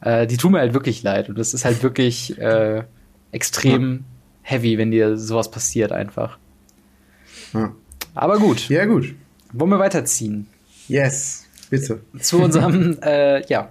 äh, 0.00 0.26
die 0.26 0.36
tun 0.36 0.52
mir 0.52 0.58
halt 0.58 0.74
wirklich 0.74 1.02
leid. 1.02 1.28
Und 1.28 1.38
das 1.38 1.54
ist 1.54 1.64
halt 1.64 1.82
wirklich 1.82 2.38
äh, 2.38 2.84
extrem 3.32 4.04
heavy, 4.42 4.78
wenn 4.78 4.90
dir 4.90 5.16
sowas 5.16 5.50
passiert 5.50 5.92
einfach. 5.92 6.38
Ja. 7.52 7.74
Aber 8.14 8.38
gut. 8.38 8.68
Ja, 8.68 8.84
gut. 8.84 9.14
Wollen 9.52 9.70
wir 9.70 9.78
weiterziehen? 9.78 10.46
Yes, 10.88 11.46
bitte. 11.70 12.00
Zu 12.18 12.42
unserem, 12.42 12.98
äh, 13.02 13.46
ja, 13.46 13.68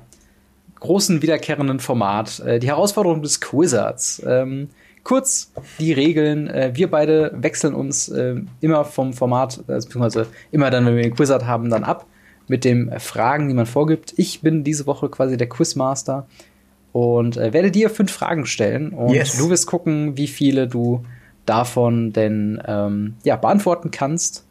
großen 0.80 1.22
wiederkehrenden 1.22 1.80
Format. 1.80 2.40
Äh, 2.40 2.60
die 2.60 2.68
Herausforderung 2.68 3.22
des 3.22 3.42
Quizzards. 3.42 4.22
Ähm, 4.26 4.70
Kurz 5.08 5.54
die 5.80 5.94
Regeln. 5.94 6.50
Äh, 6.50 6.72
wir 6.74 6.92
beide 6.92 7.32
wechseln 7.34 7.74
uns 7.74 8.10
äh, 8.10 8.36
immer 8.60 8.84
vom 8.84 9.14
Format, 9.14 9.60
äh, 9.60 9.76
beziehungsweise 9.76 10.28
immer 10.52 10.70
dann, 10.70 10.86
wenn 10.86 10.98
wir 10.98 11.04
den 11.04 11.16
Quizard 11.16 11.46
haben, 11.46 11.70
dann 11.70 11.86
ab 11.86 12.06
mit 12.50 12.66
den 12.66 12.92
Fragen, 13.00 13.48
die 13.48 13.54
man 13.54 13.66
vorgibt. 13.66 14.14
Ich 14.18 14.42
bin 14.42 14.66
diese 14.66 14.86
Woche 14.86 15.08
quasi 15.08 15.38
der 15.38 15.48
Quizmaster 15.48 16.28
und 16.92 17.38
äh, 17.38 17.54
werde 17.54 17.72
dir 17.72 17.90
fünf 17.90 18.12
Fragen 18.12 18.46
stellen. 18.46 18.90
Und 18.90 19.14
yes. 19.14 19.38
du 19.38 19.50
wirst 19.50 19.66
gucken, 19.66 20.18
wie 20.18 20.28
viele 20.28 20.68
du 20.68 21.06
davon 21.46 22.12
denn 22.12 22.62
ähm, 22.68 23.16
ja, 23.24 23.38
beantworten 23.38 23.92
kannst. 23.92 24.46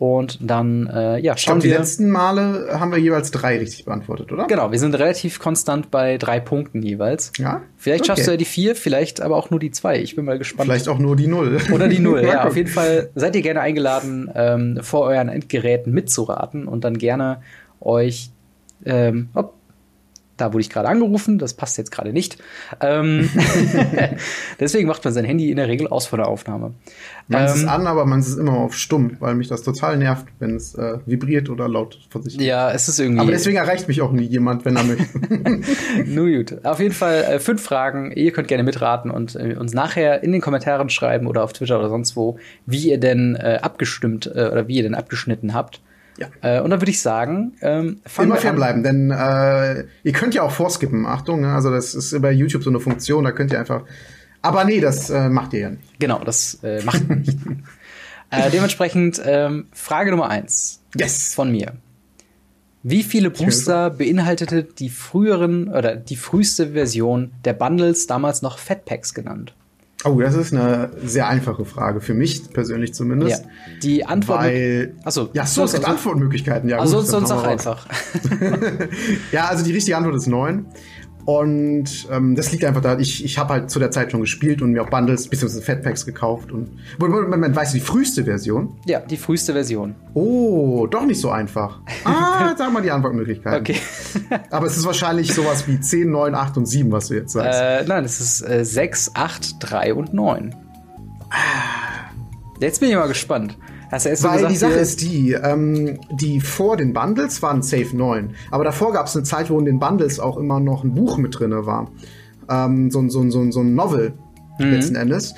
Und 0.00 0.38
dann, 0.40 0.86
äh, 0.86 1.18
ja, 1.18 1.34
Ich 1.36 1.44
glaube, 1.44 1.60
die 1.60 1.68
letzten 1.68 2.08
Male 2.08 2.68
haben 2.80 2.90
wir 2.90 2.96
jeweils 2.96 3.32
drei 3.32 3.58
richtig 3.58 3.84
beantwortet, 3.84 4.32
oder? 4.32 4.46
Genau, 4.46 4.72
wir 4.72 4.78
sind 4.78 4.94
relativ 4.94 5.38
konstant 5.38 5.90
bei 5.90 6.16
drei 6.16 6.40
Punkten 6.40 6.80
jeweils. 6.82 7.32
Ja. 7.36 7.60
Vielleicht 7.76 8.06
schaffst 8.06 8.26
du 8.26 8.30
Okay. 8.30 8.36
ja 8.36 8.36
die 8.38 8.44
vier, 8.46 8.74
vielleicht 8.76 9.20
aber 9.20 9.36
auch 9.36 9.50
nur 9.50 9.60
die 9.60 9.70
zwei. 9.72 10.00
Ich 10.00 10.16
bin 10.16 10.24
mal 10.24 10.38
gespannt. 10.38 10.70
Vielleicht 10.70 10.88
auch 10.88 10.98
nur 10.98 11.16
die 11.16 11.26
Null. 11.26 11.58
Oder 11.70 11.86
die 11.86 11.98
Null, 11.98 12.24
ja. 12.26 12.46
Auf 12.46 12.56
jeden 12.56 12.70
Fall 12.70 13.10
seid 13.14 13.36
ihr 13.36 13.42
gerne 13.42 13.60
eingeladen, 13.60 14.30
ähm, 14.34 14.78
vor 14.80 15.02
euren 15.02 15.28
Endgeräten 15.28 15.92
mitzuraten 15.92 16.66
und 16.66 16.82
dann 16.82 16.96
gerne 16.96 17.42
euch, 17.78 18.30
ähm, 18.86 19.28
hopp, 19.34 19.52
da 20.40 20.52
wurde 20.52 20.62
ich 20.62 20.70
gerade 20.70 20.88
angerufen, 20.88 21.38
das 21.38 21.54
passt 21.54 21.78
jetzt 21.78 21.90
gerade 21.90 22.12
nicht. 22.12 22.38
Ähm, 22.80 23.28
deswegen 24.60 24.88
macht 24.88 25.04
man 25.04 25.12
sein 25.12 25.24
Handy 25.24 25.50
in 25.50 25.56
der 25.56 25.68
Regel 25.68 25.88
aus 25.88 26.06
vor 26.06 26.18
der 26.18 26.28
Aufnahme. 26.28 26.74
Man 27.28 27.44
ist 27.44 27.62
Ähm, 27.62 27.68
an, 27.68 27.86
aber 27.86 28.06
man 28.06 28.20
ist 28.20 28.36
immer 28.36 28.54
auf 28.54 28.74
stumm, 28.74 29.16
weil 29.20 29.34
mich 29.34 29.48
das 29.48 29.62
total 29.62 29.96
nervt, 29.96 30.26
wenn 30.38 30.56
es 30.56 30.74
äh, 30.74 30.98
vibriert 31.06 31.48
oder 31.50 31.68
laut 31.68 31.98
vor 32.08 32.22
sich. 32.22 32.40
ja, 32.40 32.70
es 32.72 32.88
ist 32.88 32.98
irgendwie. 32.98 33.20
Aber 33.20 33.30
deswegen 33.30 33.56
erreicht 33.56 33.88
mich 33.88 34.02
auch 34.02 34.12
nie 34.12 34.24
jemand, 34.24 34.64
wenn 34.64 34.76
er 34.76 34.84
möchte. 34.84 35.06
Nur 36.06 36.30
gut. 36.30 36.64
Auf 36.64 36.80
jeden 36.80 36.94
Fall 36.94 37.22
äh, 37.22 37.38
fünf 37.38 37.62
Fragen. 37.62 38.12
Ihr 38.12 38.32
könnt 38.32 38.48
gerne 38.48 38.64
mitraten 38.64 39.10
und 39.10 39.36
äh, 39.36 39.56
uns 39.58 39.74
nachher 39.74 40.22
in 40.22 40.32
den 40.32 40.40
Kommentaren 40.40 40.88
schreiben 40.90 41.26
oder 41.26 41.44
auf 41.44 41.52
Twitter 41.52 41.78
oder 41.78 41.88
sonst 41.88 42.16
wo, 42.16 42.38
wie 42.66 42.90
ihr 42.90 42.98
denn 42.98 43.36
äh, 43.36 43.58
abgestimmt 43.62 44.26
äh, 44.26 44.48
oder 44.50 44.68
wie 44.68 44.76
ihr 44.76 44.82
denn 44.82 44.94
abgeschnitten 44.94 45.54
habt. 45.54 45.80
Ja. 46.20 46.28
Äh, 46.42 46.60
und 46.60 46.70
dann 46.70 46.80
würde 46.80 46.90
ich 46.90 47.00
sagen, 47.00 47.54
ähm, 47.62 48.00
fangen 48.04 48.30
Immer 48.30 48.36
fair 48.40 48.52
bleiben, 48.52 48.82
denn 48.82 49.10
äh, 49.10 49.84
ihr 50.02 50.12
könnt 50.12 50.34
ja 50.34 50.42
auch 50.42 50.52
vorskippen. 50.52 51.06
Achtung, 51.06 51.40
ne? 51.40 51.52
also 51.52 51.70
das 51.70 51.94
ist 51.94 52.20
bei 52.20 52.30
YouTube 52.30 52.62
so 52.62 52.70
eine 52.70 52.78
Funktion, 52.78 53.24
da 53.24 53.32
könnt 53.32 53.52
ihr 53.52 53.58
einfach. 53.58 53.84
Aber 54.42 54.64
nee, 54.64 54.80
das 54.80 55.10
äh, 55.10 55.28
macht 55.30 55.54
ihr 55.54 55.60
ja 55.60 55.70
nicht. 55.70 55.98
Genau, 55.98 56.22
das 56.22 56.58
äh, 56.62 56.82
macht 56.84 57.08
man 57.08 57.20
nicht. 57.20 57.38
äh, 58.30 58.50
dementsprechend 58.50 59.20
ähm, 59.24 59.66
Frage 59.72 60.10
Nummer 60.10 60.28
eins 60.28 60.82
Yes. 60.94 61.34
von 61.34 61.50
mir. 61.50 61.72
Wie 62.82 63.02
viele 63.02 63.30
Booster 63.30 63.90
beinhaltete 63.90 64.64
die 64.64 64.88
früheren 64.88 65.68
oder 65.68 65.96
die 65.96 66.16
früheste 66.16 66.72
Version 66.72 67.32
der 67.44 67.52
Bundles 67.52 68.06
damals 68.06 68.40
noch 68.40 68.58
Fatpacks 68.58 69.12
genannt? 69.12 69.54
Oh, 70.04 70.18
das 70.20 70.34
ist 70.34 70.54
eine 70.54 70.90
sehr 71.04 71.28
einfache 71.28 71.64
Frage 71.66 72.00
für 72.00 72.14
mich 72.14 72.50
persönlich 72.52 72.90
Ja. 72.90 72.94
zumindest. 72.94 73.44
Die 73.82 74.06
Antwort. 74.06 74.40
Weil. 74.40 74.94
Achso, 75.04 75.28
Ja, 75.34 75.44
so, 75.46 75.64
es 75.64 75.72
gibt 75.74 75.84
Antwortmöglichkeiten. 75.86 76.68
Ja, 76.70 76.78
Also 76.78 76.98
gut, 76.98 77.06
sonst 77.06 77.30
dann 77.30 77.38
sag 77.40 77.46
einfach. 77.48 77.86
Ja, 79.32 79.46
also 79.46 79.64
die 79.64 79.72
richtige 79.72 79.96
Antwort 79.96 80.16
ist 80.16 80.26
neun. 80.26 80.66
Und 81.24 82.08
ähm, 82.10 82.34
das 82.34 82.50
liegt 82.50 82.64
einfach 82.64 82.80
da, 82.80 82.98
ich, 82.98 83.24
ich 83.24 83.38
habe 83.38 83.54
halt 83.54 83.70
zu 83.70 83.78
der 83.78 83.90
Zeit 83.90 84.10
schon 84.10 84.20
gespielt 84.20 84.62
und 84.62 84.72
mir 84.72 84.82
auch 84.82 84.90
Bundles 84.90 85.28
bzw. 85.28 85.60
Fatpacks 85.60 86.06
gekauft. 86.06 86.50
Und 86.50 86.70
weißt 86.98 87.74
du 87.74 87.78
die 87.78 87.84
früheste 87.84 88.24
Version? 88.24 88.76
ja, 88.86 89.00
die 89.00 89.16
früheste 89.16 89.52
Version. 89.52 89.94
Oh, 90.14 90.86
doch 90.86 91.04
nicht 91.04 91.20
so 91.20 91.30
einfach. 91.30 91.80
Ah, 92.04 92.54
sag 92.58 92.72
mal 92.72 92.82
die 92.82 92.90
Antwortmöglichkeiten. 92.90 93.60
Okay. 93.60 93.76
Aber 94.50 94.66
es 94.66 94.76
ist 94.76 94.84
wahrscheinlich 94.86 95.32
sowas 95.32 95.66
wie 95.68 95.78
10, 95.78 96.10
9, 96.10 96.34
8 96.34 96.56
und 96.56 96.66
7, 96.66 96.90
was 96.90 97.08
du 97.08 97.14
jetzt 97.14 97.32
sagst. 97.32 97.60
äh, 97.60 97.84
nein, 97.86 98.04
es 98.04 98.20
ist 98.20 98.42
äh, 98.42 98.64
6, 98.64 99.12
8, 99.14 99.56
3 99.60 99.94
und 99.94 100.14
9. 100.14 100.54
Jetzt 102.60 102.80
bin 102.80 102.90
ich 102.90 102.96
mal 102.96 103.08
gespannt. 103.08 103.56
Hast 103.90 104.04
du 104.06 104.10
erst 104.10 104.22
Weil 104.24 104.34
gesagt, 104.36 104.52
die 104.52 104.56
Sache 104.56 104.72
ist 104.74 105.00
die, 105.00 105.32
ähm, 105.32 105.98
die 106.12 106.40
vor 106.40 106.76
den 106.76 106.92
Bundles 106.92 107.42
waren 107.42 107.62
safe 107.62 107.96
9. 107.96 108.30
Aber 108.50 108.64
davor 108.64 108.92
gab 108.92 109.06
es 109.06 109.16
eine 109.16 109.24
Zeit, 109.24 109.50
wo 109.50 109.58
in 109.58 109.64
den 109.64 109.78
Bundles 109.80 110.20
auch 110.20 110.36
immer 110.36 110.60
noch 110.60 110.84
ein 110.84 110.94
Buch 110.94 111.18
mit 111.18 111.38
drinne 111.38 111.66
war. 111.66 111.90
Ähm, 112.48 112.90
so, 112.90 113.00
ein- 113.00 113.10
so, 113.10 113.28
so, 113.30 113.50
so 113.50 113.60
ein 113.60 113.74
Novel 113.74 114.12
Mhm. 114.58 114.70
letzten 114.72 114.94
Endes. 114.96 115.34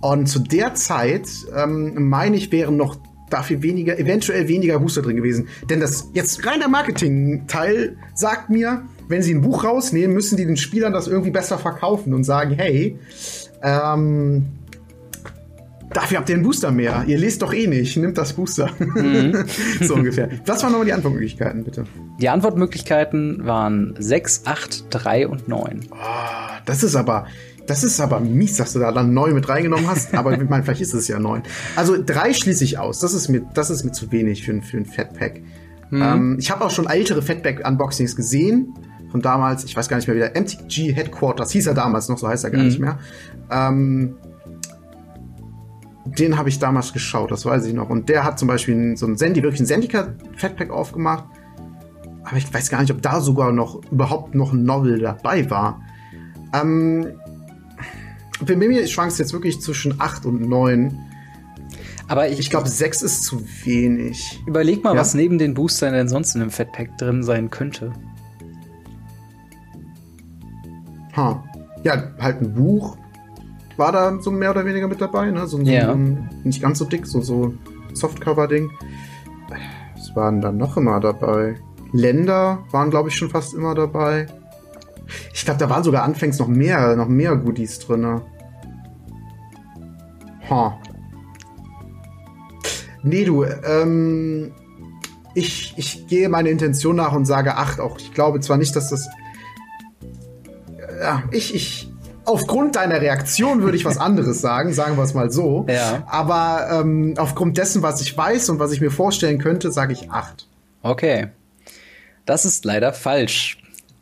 Und 0.00 0.26
zu 0.28 0.38
der 0.38 0.74
Zeit, 0.74 1.26
ähm, 1.56 2.08
meine 2.08 2.36
ich, 2.36 2.52
wären 2.52 2.76
noch 2.76 2.96
dafür 3.30 3.60
weniger, 3.62 3.98
eventuell 3.98 4.46
weniger 4.46 4.78
Booster 4.78 5.02
drin 5.02 5.16
gewesen. 5.16 5.48
Denn 5.68 5.80
das 5.80 6.10
jetzt 6.12 6.46
rein 6.46 6.60
der 6.60 6.68
Marketing-Teil 6.68 7.96
sagt 8.14 8.50
mir, 8.50 8.82
wenn 9.08 9.22
sie 9.22 9.34
ein 9.34 9.40
Buch 9.40 9.64
rausnehmen, 9.64 10.14
müssen 10.14 10.36
die 10.36 10.46
den 10.46 10.56
Spielern 10.56 10.92
das 10.92 11.08
irgendwie 11.08 11.30
besser 11.30 11.58
verkaufen 11.58 12.14
und 12.14 12.22
sagen, 12.24 12.52
hey, 12.52 12.98
ähm, 13.62 14.46
Dafür 15.92 16.18
habt 16.18 16.28
ihr 16.28 16.34
einen 16.34 16.44
Booster 16.44 16.70
mehr. 16.72 17.04
Ihr 17.06 17.16
lest 17.18 17.42
doch 17.42 17.54
eh 17.54 17.66
nicht. 17.66 17.96
Nimmt 17.96 18.18
das 18.18 18.32
Booster. 18.32 18.70
so 19.80 19.94
ungefähr. 19.94 20.28
Was 20.44 20.62
waren 20.62 20.72
nochmal 20.72 20.86
die 20.86 20.92
Antwortmöglichkeiten, 20.92 21.64
bitte? 21.64 21.84
Die 22.20 22.28
Antwortmöglichkeiten 22.28 23.46
waren 23.46 23.94
6, 23.98 24.42
8, 24.44 24.86
3 24.90 25.28
und 25.28 25.48
9. 25.48 25.86
Ah, 25.92 26.58
das 26.66 26.82
ist 26.82 26.96
aber, 26.96 27.26
das 27.66 27.84
ist 27.84 28.00
aber 28.00 28.20
mies, 28.20 28.56
dass 28.56 28.72
du 28.72 28.80
da 28.80 28.90
dann 28.92 29.14
neu 29.14 29.32
mit 29.32 29.48
reingenommen 29.48 29.86
hast. 29.88 30.12
Aber 30.14 30.32
ich 30.40 30.48
meine, 30.48 30.64
vielleicht 30.64 30.80
ist 30.82 30.92
es 30.94 31.08
ja 31.08 31.18
neun. 31.18 31.42
Also 31.76 31.96
drei 32.04 32.32
schließe 32.34 32.64
ich 32.64 32.78
aus. 32.78 32.98
Das 33.00 33.14
ist 33.14 33.28
mir, 33.28 33.42
das 33.54 33.70
ist 33.70 33.84
mir 33.84 33.92
zu 33.92 34.10
wenig 34.12 34.44
für, 34.44 34.52
ein- 34.52 34.62
für 34.62 34.76
ein 34.78 34.86
Fatpack. 34.86 35.40
Ähm, 35.92 36.36
ich 36.40 36.50
habe 36.50 36.64
auch 36.64 36.70
schon 36.70 36.88
ältere 36.88 37.22
Fatpack-Unboxings 37.22 38.16
gesehen. 38.16 38.74
Von 39.12 39.22
damals, 39.22 39.62
ich 39.64 39.76
weiß 39.76 39.88
gar 39.88 39.96
nicht 39.98 40.08
mehr, 40.08 40.16
wie 40.16 40.20
der 40.20 40.32
MTG 40.38 40.92
Headquarters 40.92 41.52
hieß 41.52 41.68
er 41.68 41.74
damals 41.74 42.08
noch, 42.08 42.18
so 42.18 42.26
heißt 42.26 42.42
er 42.42 42.50
gar 42.50 42.62
nicht 42.64 42.80
mehr. 42.80 42.98
Ähm, 43.52 44.16
den 46.18 46.36
habe 46.38 46.48
ich 46.48 46.58
damals 46.58 46.92
geschaut, 46.92 47.30
das 47.30 47.44
weiß 47.44 47.66
ich 47.66 47.74
noch. 47.74 47.90
Und 47.90 48.08
der 48.08 48.24
hat 48.24 48.38
zum 48.38 48.48
Beispiel 48.48 48.96
so 48.96 49.06
ein 49.06 49.16
Sendi, 49.16 49.42
wirklich 49.42 49.60
ein 49.60 49.66
Sendika-Fatpack 49.66 50.70
aufgemacht. 50.70 51.24
Aber 52.24 52.36
ich 52.36 52.52
weiß 52.52 52.70
gar 52.70 52.80
nicht, 52.80 52.90
ob 52.92 53.02
da 53.02 53.20
sogar 53.20 53.52
noch 53.52 53.80
überhaupt 53.90 54.34
noch 54.34 54.52
ein 54.52 54.64
Novel 54.64 54.98
dabei 55.00 55.48
war. 55.50 55.80
Ähm, 56.52 57.06
bei 58.44 58.56
mir 58.56 58.86
schwankt 58.86 59.12
es 59.12 59.18
jetzt 59.18 59.32
wirklich 59.32 59.60
zwischen 59.60 60.00
8 60.00 60.26
und 60.26 60.40
9. 60.48 60.98
Aber 62.08 62.28
ich, 62.28 62.38
Ich 62.38 62.50
glaube, 62.50 62.68
6 62.68 63.02
ist 63.02 63.22
zu 63.24 63.42
wenig. 63.64 64.40
überleg 64.46 64.84
mal, 64.84 64.94
Ja? 64.94 65.00
was 65.00 65.14
neben 65.14 65.38
den 65.38 65.54
Boostern 65.54 65.92
denn 65.94 66.08
sonst 66.08 66.34
in 66.34 66.40
einem 66.42 66.50
Fatpack 66.50 66.96
drin 66.98 67.22
sein 67.22 67.50
könnte. 67.50 67.92
Ha. 71.16 71.42
Ja, 71.84 72.12
halt 72.18 72.42
ein 72.42 72.52
Buch 72.54 72.96
war 73.78 73.92
da 73.92 74.20
so 74.20 74.30
mehr 74.30 74.50
oder 74.50 74.64
weniger 74.64 74.88
mit 74.88 75.00
dabei, 75.00 75.30
ne? 75.30 75.46
So, 75.46 75.58
so, 75.58 75.62
Ja. 75.64 75.92
ein, 75.92 76.28
nicht 76.44 76.62
ganz 76.62 76.78
so 76.78 76.84
dick, 76.84 77.06
so, 77.06 77.20
so 77.20 77.54
Softcover-Ding. 77.94 78.70
Was 79.94 80.14
waren 80.16 80.40
dann 80.40 80.56
noch 80.56 80.76
immer 80.76 81.00
dabei? 81.00 81.56
Länder 81.92 82.64
waren, 82.70 82.90
glaube 82.90 83.08
ich, 83.08 83.16
schon 83.16 83.30
fast 83.30 83.54
immer 83.54 83.74
dabei. 83.74 84.26
Ich 85.32 85.44
glaube, 85.44 85.60
da 85.60 85.70
waren 85.70 85.84
sogar 85.84 86.02
anfangs 86.02 86.38
noch 86.38 86.48
mehr, 86.48 86.96
noch 86.96 87.08
mehr 87.08 87.36
Goodies 87.36 87.78
drin. 87.78 88.20
Ha. 90.50 90.78
Nee, 93.02 93.24
du, 93.24 93.44
ähm, 93.44 94.52
ich, 95.34 95.74
ich 95.76 96.06
gehe 96.08 96.28
meine 96.28 96.48
Intention 96.50 96.96
nach 96.96 97.12
und 97.12 97.24
sage 97.24 97.56
8 97.56 97.78
auch. 97.80 97.98
Ich 97.98 98.12
glaube 98.12 98.40
zwar 98.40 98.56
nicht, 98.56 98.74
dass 98.74 98.90
das 98.90 99.06
ja, 101.00 101.22
ich, 101.30 101.54
ich, 101.54 101.85
aufgrund 102.26 102.76
deiner 102.76 103.00
Reaktion 103.00 103.62
würde 103.62 103.76
ich 103.76 103.84
was 103.84 103.98
anderes 103.98 104.40
sagen, 104.40 104.72
sagen 104.72 104.96
wir 104.96 105.04
es 105.04 105.14
mal 105.14 105.30
so. 105.30 105.66
Ja. 105.68 106.02
Aber 106.06 106.68
ähm, 106.70 107.14
aufgrund 107.16 107.56
dessen, 107.56 107.82
was 107.82 108.00
ich 108.00 108.16
weiß 108.16 108.50
und 108.50 108.58
was 108.58 108.72
ich 108.72 108.80
mir 108.80 108.90
vorstellen 108.90 109.38
könnte, 109.38 109.72
sage 109.72 109.92
ich 109.92 110.10
acht. 110.10 110.46
Okay. 110.82 111.28
Das 112.26 112.44
ist 112.44 112.64
leider 112.64 112.92
falsch. 112.92 113.58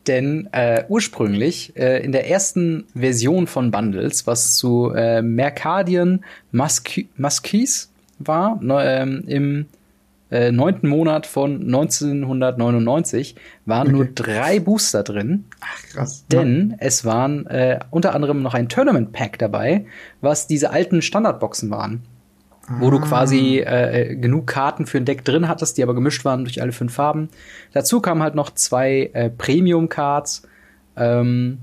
Denn 0.07 0.49
äh, 0.53 0.85
ursprünglich 0.89 1.77
äh, 1.77 2.05
in 2.05 2.13
der 2.13 2.29
ersten 2.29 2.87
Version 2.95 3.47
von 3.47 3.71
Bundles, 3.71 4.27
was 4.27 4.57
zu 4.57 4.93
äh, 4.95 5.23
Mercadian 5.23 6.25
Musquies 6.53 7.91
war, 8.19 8.59
ne, 8.61 8.85
ähm, 8.85 9.25
im 9.27 9.67
äh, 10.35 10.51
neunten 10.51 10.89
Monat 10.89 11.27
von 11.27 11.63
1999, 11.63 13.37
waren 13.67 13.93
nur 13.93 14.07
drei 14.07 14.59
Booster 14.59 15.05
drin. 15.05 15.45
Ach, 15.61 15.83
krass. 15.93 16.25
Denn 16.27 16.75
es 16.79 17.05
waren 17.05 17.47
äh, 17.47 17.79
unter 17.91 18.17
anderem 18.17 18.43
noch 18.43 18.55
ein 18.55 18.69
Tournament 18.69 19.13
Pack 19.13 19.39
dabei, 19.39 19.87
was 20.21 20.49
diese 20.49 20.71
alten 20.71 21.03
Standardboxen 21.03 21.71
waren. 21.71 22.03
Wo 22.81 22.91
du 22.91 22.99
quasi 22.99 23.59
äh, 23.59 24.17
genug 24.17 24.47
Karten 24.47 24.87
für 24.87 24.97
ein 24.97 25.05
Deck 25.05 25.23
drin 25.23 25.49
hattest, 25.49 25.77
die 25.77 25.83
aber 25.83 25.95
gemischt 25.95 26.25
waren 26.25 26.45
durch 26.45 26.63
alle 26.63 26.73
fünf 26.73 26.95
Farben. 26.95 27.29
Dazu 27.73 28.01
kamen 28.01 28.23
halt 28.23 28.35
noch 28.35 28.51
zwei 28.51 29.11
äh, 29.13 29.29
Premium-Cards. 29.29 30.49
Ähm, 30.97 31.59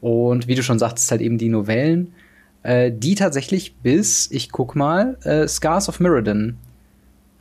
und 0.00 0.48
wie 0.48 0.56
du 0.56 0.64
schon 0.64 0.80
sagtest, 0.80 1.12
halt 1.12 1.20
eben 1.20 1.38
die 1.38 1.48
Novellen, 1.48 2.12
äh, 2.64 2.90
die 2.92 3.14
tatsächlich 3.14 3.76
bis, 3.76 4.28
ich 4.32 4.50
guck 4.50 4.74
mal, 4.74 5.16
äh, 5.22 5.46
Scars 5.46 5.88
of 5.88 6.00
Mirrodin, 6.00 6.58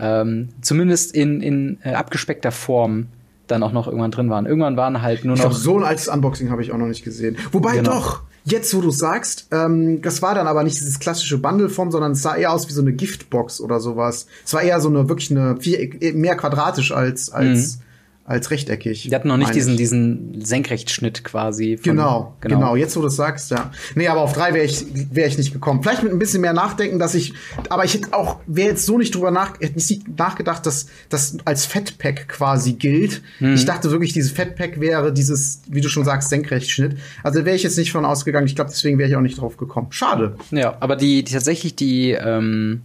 ähm, 0.02 0.50
zumindest 0.62 1.14
in, 1.16 1.42
in 1.42 1.78
äh, 1.84 1.94
abgespeckter 1.94 2.52
Form 2.52 3.08
dann 3.48 3.64
auch 3.64 3.72
noch 3.72 3.88
irgendwann 3.88 4.12
drin 4.12 4.30
waren. 4.30 4.46
Irgendwann 4.46 4.78
waren 4.78 5.02
halt 5.02 5.24
nur 5.26 5.36
Ich 5.36 5.42
noch. 5.42 5.50
glaube, 5.50 5.62
so 5.62 5.78
ein 5.78 5.84
altes 5.84 6.08
Unboxing 6.08 6.50
habe 6.50 6.62
ich 6.62 6.72
auch 6.72 6.78
noch 6.78 6.88
nicht 6.88 7.04
gesehen. 7.04 7.38
Wobei 7.52 7.78
Genau. 7.78 7.92
doch, 7.92 8.22
jetzt 8.46 8.74
wo 8.74 8.82
du 8.82 8.92
sagst, 8.92 9.48
ähm, 9.52 10.02
das 10.02 10.22
war 10.22 10.34
dann 10.36 10.48
aber 10.48 10.64
nicht 10.64 10.80
dieses 10.80 11.00
klassische 11.00 11.38
Bundle-Form, 11.38 11.92
sondern 11.92 12.14
es 12.14 12.22
sah 12.22 12.36
eher 12.36 12.54
aus 12.54 12.68
wie 12.70 12.74
so 12.74 12.82
eine 12.82 12.94
Giftbox 12.94 13.60
oder 13.62 13.80
sowas. 13.80 14.28
Es 14.46 14.54
war 14.54 14.62
eher 14.62 14.80
so 14.80 14.90
eine 14.90 15.10
wirklich 15.10 15.32
eine 15.32 15.58
vier, 15.60 15.90
mehr 16.14 16.36
quadratisch 16.38 16.92
als 16.94 17.30
als 17.30 17.80
als 18.24 18.52
rechteckig. 18.52 19.04
Die 19.10 19.16
hatten 19.16 19.28
noch 19.28 19.38
nicht 19.38 19.54
diesen, 19.54 19.72
ich. 19.74 19.78
diesen 19.78 20.46
Senkrechtschnitt 20.46 21.24
quasi. 21.24 21.78
von- 21.78 21.84
Genau, 21.84 22.36
genau, 22.40 22.76
Jetzt, 22.76 22.96
wo 22.96 23.02
du 23.02 23.08
es 23.08 23.16
sagst, 23.16 23.52
ja. 23.52 23.72
Nee, 23.96 24.08
aber 24.08 24.22
auf 24.22 24.34
drei 24.34 24.54
wäre 24.54 24.66
ich, 24.66 24.86
wäre 25.12 25.28
ich 25.28 25.38
nicht 25.38 25.52
gekommen. 25.54 25.82
Vielleicht 25.84 26.04
mit 26.04 26.12
ein 26.12 26.20
bisschen 26.20 26.42
mehr 26.42 26.54
Nachdenken, 26.54 27.00
dass 27.00 27.16
ich, 27.16 27.34
aber 27.70 27.84
ich 27.84 27.94
hätte 27.96 28.14
auch, 28.14 28.38
wäre 28.48 28.70
jetzt 28.70 28.86
so 28.86 28.98
nicht 28.98 29.16
drüber 29.16 29.32
nach, 29.32 29.60
hätte 29.60 29.74
nicht 29.76 30.18
nachgedacht, 30.18 30.66
dass 30.66 30.86
das 31.10 31.38
als 31.46 31.66
Fettpack 31.66 32.28
quasi 32.30 32.74
gilt. 32.74 33.22
Mhm. 33.40 33.56
Ich 33.56 33.66
dachte 33.66 33.92
wirklich, 33.92 34.14
dieses 34.14 34.32
Fettpack 34.32 34.80
wäre 34.80 35.12
dieses, 35.12 35.62
wie 35.68 35.82
du 35.82 35.90
schon 35.90 36.06
sagst, 36.06 36.30
Senkrechtschnitt. 36.30 36.98
Also 37.24 37.44
wäre 37.44 37.56
ich 37.56 37.64
jetzt 37.64 37.78
nicht 37.78 37.92
von 37.92 38.06
ausgegangen. 38.06 38.46
Ich 38.46 38.56
glaube, 38.56 38.70
deswegen 38.72 38.98
wäre 38.98 39.10
ich 39.10 39.16
auch 39.16 39.22
nicht 39.22 39.40
drauf 39.42 39.58
gekommen. 39.58 39.88
Schade. 39.92 40.36
Ja, 40.52 40.78
aber 40.80 40.96
die, 40.96 41.24
die 41.24 41.34
tatsächlich 41.34 41.76
die 41.76 42.12
ähm, 42.12 42.82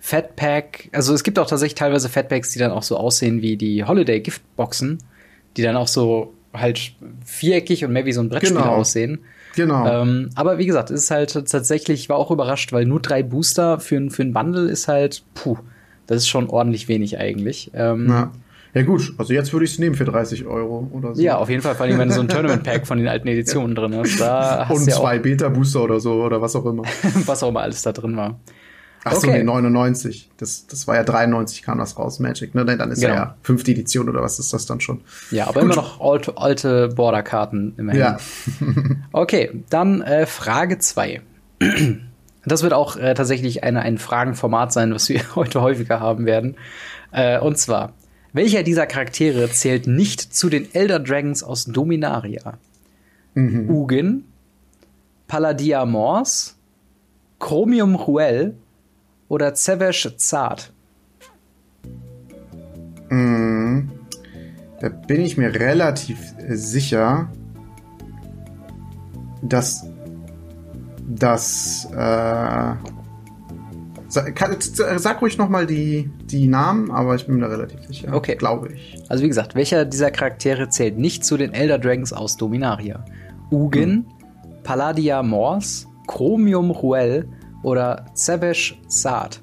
Fatpack, 0.00 0.88
also 0.92 1.14
es 1.14 1.22
gibt 1.22 1.38
auch 1.38 1.46
tatsächlich 1.46 1.74
teilweise 1.76 2.08
Fatpacks, 2.08 2.50
die 2.50 2.58
dann 2.58 2.72
auch 2.72 2.82
so 2.82 2.96
aussehen 2.96 3.42
wie 3.42 3.56
die 3.56 3.84
Holiday 3.84 4.20
Giftboxen, 4.20 4.98
die 5.56 5.62
dann 5.62 5.76
auch 5.76 5.88
so 5.88 6.32
halt 6.54 6.92
viereckig 7.24 7.84
und 7.84 7.92
mehr 7.92 8.06
wie 8.06 8.12
so 8.12 8.20
ein 8.20 8.28
Brettspiel 8.28 8.56
Genau. 8.56 8.70
aussehen. 8.76 9.20
Genau. 9.56 10.02
Ähm, 10.02 10.30
aber 10.34 10.58
wie 10.58 10.66
gesagt, 10.66 10.90
es 10.90 11.04
ist 11.04 11.10
halt 11.10 11.32
tatsächlich, 11.32 12.00
ich 12.00 12.08
war 12.08 12.16
auch 12.16 12.30
überrascht, 12.30 12.72
weil 12.72 12.86
nur 12.86 13.00
drei 13.00 13.22
Booster 13.22 13.78
für, 13.78 13.96
ein- 13.96 14.10
für 14.10 14.22
ein 14.22 14.32
Bundle 14.32 14.68
ist 14.70 14.88
halt, 14.88 15.22
puh, 15.34 15.58
das 16.06 16.18
ist 16.18 16.28
schon 16.28 16.48
ordentlich 16.48 16.88
wenig 16.88 17.18
eigentlich. 17.18 17.70
Ähm, 17.74 18.08
ja. 18.08 18.32
ja, 18.74 18.82
gut. 18.82 19.12
Also 19.18 19.32
jetzt 19.32 19.52
würde 19.52 19.64
ich 19.66 19.72
es 19.72 19.78
nehmen 19.78 19.94
für 19.96 20.04
30 20.06 20.46
Euro 20.46 20.88
oder 20.92 21.14
so. 21.14 21.20
ja, 21.22 21.36
auf 21.36 21.50
jeden 21.50 21.62
Fall, 21.62 21.74
vor 21.74 21.86
allem, 21.86 21.98
wenn 21.98 22.08
du 22.08 22.14
so 22.14 22.20
ein 22.20 22.28
Tournament-Pack 22.28 22.86
von 22.86 22.98
den 22.98 23.06
alten 23.08 23.28
Editionen 23.28 23.74
drin 23.76 23.94
hast. 23.96 24.18
Da 24.20 24.66
hast 24.68 24.80
Und 24.80 24.88
ja 24.88 24.96
zwei 24.96 25.18
Beta-Booster 25.18 25.82
oder 25.84 26.00
so 26.00 26.14
oder 26.24 26.40
was 26.40 26.56
auch 26.56 26.64
immer. 26.66 26.84
was 27.26 27.42
auch 27.42 27.48
immer 27.50 27.60
alles 27.60 27.82
da 27.82 27.92
drin 27.92 28.16
war. 28.16 28.38
Ach 29.04 29.12
so, 29.12 29.28
Okay. 29.28 29.38
nee, 29.38 29.44
99. 29.44 30.30
Das, 30.36 30.66
das 30.66 30.86
war 30.86 30.96
ja 30.96 31.04
93 31.04 31.62
kam 31.62 31.78
das 31.78 31.98
raus, 31.98 32.18
Magic. 32.18 32.54
Ne? 32.54 32.64
Dann 32.66 32.90
ist 32.90 33.00
Genau. 33.00 33.14
ja 33.14 33.36
fünfte 33.42 33.70
Edition 33.70 34.08
oder 34.08 34.22
was 34.22 34.38
ist 34.38 34.52
das 34.52 34.66
dann 34.66 34.80
schon? 34.80 35.00
Ja, 35.30 35.46
aber 35.48 35.62
immer 35.62 35.74
noch 35.74 36.00
alte, 36.00 36.36
alte 36.36 36.88
Borderkarten 36.88 37.74
immerhin. 37.78 38.00
Ja. 38.00 38.18
Okay, 39.12 39.62
dann 39.70 40.02
äh, 40.02 40.26
Frage 40.26 40.78
2. 40.78 41.20
Das 42.44 42.62
wird 42.62 42.72
auch 42.72 42.96
äh, 42.96 43.14
tatsächlich 43.14 43.64
eine, 43.64 43.80
ein 43.82 43.98
Fragenformat 43.98 44.72
sein, 44.72 44.94
was 44.94 45.08
wir 45.08 45.20
heute 45.34 45.60
häufiger 45.62 46.00
haben 46.00 46.26
werden. 46.26 46.56
Äh, 47.12 47.38
und 47.40 47.58
zwar, 47.58 47.92
welcher 48.32 48.62
dieser 48.62 48.86
Charaktere 48.86 49.50
zählt 49.50 49.86
nicht 49.86 50.20
zu 50.34 50.48
den 50.48 50.72
Elder 50.74 51.00
Dragons 51.00 51.42
aus 51.42 51.64
Dominaria? 51.64 52.58
Ugin, 53.36 54.24
Palladia 55.28 55.84
Mors, 55.86 56.56
Chromium 57.38 57.94
Ruel 57.94 58.54
oder 59.30 59.54
Zevesh 59.54 60.16
Zart? 60.18 60.74
Da 64.80 64.88
bin 64.88 65.20
ich 65.20 65.36
mir 65.36 65.54
relativ 65.54 66.34
äh, 66.38 66.56
sicher, 66.56 67.28
dass 69.42 69.86
das 71.06 71.86
äh, 71.92 72.74
sag, 74.08 75.20
ruhig 75.20 75.36
noch 75.36 75.50
mal 75.50 75.66
die, 75.66 76.10
die 76.24 76.48
Namen, 76.48 76.90
aber 76.90 77.14
ich 77.14 77.26
bin 77.26 77.36
mir 77.36 77.42
da 77.42 77.48
relativ 77.48 77.80
sicher. 77.86 78.14
Okay. 78.14 78.36
Glaube 78.36 78.72
ich. 78.72 78.96
Also 79.08 79.22
wie 79.22 79.28
gesagt, 79.28 79.54
welcher 79.54 79.84
dieser 79.84 80.10
Charaktere 80.10 80.70
zählt 80.70 80.96
nicht 80.96 81.24
zu 81.24 81.36
den 81.36 81.52
Elder 81.52 81.78
Dragons 81.78 82.12
aus 82.14 82.38
Dominaria? 82.38 83.04
Ugin, 83.50 84.06
Palladia 84.62 85.22
Mors, 85.22 85.86
Chromium 86.06 86.70
Ruel 86.70 87.28
oder 87.62 88.06
Zevesh 88.14 88.80
Zart? 88.88 89.40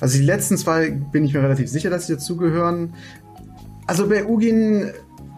Also 0.00 0.18
die 0.18 0.24
letzten 0.24 0.56
zwei 0.56 0.90
bin 0.90 1.24
ich 1.24 1.34
mir 1.34 1.42
relativ 1.42 1.68
sicher, 1.68 1.90
dass 1.90 2.06
sie 2.06 2.14
dazugehören. 2.14 2.94
Also 3.86 4.08
bei 4.08 4.24
Ugin, 4.24 4.90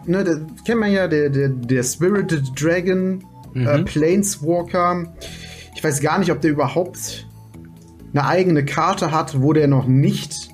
ne, 0.05 0.23
da 0.23 0.35
kennt 0.65 0.79
man 0.79 0.91
ja, 0.91 1.07
der, 1.07 1.29
der, 1.29 1.49
der 1.49 1.83
Spirited 1.83 2.51
Dragon, 2.55 3.23
äh, 3.55 3.83
Planeswalker. 3.83 5.13
Ich 5.75 5.83
weiß 5.83 6.01
gar 6.01 6.19
nicht, 6.19 6.31
ob 6.31 6.41
der 6.41 6.51
überhaupt 6.51 7.27
eine 8.13 8.25
eigene 8.25 8.63
Karte 8.63 9.11
hat, 9.11 9.41
wo 9.41 9.53
der 9.53 9.67
noch 9.67 9.87
nicht. 9.87 10.49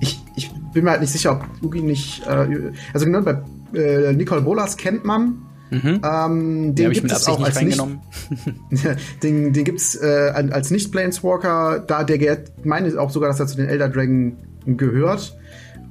Ich, 0.00 0.20
ich 0.36 0.50
bin 0.72 0.84
mir 0.84 0.90
halt 0.90 1.00
nicht 1.00 1.12
sicher, 1.12 1.32
ob 1.32 1.46
Ugin 1.62 1.86
nicht. 1.86 2.26
Äh, 2.26 2.72
also 2.92 3.06
genau, 3.06 3.22
bei 3.22 3.42
äh, 3.78 4.12
Nicole 4.12 4.42
Bolas 4.42 4.76
kennt 4.76 5.04
man. 5.04 5.46
Mhm. 5.70 6.00
Ähm, 6.02 6.02
Den 6.02 6.74
den 6.74 6.84
habe 6.86 6.92
ich 6.92 7.00
gibt 7.00 7.12
mit 7.12 7.12
es 7.12 7.26
auch 7.28 7.38
nicht 7.38 7.56
als 7.56 7.62
nicht, 7.62 7.80
den, 9.22 9.52
den 9.52 9.64
gibt's 9.64 9.94
äh, 9.96 10.32
als 10.50 10.70
Nicht-Planeswalker, 10.70 11.80
da 11.86 12.04
der 12.04 12.18
gehört- 12.18 12.50
ich 12.58 12.64
meine 12.64 13.00
auch 13.00 13.10
sogar, 13.10 13.28
dass 13.28 13.40
er 13.40 13.46
zu 13.46 13.56
den 13.56 13.66
Elder 13.68 13.88
Dragon 13.88 14.36
gehört. 14.66 15.36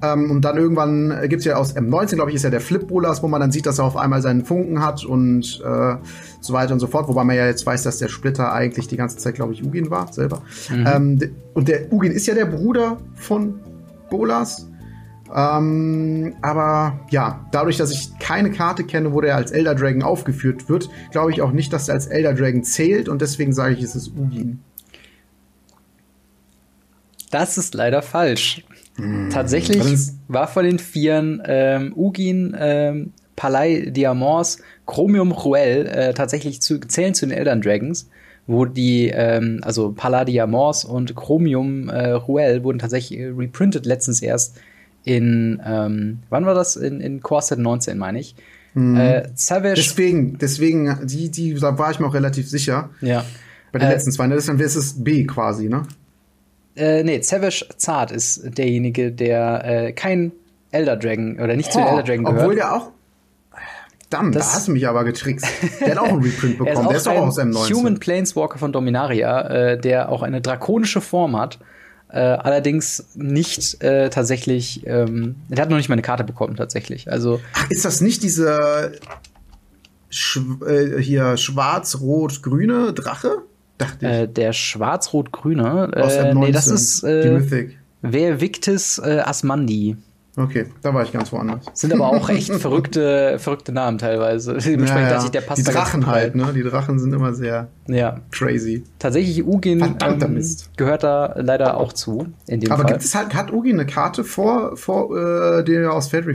Ähm, 0.01 0.31
und 0.31 0.45
dann 0.45 0.55
irgendwann 0.55 1.11
äh, 1.11 1.27
gibt's 1.27 1.43
ja 1.43 1.57
aus 1.57 1.75
M19, 1.75 2.15
glaube 2.15 2.29
ich, 2.31 2.35
ist 2.37 2.43
ja 2.43 2.49
der 2.49 2.61
Flip 2.61 2.87
Bolas, 2.87 3.21
wo 3.21 3.27
man 3.27 3.41
dann 3.41 3.51
sieht, 3.51 3.65
dass 3.65 3.79
er 3.79 3.83
auf 3.85 3.97
einmal 3.97 4.21
seinen 4.21 4.45
Funken 4.45 4.81
hat 4.81 5.03
und 5.03 5.61
äh, 5.65 5.95
so 6.39 6.53
weiter 6.53 6.71
und 6.71 6.79
so 6.79 6.87
fort. 6.87 7.09
Wobei 7.09 7.25
man 7.25 7.35
ja 7.35 7.45
jetzt 7.45 7.65
weiß, 7.65 7.83
dass 7.83 7.97
der 7.97 8.07
Splitter 8.07 8.53
eigentlich 8.53 8.87
die 8.87 8.95
ganze 8.95 9.17
Zeit, 9.17 9.35
glaube 9.35 9.51
ich, 9.51 9.61
Ugin 9.65 9.89
war 9.89 10.11
selber. 10.13 10.41
Ähm, 10.71 11.19
de- 11.19 11.31
und 11.53 11.67
der 11.67 11.91
Ugin 11.91 12.13
ist 12.13 12.27
ja 12.27 12.33
der 12.33 12.45
Bruder 12.45 12.97
von 13.15 13.59
Bolas. 14.09 14.68
Ähm, 15.33 16.35
aber 16.41 16.99
ja, 17.11 17.45
dadurch, 17.51 17.77
dass 17.77 17.91
ich 17.91 18.17
keine 18.19 18.51
Karte 18.51 18.83
kenne, 18.83 19.13
wo 19.13 19.21
der 19.21 19.35
als 19.35 19.51
Elder 19.51 19.75
Dragon 19.75 20.01
aufgeführt 20.01 20.69
wird, 20.69 20.89
glaube 21.11 21.31
ich 21.31 21.41
auch 21.41 21.51
nicht, 21.51 21.71
dass 21.71 21.87
er 21.87 21.95
als 21.95 22.07
Elder 22.07 22.33
Dragon 22.33 22.63
zählt 22.63 23.09
und 23.09 23.21
deswegen 23.21 23.53
sage 23.53 23.75
ich, 23.75 23.83
es 23.83 23.95
ist 23.95 24.11
Ugin. 24.17 24.59
Das 27.31 27.57
ist 27.57 27.75
leider 27.75 28.01
falsch. 28.01 28.65
Was 28.97 29.33
Tatsächlich 29.33 29.83
war 30.27 30.47
von 30.47 30.65
den 30.65 30.79
Vieren 30.79 31.41
ähm, 31.45 31.93
Ugin, 31.95 32.55
ähm, 32.59 33.13
Palai 33.35 33.91
Diamors, 33.91 34.57
Chromium 34.85 35.31
Ruel 35.31 35.85
äh, 35.85 36.13
tatsächlich 36.13 36.61
zu, 36.61 36.79
zählen 36.79 37.13
zu 37.13 37.27
den 37.27 37.37
Elder 37.37 37.55
Dragons, 37.55 38.09
wo 38.47 38.65
die, 38.65 39.09
ähm, 39.13 39.61
also 39.61 39.93
Palladiamors 39.93 40.83
und 40.83 41.15
Chromium 41.15 41.87
äh, 41.87 42.09
Ruel 42.09 42.63
wurden 42.63 42.79
tatsächlich 42.79 43.19
äh, 43.19 43.27
reprintet 43.27 43.85
letztens 43.85 44.21
erst 44.21 44.57
in, 45.03 45.61
ähm, 45.65 46.19
wann 46.29 46.45
war 46.45 46.53
das? 46.53 46.75
In, 46.75 46.99
in 47.01 47.21
Core 47.21 47.41
Set 47.41 47.59
19, 47.59 47.97
meine 47.97 48.19
ich. 48.19 48.35
Äh, 48.75 49.27
Savage, 49.33 49.73
Deswegen, 49.75 50.37
deswegen, 50.37 50.99
die, 51.03 51.29
die, 51.29 51.53
da 51.55 51.77
war 51.77 51.91
ich 51.91 51.99
mir 51.99 52.05
auch 52.07 52.13
relativ 52.13 52.47
sicher. 52.49 52.89
ja. 53.01 53.25
Bei 53.71 53.79
den 53.79 53.87
Äh, 53.87 53.91
letzten 53.93 54.11
zwei, 54.11 54.25
ne? 54.27 54.35
Das 54.35 54.45
dann 54.47 54.57
wäre 54.57 54.67
es 54.69 55.03
B 55.03 55.25
quasi, 55.25 55.69
ne? 55.69 55.83
Äh, 56.75 57.03
nee, 57.03 57.21
Savage 57.21 57.65
Zart 57.77 58.11
ist 58.11 58.57
derjenige, 58.57 59.11
der 59.11 59.63
äh, 59.65 59.91
kein 59.91 60.31
Elder 60.71 60.95
Dragon 60.97 61.39
oder 61.39 61.55
nicht 61.55 61.71
zu 61.71 61.79
Oh, 61.79 61.83
Elder 61.87 62.03
Dragon 62.03 62.25
gehört. 62.25 62.41
obwohl 62.41 62.55
der 62.55 62.73
auch. 62.75 62.91
Verdammt, 64.09 64.35
Das- 64.35 64.47
da 64.47 64.53
hast 64.55 64.67
du 64.69 64.71
mich 64.71 64.87
aber 64.87 65.03
getrickst. 65.03 65.45
Der 65.81 65.91
hat 65.91 65.97
auch 65.99 66.07
einen 66.09 66.23
Reprint 66.23 66.57
bekommen. 66.57 66.87
Der 66.87 66.97
ist 66.97 67.07
auch 67.07 67.27
aus 67.27 67.37
M19. 67.39 67.73
Human 67.75 67.99
Planeswalker 67.99 68.57
von 68.57 68.71
Dominaria, 68.71 69.41
äh, 69.73 69.79
der 69.79 70.09
auch 70.09 70.23
eine 70.23 70.41
drakonische 70.41 71.01
Form 71.01 71.37
hat. 71.37 71.59
Äh, 72.11 72.19
allerdings 72.19 73.05
nicht 73.13 73.83
äh, 73.83 74.09
tatsächlich, 74.09 74.85
ähm, 74.87 75.35
der 75.47 75.61
hat 75.61 75.69
noch 75.69 75.77
nicht 75.77 75.89
mal 75.89 75.93
eine 75.93 76.01
Karte 76.01 76.23
bekommen, 76.23 76.55
tatsächlich. 76.55 77.11
Also, 77.11 77.39
Ach, 77.53 77.69
ist 77.69 77.85
das 77.85 78.01
nicht 78.01 78.23
diese 78.23 78.93
Sch 80.09 80.39
äh, 80.65 80.99
hier 80.99 81.37
schwarz-rot-grüne 81.37 82.93
Drache? 82.93 83.43
Dachte 83.77 84.05
ich. 84.05 84.11
äh, 84.11 84.27
der 84.27 84.53
schwarz-rot-grüne, 84.53 85.91
aus 85.95 86.13
äh, 86.13 86.31
M19. 86.31 86.39
nee, 86.39 86.51
das 86.51 86.67
ist 86.67 87.03
äh. 87.03 87.69
Wer 88.01 88.41
Victis 88.41 88.97
äh, 88.97 89.19
Asmandi. 89.23 89.97
Okay, 90.39 90.67
da 90.81 90.93
war 90.93 91.03
ich 91.03 91.11
ganz 91.11 91.31
woanders. 91.33 91.65
Sind 91.73 91.93
aber 91.93 92.07
auch 92.07 92.29
echt 92.29 92.49
verrückte, 92.61 93.37
verrückte 93.39 93.71
Namen 93.73 93.97
teilweise. 93.97 94.53
Dementsprechend 94.57 95.09
Ja, 95.11 95.17
ja. 95.17 95.23
ich, 95.25 95.29
der 95.31 95.41
passt 95.41 95.59
Die 95.59 95.63
Drachen 95.69 96.07
halt, 96.07 96.35
ne? 96.35 96.51
Die 96.55 96.63
Drachen 96.63 96.97
sind 96.97 97.11
immer 97.13 97.33
sehr 97.33 97.67
Ja, 97.87 98.21
crazy. 98.31 98.83
tatsächlich 98.99 99.45
Ugin 99.45 99.97
ähm, 100.01 100.45
gehört 100.77 101.03
da 101.03 101.33
leider 101.37 101.75
auch 101.77 101.91
zu, 101.91 102.27
in 102.47 102.61
dem 102.61 102.71
Aber 102.71 102.83
Fall. 102.83 102.93
gibt 102.93 103.03
es 103.03 103.13
halt, 103.13 103.33
hat 103.33 103.51
Ugi 103.51 103.73
eine 103.73 103.85
Karte 103.85 104.23
vor, 104.23 104.77
vor 104.77 105.15
äh, 105.17 105.63
der 105.63 105.91
aus? 105.91 106.11
Weißt 106.13 106.29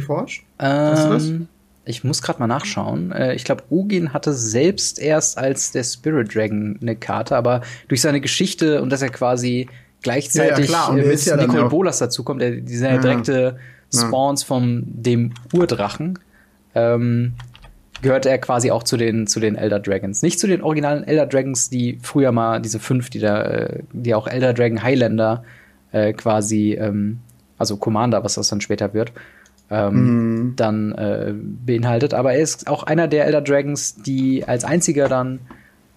du 0.59 1.11
das? 1.11 1.27
Ähm, 1.27 1.49
ich 1.87 2.03
muss 2.05 2.23
gerade 2.23 2.39
mal 2.41 2.47
nachschauen. 2.47 3.13
Äh, 3.13 3.35
ich 3.35 3.45
glaube, 3.45 3.63
Ugin 3.71 4.13
hatte 4.13 4.33
selbst 4.33 4.99
erst 4.99 5.39
als 5.39 5.73
der 5.73 5.85
Spirit 5.85 6.35
Dragon 6.35 6.79
eine 6.81 6.97
Karte, 6.97 7.37
aber 7.37 7.63
durch 7.89 8.01
seine 8.01 8.21
Geschichte 8.21 8.81
und 8.83 8.91
dass 8.91 9.03
er 9.03 9.11
quasi 9.11 9.69
gleichzeitig 10.03 10.51
Ja, 10.51 10.61
ja, 10.61 10.67
klar. 10.67 10.91
Und 10.91 10.99
äh, 10.99 11.07
mit 11.07 11.27
ja 11.27 11.65
auch- 11.65 11.71
Bolas 11.71 11.99
dazukommt, 11.99 12.41
der 12.43 12.53
die 12.53 12.77
sind 12.77 12.87
ja 12.89 12.95
Ja. 12.97 13.01
direkte 13.01 13.59
Spawns 14.01 14.43
von 14.43 14.85
dem 14.87 15.33
Urdrachen, 15.53 16.19
ähm, 16.75 17.35
gehört 18.03 18.27
er 18.27 18.39
quasi 18.39 18.71
auch 18.71 18.83
zu 18.83 18.97
den, 18.97 19.27
zu 19.27 19.41
den 19.41 19.57
Elder 19.57 19.81
Dragons. 19.81 20.23
Nicht 20.23 20.39
zu 20.39 20.47
den 20.47 20.63
originalen 20.63 21.05
Elder 21.05 21.27
Dragons, 21.27 21.71
die 21.71 21.99
früher 22.03 22.33
mal, 22.33 22.61
diese 22.61 22.79
fünf, 22.79 23.11
die 23.11 23.19
da, 23.19 23.43
äh, 23.43 23.83
die 23.93 24.15
auch 24.15 24.27
Elder 24.27 24.53
Dragon 24.53 24.83
Highlander 24.83 25.45
äh, 25.93 26.13
quasi, 26.13 26.73
ähm, 26.73 27.21
also 27.57 27.77
Commander, 27.77 28.23
was 28.25 28.35
das 28.35 28.49
dann 28.49 28.61
später 28.61 28.93
wird, 28.95 29.13
ähm, 29.71 30.53
dann 30.57 30.93
äh, 30.93 31.33
beinhaltet. 31.35 32.15
Aber 32.15 32.35
er 32.35 32.41
ist 32.41 32.69
auch 32.69 32.83
einer 32.83 33.09
der 33.09 33.27
Elder 33.27 33.41
Dragons, 33.41 33.97
die 34.03 34.45
als 34.45 34.65
einziger 34.65 35.09
dann, 35.09 35.41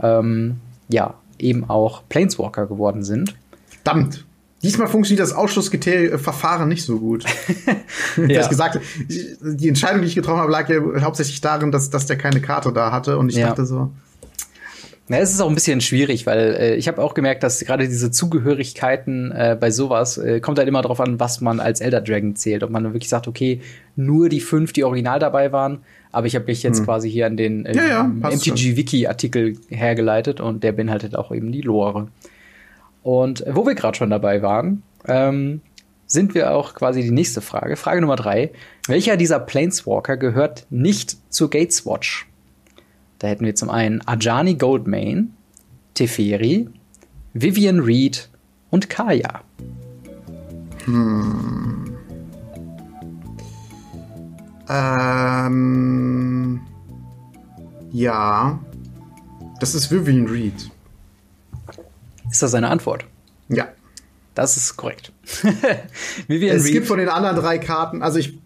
ähm, 0.01 0.57
ja, 0.87 1.15
eben 1.39 1.69
auch 1.69 2.03
Planeswalker 2.07 2.67
geworden 2.67 3.03
sind. 3.03 3.35
Verdammt. 3.83 4.25
Diesmal 4.63 4.87
funktioniert 4.87 5.21
das 5.21 5.33
Ausschlussverfahren 5.33 6.67
nicht 6.67 6.83
so 6.83 6.99
gut. 6.99 7.25
ja. 8.17 8.27
das 8.27 8.49
gesagt, 8.49 8.79
die 9.07 9.67
Entscheidung, 9.67 10.01
die 10.01 10.07
ich 10.07 10.15
getroffen 10.15 10.39
habe, 10.39 10.51
lag 10.51 10.67
ja 10.67 10.81
hauptsächlich 11.01 11.41
darin, 11.41 11.71
dass, 11.71 11.91
dass 11.91 12.07
der 12.07 12.17
keine 12.17 12.41
Karte 12.41 12.73
da 12.73 12.91
hatte. 12.91 13.19
Und 13.19 13.29
ich 13.29 13.35
ja. 13.35 13.49
dachte 13.49 13.65
so, 13.65 13.91
ja, 15.09 15.19
es 15.19 15.31
ist 15.31 15.39
auch 15.39 15.47
ein 15.47 15.55
bisschen 15.55 15.79
schwierig, 15.79 16.25
weil 16.25 16.55
äh, 16.59 16.75
ich 16.75 16.87
habe 16.89 17.01
auch 17.01 17.13
gemerkt, 17.13 17.41
dass 17.43 17.59
gerade 17.61 17.87
diese 17.87 18.11
Zugehörigkeiten 18.11 19.31
äh, 19.31 19.57
bei 19.59 19.71
sowas 19.71 20.17
äh, 20.17 20.41
kommt 20.41 20.57
halt 20.57 20.67
immer 20.67 20.81
darauf 20.81 20.99
an, 20.99 21.19
was 21.19 21.39
man 21.39 21.61
als 21.61 21.79
Elder 21.79 22.01
Dragon 22.01 22.35
zählt. 22.35 22.63
Ob 22.63 22.71
man 22.71 22.83
wirklich 22.83 23.07
sagt, 23.07 23.27
okay, 23.27 23.61
nur 23.95 24.27
die 24.27 24.41
fünf, 24.41 24.73
die 24.73 24.83
original 24.83 25.19
dabei 25.19 25.53
waren. 25.53 25.79
Aber 26.11 26.27
ich 26.27 26.35
habe 26.35 26.45
mich 26.45 26.61
jetzt 26.61 26.79
hm. 26.79 26.85
quasi 26.85 27.09
hier 27.09 27.25
an 27.25 27.37
den 27.37 27.65
äh, 27.65 27.75
ja, 27.75 27.87
ja, 27.87 28.03
MTG-Wiki-Artikel 28.03 29.57
hergeleitet 29.69 30.41
und 30.41 30.63
der 30.63 30.73
beinhaltet 30.73 31.15
auch 31.15 31.31
eben 31.31 31.51
die 31.51 31.61
Lore. 31.61 32.07
Und 33.07 33.45
wo 33.47 33.65
wir 33.65 33.73
gerade 33.73 33.97
schon 33.97 34.09
dabei 34.09 34.41
waren, 34.41 34.83
ähm, 35.07 35.61
sind 36.07 36.35
wir 36.35 36.51
auch 36.51 36.73
quasi 36.73 37.01
die 37.01 37.11
nächste 37.11 37.39
Frage. 37.39 37.77
Frage 37.77 38.01
Nummer 38.01 38.17
drei. 38.17 38.51
Welcher 38.85 39.15
dieser 39.15 39.39
Planeswalker 39.39 40.17
gehört 40.17 40.67
nicht 40.69 41.15
zur 41.31 41.49
Gateswatch? 41.49 42.27
Da 43.19 43.29
hätten 43.29 43.45
wir 43.45 43.55
zum 43.55 43.69
einen 43.69 44.05
Ajani 44.05 44.55
Goldmane, 44.55 45.29
Teferi, 45.93 46.67
Vivian 47.31 47.79
Reed 47.79 48.27
und 48.71 48.89
Kaya. 48.89 49.39
Hm. 50.83 51.95
Ähm. 54.67 56.59
Ja. 57.93 58.59
Das 59.61 59.75
ist 59.75 59.91
Vivian 59.91 60.27
Reed. 60.27 60.71
Ist 62.31 62.41
das 62.41 62.51
seine 62.51 62.69
Antwort? 62.69 63.05
Ja. 63.49 63.67
Das 64.35 64.55
ist 64.55 64.77
korrekt. 64.77 65.11
Es 66.27 66.65
Reed. 66.65 66.71
gibt 66.71 66.87
von 66.87 66.99
den 66.99 67.09
anderen 67.09 67.35
drei 67.37 67.57
Karten, 67.57 68.03
also 68.03 68.19
ich 68.19 68.37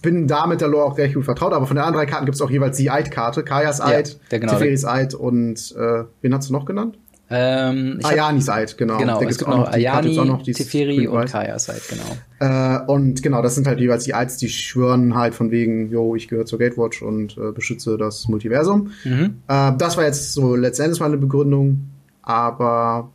bin 0.00 0.26
da 0.26 0.46
mit 0.46 0.60
der 0.60 0.68
Lore 0.68 0.84
auch 0.84 0.98
recht 0.98 1.14
gut 1.14 1.24
vertraut, 1.24 1.52
aber 1.52 1.66
von 1.66 1.76
den 1.76 1.84
anderen 1.84 2.04
drei 2.04 2.10
Karten 2.10 2.24
gibt 2.24 2.36
es 2.36 2.40
auch 2.40 2.50
jeweils 2.50 2.76
die 2.76 2.90
Eid-Karte. 2.90 3.42
Kajas 3.42 3.80
Eid, 3.80 4.18
ja, 4.30 4.38
genau, 4.38 4.52
Teferis 4.52 4.84
Eid 4.84 5.14
und 5.14 5.74
äh, 5.76 6.04
wen 6.22 6.34
hast 6.34 6.48
du 6.48 6.52
noch 6.52 6.64
genannt? 6.64 6.98
Ähm, 7.32 8.00
Ayanis 8.02 8.48
Eid, 8.48 8.76
genau. 8.76 8.98
Genau, 8.98 9.20
es 9.22 9.38
gibt 9.38 9.50
noch, 9.50 9.58
noch 9.58 9.72
Ayani, 9.72 10.18
auch 10.18 10.24
noch 10.24 10.42
Teferi 10.42 11.06
und 11.06 11.26
Kajas 11.26 11.70
Eid, 11.70 11.82
genau. 11.88 12.16
Äh, 12.40 12.86
und 12.86 13.22
genau, 13.22 13.40
das 13.42 13.54
sind 13.54 13.66
halt 13.66 13.78
jeweils 13.78 14.04
die 14.04 14.14
Eids, 14.14 14.36
die 14.36 14.48
schwören 14.48 15.14
halt 15.14 15.34
von 15.34 15.50
wegen, 15.50 15.90
yo, 15.90 16.16
ich 16.16 16.28
gehöre 16.28 16.46
zur 16.46 16.58
Gatewatch 16.58 17.02
und 17.02 17.36
äh, 17.36 17.52
beschütze 17.52 17.96
das 17.96 18.26
Multiversum. 18.28 18.90
Mhm. 19.04 19.42
Äh, 19.46 19.72
das 19.78 19.96
war 19.96 20.04
jetzt 20.04 20.32
so 20.32 20.56
letztendlich 20.56 20.98
mal 20.98 21.06
eine 21.06 21.18
Begründung, 21.18 21.90
aber 22.22 23.10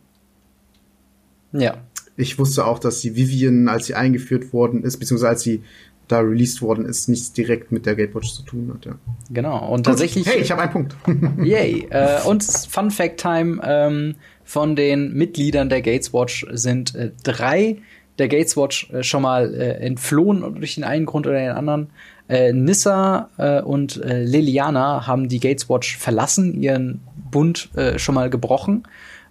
ja. 1.60 1.76
Ich 2.16 2.38
wusste 2.38 2.64
auch, 2.64 2.78
dass 2.78 3.00
die 3.00 3.14
Vivian, 3.14 3.68
als 3.68 3.86
sie 3.86 3.94
eingeführt 3.94 4.52
worden 4.52 4.82
ist, 4.82 4.98
beziehungsweise 4.98 5.28
als 5.28 5.42
sie 5.42 5.62
da 6.08 6.20
released 6.20 6.62
worden 6.62 6.84
ist, 6.86 7.08
nichts 7.08 7.32
direkt 7.32 7.72
mit 7.72 7.84
der 7.84 7.96
Gatewatch 7.96 8.32
zu 8.32 8.42
tun 8.42 8.72
hat. 8.72 8.86
Ja. 8.86 8.92
Genau. 9.30 9.72
Und 9.72 9.84
tatsächlich. 9.84 10.26
Hey, 10.26 10.40
ich 10.40 10.50
habe 10.50 10.62
einen 10.62 10.72
Punkt. 10.72 10.96
yay. 11.44 11.86
Äh, 11.90 12.22
und 12.26 12.44
Fun 12.44 12.90
Fact 12.90 13.20
Time 13.20 13.60
ähm, 13.64 14.14
von 14.44 14.76
den 14.76 15.12
Mitgliedern 15.14 15.68
der 15.68 15.82
Gateswatch 15.82 16.46
sind 16.52 16.94
äh, 16.94 17.10
drei 17.22 17.78
der 18.18 18.28
Gateswatch 18.28 18.90
äh, 18.92 19.02
schon 19.02 19.22
mal 19.22 19.54
äh, 19.54 19.72
entflohen 19.84 20.54
durch 20.54 20.76
den 20.76 20.84
einen 20.84 21.06
Grund 21.06 21.26
oder 21.26 21.38
den 21.38 21.50
anderen. 21.50 21.90
Äh, 22.28 22.52
Nissa 22.52 23.30
äh, 23.36 23.60
und 23.60 24.00
Liliana 24.04 25.06
haben 25.06 25.28
die 25.28 25.40
Gateswatch 25.40 25.96
verlassen, 25.96 26.54
ihren 26.60 27.00
Bund 27.30 27.70
schon 27.96 28.14
mal 28.14 28.30
gebrochen. 28.30 28.84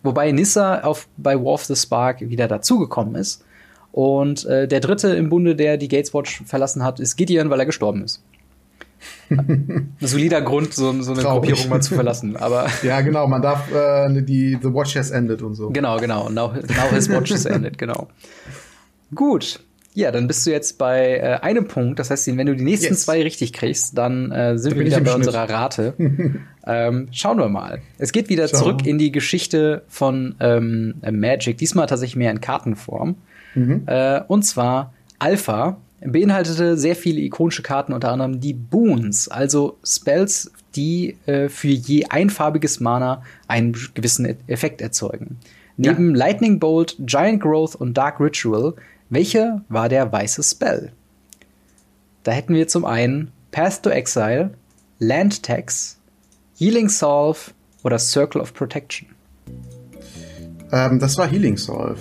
Wobei 0.05 0.31
Nissa 0.31 0.81
auf, 0.81 1.07
bei 1.17 1.35
War 1.35 1.53
of 1.53 1.65
the 1.65 1.75
Spark 1.75 2.21
wieder 2.21 2.47
dazugekommen 2.47 3.15
ist. 3.15 3.43
Und 3.91 4.45
äh, 4.45 4.67
der 4.67 4.81
dritte 4.81 5.09
im 5.15 5.29
Bunde, 5.29 5.55
der 5.55 5.77
die 5.77 5.87
Gateswatch 5.87 6.43
verlassen 6.45 6.83
hat, 6.83 6.99
ist 6.99 7.15
Gideon, 7.15 7.49
weil 7.49 7.59
er 7.59 7.65
gestorben 7.65 8.03
ist. 8.03 8.21
Ein 9.29 9.95
solider 10.01 10.41
Grund, 10.41 10.73
so, 10.73 10.91
so 11.01 11.13
eine 11.13 11.21
Traurig. 11.21 11.49
Gruppierung 11.49 11.69
mal 11.69 11.81
zu 11.81 11.95
verlassen. 11.95 12.35
Aber 12.35 12.67
ja, 12.83 13.01
genau, 13.01 13.27
man 13.27 13.41
darf 13.41 13.71
äh, 13.71 14.21
die 14.21 14.57
The 14.61 14.73
Watch 14.73 14.95
has 14.95 15.11
ended 15.11 15.41
und 15.41 15.55
so. 15.55 15.69
Genau, 15.69 15.97
genau. 15.97 16.29
Now, 16.29 16.53
now 16.53 16.89
his 16.91 17.09
watch 17.09 17.31
has 17.31 17.45
ended, 17.45 17.77
genau. 17.77 18.07
Gut. 19.13 19.59
Ja, 19.95 20.11
dann 20.11 20.27
bist 20.27 20.45
du 20.45 20.51
jetzt 20.51 20.77
bei 20.77 21.17
äh, 21.17 21.39
einem 21.41 21.69
Punkt. 21.69 21.99
Das 21.99 22.11
heißt, 22.11 22.27
wenn 22.35 22.45
du 22.45 22.53
die 22.53 22.65
nächsten 22.65 22.93
yes. 22.93 23.03
zwei 23.03 23.23
richtig 23.23 23.53
kriegst, 23.53 23.97
dann 23.97 24.29
äh, 24.29 24.57
sind 24.57 24.73
da 24.73 24.77
wir 24.77 24.85
wieder 24.85 24.99
bei 24.99 25.11
Schnitt. 25.11 25.27
unserer 25.27 25.49
Rate. 25.49 25.93
ähm, 26.67 27.07
schauen 27.11 27.37
wir 27.37 27.47
mal. 27.47 27.79
Es 27.97 28.11
geht 28.11 28.27
wieder 28.27 28.49
Schau. 28.49 28.57
zurück 28.57 28.85
in 28.85 28.97
die 28.97 29.13
Geschichte 29.13 29.83
von 29.87 30.35
ähm, 30.41 30.95
Magic. 31.09 31.57
Diesmal 31.57 31.87
tatsächlich 31.87 32.17
mehr 32.17 32.31
in 32.31 32.41
Kartenform. 32.41 33.15
Mhm. 33.55 33.83
Äh, 33.85 34.19
und 34.27 34.43
zwar 34.43 34.93
Alpha 35.17 35.77
beinhaltete 36.01 36.77
sehr 36.77 36.97
viele 36.97 37.21
ikonische 37.21 37.63
Karten, 37.63 37.93
unter 37.93 38.11
anderem 38.11 38.41
die 38.41 38.53
Boons, 38.53 39.29
also 39.29 39.77
Spells, 39.81 40.51
die 40.75 41.15
äh, 41.25 41.47
für 41.47 41.69
je 41.69 42.07
einfarbiges 42.07 42.81
Mana 42.81 43.23
einen 43.47 43.77
gewissen 43.93 44.35
Effekt 44.47 44.81
erzeugen. 44.81 45.37
Neben 45.77 46.11
ja. 46.11 46.17
Lightning 46.17 46.59
Bolt, 46.59 46.97
Giant 46.99 47.41
Growth 47.41 47.75
und 47.75 47.95
Dark 47.95 48.19
Ritual, 48.19 48.73
welcher 49.09 49.61
war 49.69 49.89
der 49.89 50.11
weiße 50.11 50.43
Spell? 50.43 50.91
Da 52.23 52.31
hätten 52.31 52.55
wir 52.55 52.67
zum 52.67 52.85
einen 52.85 53.31
Path 53.51 53.83
to 53.83 53.89
Exile, 53.89 54.51
Land 54.99 55.43
Tax, 55.43 55.97
Healing 56.57 56.89
Solve 56.89 57.51
oder 57.83 57.99
Circle 57.99 58.41
of 58.41 58.53
Protection. 58.53 59.09
Ähm, 60.71 60.99
das 60.99 61.17
war 61.17 61.27
Healing 61.27 61.57
Solve. 61.57 61.99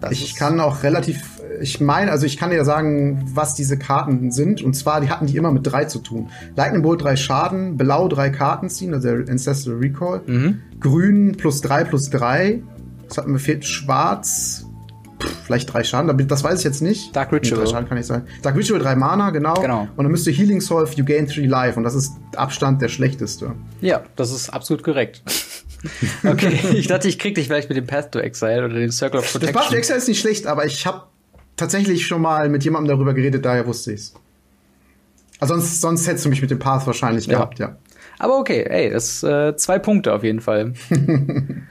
Das 0.00 0.12
ich 0.12 0.34
kann 0.34 0.60
auch 0.60 0.82
relativ, 0.82 1.40
ich 1.60 1.80
meine, 1.80 2.10
also 2.10 2.26
ich 2.26 2.36
kann 2.36 2.50
dir 2.50 2.64
sagen, 2.64 3.30
was 3.34 3.54
diese 3.54 3.78
Karten 3.78 4.32
sind. 4.32 4.62
Und 4.62 4.74
zwar, 4.74 5.00
die 5.00 5.08
hatten 5.08 5.26
die 5.26 5.36
immer 5.36 5.52
mit 5.52 5.66
drei 5.66 5.84
zu 5.84 6.00
tun. 6.00 6.30
Lightning 6.56 6.82
Bolt 6.82 7.02
drei 7.02 7.16
Schaden, 7.16 7.76
Blau 7.76 8.08
drei 8.08 8.30
Karten 8.30 8.68
ziehen, 8.68 8.92
also 8.92 9.08
der 9.08 9.28
Ancestral 9.30 9.76
Recall. 9.76 10.22
Mhm. 10.26 10.60
Grün 10.80 11.36
plus 11.36 11.60
drei 11.60 11.84
plus 11.84 12.10
drei. 12.10 12.62
Das 13.08 13.18
hat 13.18 13.28
mir 13.28 13.38
fehlt 13.38 13.64
Schwarz. 13.64 14.66
Vielleicht 15.44 15.72
drei 15.72 15.84
Schaden, 15.84 16.26
das 16.28 16.44
weiß 16.44 16.58
ich 16.58 16.64
jetzt 16.64 16.82
nicht. 16.82 17.14
Dark 17.14 17.32
Ritual. 17.32 17.58
Nee, 17.58 17.64
drei 17.64 17.70
Schaden 17.70 17.88
kann 17.88 17.98
ich 17.98 18.06
sagen. 18.06 18.26
Dark 18.42 18.56
Ritual, 18.56 18.80
drei 18.80 18.96
Mana, 18.96 19.30
genau. 19.30 19.54
genau. 19.54 19.88
Und 19.96 20.04
dann 20.04 20.10
müsste 20.10 20.30
Healing 20.30 20.60
Solve, 20.60 20.92
you 20.96 21.04
gain 21.04 21.26
three 21.26 21.46
life. 21.46 21.76
Und 21.76 21.84
das 21.84 21.94
ist 21.94 22.12
Abstand 22.36 22.82
der 22.82 22.88
schlechteste. 22.88 23.52
Ja, 23.80 24.02
das 24.16 24.32
ist 24.32 24.50
absolut 24.50 24.82
korrekt. 24.82 25.22
Okay, 26.24 26.58
ich 26.72 26.86
dachte, 26.86 27.08
ich 27.08 27.18
krieg 27.18 27.34
dich 27.34 27.46
vielleicht 27.46 27.68
mit 27.68 27.76
dem 27.76 27.86
Path 27.86 28.12
to 28.12 28.18
Exile 28.18 28.64
oder 28.64 28.74
dem 28.74 28.90
Circle 28.90 29.20
of 29.20 29.30
Protection. 29.30 29.52
Das 29.52 29.64
Path 29.64 29.70
to 29.70 29.76
Exile 29.76 29.98
ist 29.98 30.08
nicht 30.08 30.18
schlecht, 30.18 30.46
aber 30.46 30.64
ich 30.64 30.86
habe 30.86 31.02
tatsächlich 31.56 32.06
schon 32.06 32.22
mal 32.22 32.48
mit 32.48 32.64
jemandem 32.64 32.96
darüber 32.96 33.12
geredet, 33.12 33.44
daher 33.44 33.66
wusste 33.66 33.92
ich's. 33.92 34.14
Also 35.40 35.54
sonst, 35.54 35.80
sonst 35.80 36.06
hättest 36.06 36.24
du 36.24 36.30
mich 36.30 36.40
mit 36.40 36.50
dem 36.50 36.58
Path 36.58 36.86
wahrscheinlich 36.86 37.26
ja. 37.26 37.34
gehabt, 37.34 37.58
ja. 37.58 37.76
Aber 38.18 38.38
okay, 38.38 38.64
ey, 38.66 38.90
das 38.90 39.22
äh, 39.22 39.56
zwei 39.56 39.78
Punkte 39.78 40.12
auf 40.12 40.22
jeden 40.22 40.40
Fall. 40.40 40.72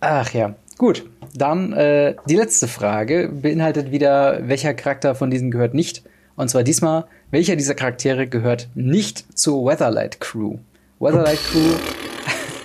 Ach 0.00 0.30
ja, 0.32 0.54
gut. 0.76 1.08
Dann 1.38 1.72
äh, 1.72 2.14
die 2.28 2.36
letzte 2.36 2.68
Frage 2.68 3.30
beinhaltet 3.32 3.90
wieder, 3.90 4.40
welcher 4.48 4.74
Charakter 4.74 5.14
von 5.14 5.30
diesen 5.30 5.50
gehört 5.50 5.74
nicht. 5.74 6.02
Und 6.36 6.48
zwar 6.48 6.62
diesmal, 6.62 7.06
welcher 7.30 7.56
dieser 7.56 7.74
Charaktere 7.74 8.26
gehört 8.26 8.68
nicht 8.74 9.38
zur 9.38 9.64
Weatherlight 9.64 10.20
Crew? 10.20 10.58
Weatherlight 10.98 11.38
Crew 11.50 11.74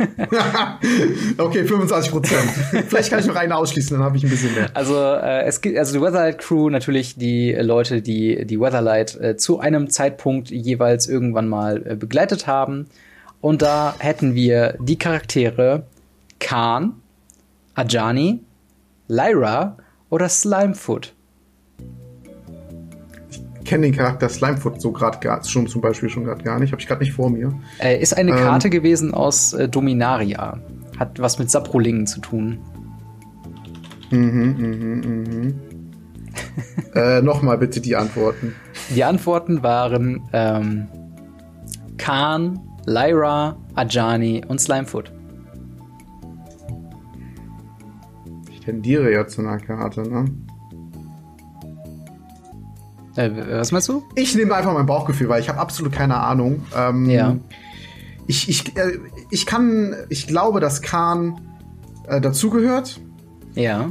okay, 1.38 1.64
25 1.66 2.12
Prozent. 2.12 2.50
Vielleicht 2.88 3.10
kann 3.10 3.20
ich 3.20 3.28
noch 3.28 3.36
eine 3.36 3.56
ausschließen, 3.56 3.98
dann 3.98 4.06
habe 4.06 4.18
ich 4.18 4.24
ein 4.24 4.30
bisschen 4.30 4.54
mehr. 4.56 4.70
Also 4.74 4.96
äh, 4.96 5.44
es 5.44 5.62
gibt 5.62 5.78
also 5.78 5.94
die 5.94 6.02
Weatherlight 6.02 6.40
Crew 6.40 6.70
natürlich 6.70 7.18
die 7.18 7.54
Leute, 7.54 8.02
die 8.02 8.46
die 8.46 8.60
Weatherlight 8.60 9.20
äh, 9.20 9.38
zu 9.38 9.60
einem 9.60 9.90
Zeitpunkt 9.90 10.50
jeweils 10.50 11.08
irgendwann 11.08 11.48
mal 11.48 11.84
äh, 11.86 11.96
begleitet 11.96 12.48
haben. 12.48 12.88
Und 13.42 13.62
da 13.62 13.96
hätten 14.00 14.36
wir 14.36 14.76
die 14.80 14.98
Charaktere 14.98 15.84
Khan, 16.40 16.94
Ajani, 17.76 18.42
Lyra 19.12 19.78
oder 20.10 20.30
Slimefoot 20.30 21.14
kenne 23.72 23.88
den 23.88 23.96
Charakter 23.96 24.28
Slimefoot 24.28 24.82
so 24.82 24.92
gerade 24.92 25.48
schon 25.48 25.66
zum 25.66 25.80
Beispiel 25.80 26.10
schon 26.10 26.26
gerade 26.26 26.44
gar 26.44 26.60
nicht. 26.60 26.74
Habe 26.74 26.82
ich 26.82 26.88
gerade 26.90 27.02
nicht 27.02 27.14
vor 27.14 27.30
mir. 27.30 27.54
Äh, 27.80 28.02
ist 28.02 28.12
eine 28.18 28.34
Karte 28.34 28.68
ähm, 28.68 28.72
gewesen 28.72 29.14
aus 29.14 29.54
äh, 29.54 29.70
Dominaria. 29.70 30.60
Hat 31.00 31.22
was 31.22 31.40
mit 31.40 31.50
Saprolingen 31.50 32.06
zu 32.06 32.20
tun. 32.20 32.60
Mhm, 34.10 34.56
mhm, 34.58 35.02
mhm. 35.06 35.60
äh, 36.96 37.22
Nochmal 37.22 37.60
bitte 37.60 37.80
die 37.80 37.96
Antworten. 37.96 38.54
Die 38.94 39.06
Antworten 39.06 39.64
waren 39.64 40.22
ähm, 40.34 40.90
Khan, 41.98 42.60
Lyra, 42.86 43.56
Ajani 43.76 44.44
und 44.46 44.60
Slimefoot. 44.60 45.14
Tendiere 48.64 49.12
ja 49.12 49.28
zu 49.28 49.42
einer 49.42 49.58
Karte, 49.58 50.02
ne? 50.02 50.26
Äh, 53.16 53.32
was 53.58 53.72
meinst 53.72 53.90
du? 53.90 54.04
Ich 54.16 54.36
nehme 54.36 54.56
einfach 54.56 54.74
mein 54.74 54.86
Bauchgefühl, 54.86 55.28
weil 55.28 55.42
ich 55.42 55.50
habe 55.50 55.60
absolut 55.60 55.92
keine 55.92 56.18
Ahnung. 56.18 56.64
Ähm, 56.76 57.10
ja. 57.10 57.36
Ich, 58.28 58.48
ich, 58.48 58.78
äh, 58.78 59.00
ich 59.30 59.46
kann, 59.46 59.96
ich 60.10 60.28
glaube, 60.28 60.60
dass 60.60 60.82
Khan 60.82 61.42
äh, 62.08 62.22
dazugehört. 62.22 63.02
Ja. 63.56 63.90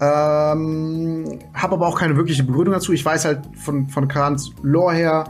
Ähm, 0.00 1.38
habe 1.54 1.74
aber 1.74 1.86
auch 1.86 1.98
keine 1.98 2.16
wirkliche 2.16 2.42
Begründung 2.42 2.74
dazu. 2.74 2.92
Ich 2.92 3.04
weiß 3.04 3.24
halt 3.24 3.40
von, 3.56 3.88
von 3.88 4.08
Khans 4.08 4.52
Lore 4.62 4.94
her, 4.94 5.24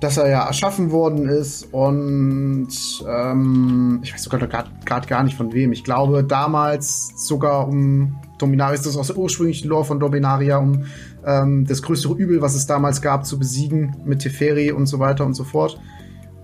dass 0.00 0.16
er 0.16 0.28
ja 0.30 0.46
erschaffen 0.46 0.90
worden 0.90 1.28
ist 1.28 1.68
und 1.72 2.68
ähm, 3.06 4.00
ich 4.02 4.14
weiß 4.14 4.22
sogar 4.22 4.40
gerade 4.40 5.06
gar 5.06 5.22
nicht 5.22 5.36
von 5.36 5.52
wem. 5.52 5.72
Ich 5.72 5.84
glaube 5.84 6.24
damals 6.24 7.12
sogar 7.16 7.68
um 7.68 8.18
Dominaria, 8.38 8.74
ist 8.74 8.86
das 8.86 8.96
aus 8.96 9.08
der 9.08 9.18
ursprünglichen 9.18 9.68
Lore 9.68 9.84
von 9.84 10.00
Dominaria, 10.00 10.56
um 10.56 10.84
ähm, 11.26 11.66
das 11.66 11.82
größere 11.82 12.14
Übel, 12.14 12.40
was 12.40 12.54
es 12.54 12.66
damals 12.66 13.02
gab, 13.02 13.26
zu 13.26 13.38
besiegen 13.38 13.96
mit 14.06 14.20
Teferi 14.20 14.72
und 14.72 14.86
so 14.86 14.98
weiter 14.98 15.26
und 15.26 15.34
so 15.34 15.44
fort. 15.44 15.78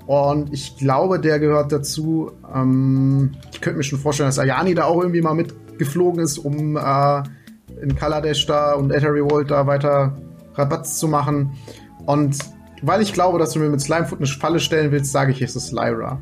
Und 0.07 0.53
ich 0.53 0.77
glaube, 0.77 1.19
der 1.19 1.41
gehört 1.41 1.73
dazu. 1.73 2.33
Ähm, 2.55 3.33
ich 3.53 3.61
könnte 3.61 3.79
mir 3.79 3.85
schon 3.85 3.99
vorstellen, 3.99 4.29
dass 4.29 4.39
Ayani 4.39 4.75
da 4.75 4.85
auch 4.85 5.01
irgendwie 5.01 5.23
mal 5.23 5.35
mitgeflogen 5.35 6.21
ist, 6.21 6.39
um 6.39 6.77
äh, 6.77 7.23
in 7.83 7.97
Kaladesh 7.97 8.47
da 8.47 8.75
und 8.75 8.93
Ether 8.93 9.13
Revolt 9.13 9.51
da 9.51 9.67
weiter 9.67 10.17
Rabatz 10.55 10.99
zu 10.99 11.09
machen. 11.09 11.53
Und 12.05 12.39
weil 12.83 13.03
ich 13.03 13.13
glaube, 13.13 13.39
dass 13.39 13.53
du 13.53 13.59
mir 13.59 13.69
mit 13.69 13.81
Slimefoot 13.81 14.19
eine 14.19 14.27
Falle 14.27 14.61
stellen 14.61 14.93
willst, 14.93 15.13
sage 15.13 15.33
ich, 15.33 15.43
es 15.43 15.57
ist 15.57 15.73
Lyra. 15.73 16.21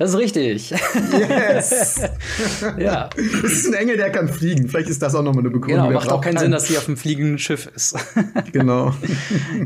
Das 0.00 0.14
ist 0.14 0.16
richtig. 0.16 0.70
Yes. 0.70 2.00
ja. 2.78 3.10
Es 3.18 3.52
ist 3.52 3.66
ein 3.66 3.74
Engel, 3.74 3.98
der 3.98 4.10
kann 4.10 4.28
fliegen. 4.30 4.66
Vielleicht 4.66 4.88
ist 4.88 5.02
das 5.02 5.14
auch 5.14 5.22
nochmal 5.22 5.42
eine 5.42 5.50
Begründung. 5.50 5.88
Genau, 5.88 5.98
macht 5.98 6.10
auch 6.10 6.22
keinen 6.22 6.38
Sinn, 6.38 6.52
dass 6.52 6.68
sie 6.68 6.78
auf 6.78 6.88
einem 6.88 6.96
fliegenden 6.96 7.38
Schiff 7.38 7.70
ist. 7.74 7.98
genau. 8.52 8.94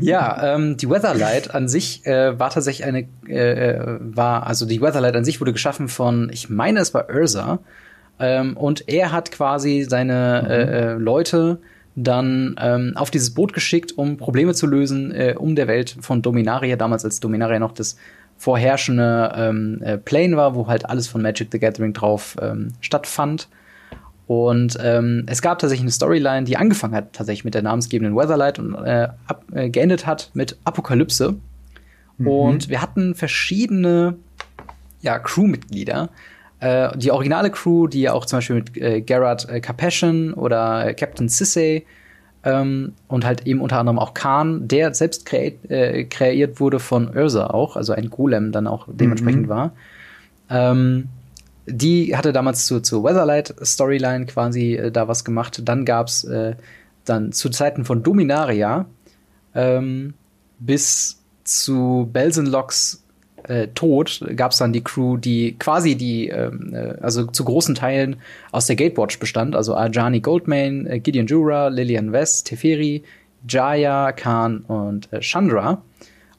ja, 0.01 0.55
ähm, 0.55 0.75
die 0.75 0.89
Weatherlight 0.89 1.55
an 1.55 1.69
sich 1.69 2.05
äh, 2.05 2.37
war 2.37 2.49
tatsächlich 2.49 2.85
eine, 2.85 3.07
äh, 3.29 3.69
äh, 3.69 3.97
war, 4.01 4.45
also 4.45 4.65
die 4.65 4.81
Weatherlight 4.81 5.15
an 5.15 5.23
sich 5.23 5.39
wurde 5.39 5.53
geschaffen 5.53 5.87
von, 5.87 6.29
ich 6.33 6.49
meine, 6.49 6.81
es 6.81 6.93
war 6.93 7.07
Ursa. 7.09 7.59
Ähm, 8.19 8.57
und 8.57 8.89
er 8.89 9.13
hat 9.13 9.31
quasi 9.31 9.85
seine 9.89 10.43
mhm. 10.43 10.51
äh, 10.51 10.93
Leute 10.95 11.59
dann 11.95 12.55
ähm, 12.59 12.93
auf 12.95 13.09
dieses 13.09 13.33
Boot 13.33 13.53
geschickt, 13.53 13.97
um 13.97 14.17
Probleme 14.17 14.53
zu 14.53 14.67
lösen, 14.67 15.11
äh, 15.11 15.35
um 15.37 15.55
der 15.55 15.67
Welt 15.67 15.95
von 16.01 16.21
Dominaria, 16.21 16.75
damals 16.75 17.05
als 17.05 17.19
Dominaria 17.19 17.59
noch 17.59 17.71
das 17.71 17.95
vorherrschende 18.37 19.33
ähm, 19.35 19.81
äh, 19.81 19.97
Plane 19.97 20.35
war, 20.35 20.55
wo 20.55 20.67
halt 20.67 20.89
alles 20.89 21.07
von 21.07 21.21
Magic 21.21 21.47
the 21.51 21.59
Gathering 21.59 21.93
drauf 21.93 22.35
ähm, 22.41 22.73
stattfand. 22.81 23.47
Und 24.27 24.77
ähm, 24.81 25.23
es 25.27 25.41
gab 25.41 25.59
tatsächlich 25.59 25.83
eine 25.83 25.91
Storyline, 25.91 26.45
die 26.45 26.57
angefangen 26.57 26.95
hat 26.95 27.13
tatsächlich 27.13 27.45
mit 27.45 27.53
der 27.53 27.61
namensgebenden 27.61 28.15
Weatherlight 28.15 28.59
und 28.59 28.73
äh, 28.73 29.09
ab, 29.27 29.45
äh, 29.53 29.69
geendet 29.69 30.05
hat 30.05 30.31
mit 30.33 30.57
Apokalypse. 30.63 31.35
Mhm. 32.17 32.27
Und 32.27 32.69
wir 32.69 32.81
hatten 32.81 33.15
verschiedene 33.15 34.15
ja, 35.01 35.19
Crewmitglieder. 35.19 36.09
Äh, 36.59 36.97
die 36.97 37.11
originale 37.11 37.51
Crew, 37.51 37.87
die 37.87 38.01
ja 38.01 38.13
auch 38.13 38.25
zum 38.25 38.37
Beispiel 38.37 38.55
mit 38.57 38.77
äh, 38.77 39.01
Garrett 39.01 39.47
äh, 39.49 39.59
Capashen 39.59 40.33
oder 40.33 40.93
Captain 40.93 41.29
Sissay 41.29 41.85
ähm, 42.43 42.93
und 43.07 43.25
halt 43.25 43.45
eben 43.45 43.61
unter 43.61 43.79
anderem 43.79 43.99
auch 43.99 44.13
Khan, 44.13 44.67
der 44.67 44.93
selbst 44.93 45.25
kreiert, 45.25 45.69
äh, 45.69 46.05
kreiert 46.05 46.59
wurde 46.59 46.79
von 46.79 47.15
Ursa 47.15 47.47
auch, 47.47 47.75
also 47.75 47.93
ein 47.93 48.09
Golem 48.09 48.51
dann 48.51 48.67
auch 48.67 48.87
dementsprechend 48.91 49.47
mhm. 49.47 49.49
war. 49.49 49.71
Ähm, 50.49 51.09
die 51.67 52.15
hatte 52.15 52.31
damals 52.31 52.67
zur, 52.67 52.83
zur 52.83 53.03
Weatherlight-Storyline 53.03 54.27
quasi 54.27 54.75
äh, 54.75 54.91
da 54.91 55.07
was 55.07 55.25
gemacht. 55.25 55.61
Dann 55.65 55.83
gab's 55.83 56.23
äh, 56.23 56.55
dann 57.03 57.31
zu 57.31 57.49
Zeiten 57.49 57.85
von 57.85 58.03
Dominaria 58.03 58.85
ähm, 59.55 60.13
bis 60.59 61.19
zu 61.43 62.09
Belsenlocks 62.11 63.03
äh, 63.47 63.67
Tod 63.69 64.23
gab 64.35 64.51
es 64.51 64.57
dann 64.57 64.73
die 64.73 64.83
Crew, 64.83 65.17
die 65.17 65.55
quasi 65.57 65.95
die, 65.95 66.29
ähm, 66.29 66.73
äh, 66.73 66.95
also 67.01 67.25
zu 67.25 67.45
großen 67.45 67.75
Teilen 67.75 68.17
aus 68.51 68.67
der 68.67 68.75
Gatewatch 68.75 69.19
bestand, 69.19 69.55
also 69.55 69.75
Arjani 69.75 70.19
Goldman, 70.19 70.87
äh, 70.87 70.99
Gideon 70.99 71.27
Jura, 71.27 71.67
Lillian 71.67 72.11
West, 72.11 72.47
Teferi, 72.47 73.03
Jaya, 73.47 74.11
Khan 74.11 74.59
und 74.67 75.11
äh, 75.13 75.21
Chandra. 75.21 75.81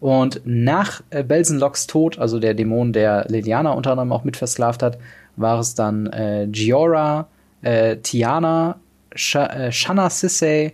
Und 0.00 0.42
nach 0.44 1.02
äh, 1.10 1.22
Belsenlocks 1.22 1.86
Tod, 1.86 2.18
also 2.18 2.38
der 2.38 2.54
Dämon, 2.54 2.92
der 2.92 3.26
Liliana 3.28 3.72
unter 3.72 3.92
anderem 3.92 4.12
auch 4.12 4.24
mit 4.24 4.36
versklavt 4.36 4.82
hat, 4.82 4.98
war 5.36 5.58
es 5.58 5.74
dann 5.74 6.06
äh, 6.08 6.48
Giora, 6.50 7.28
äh, 7.62 7.96
Tiana, 7.96 8.78
Sh 9.14 9.36
äh, 9.36 9.72
Shanna 9.72 10.10
Sissay, 10.10 10.72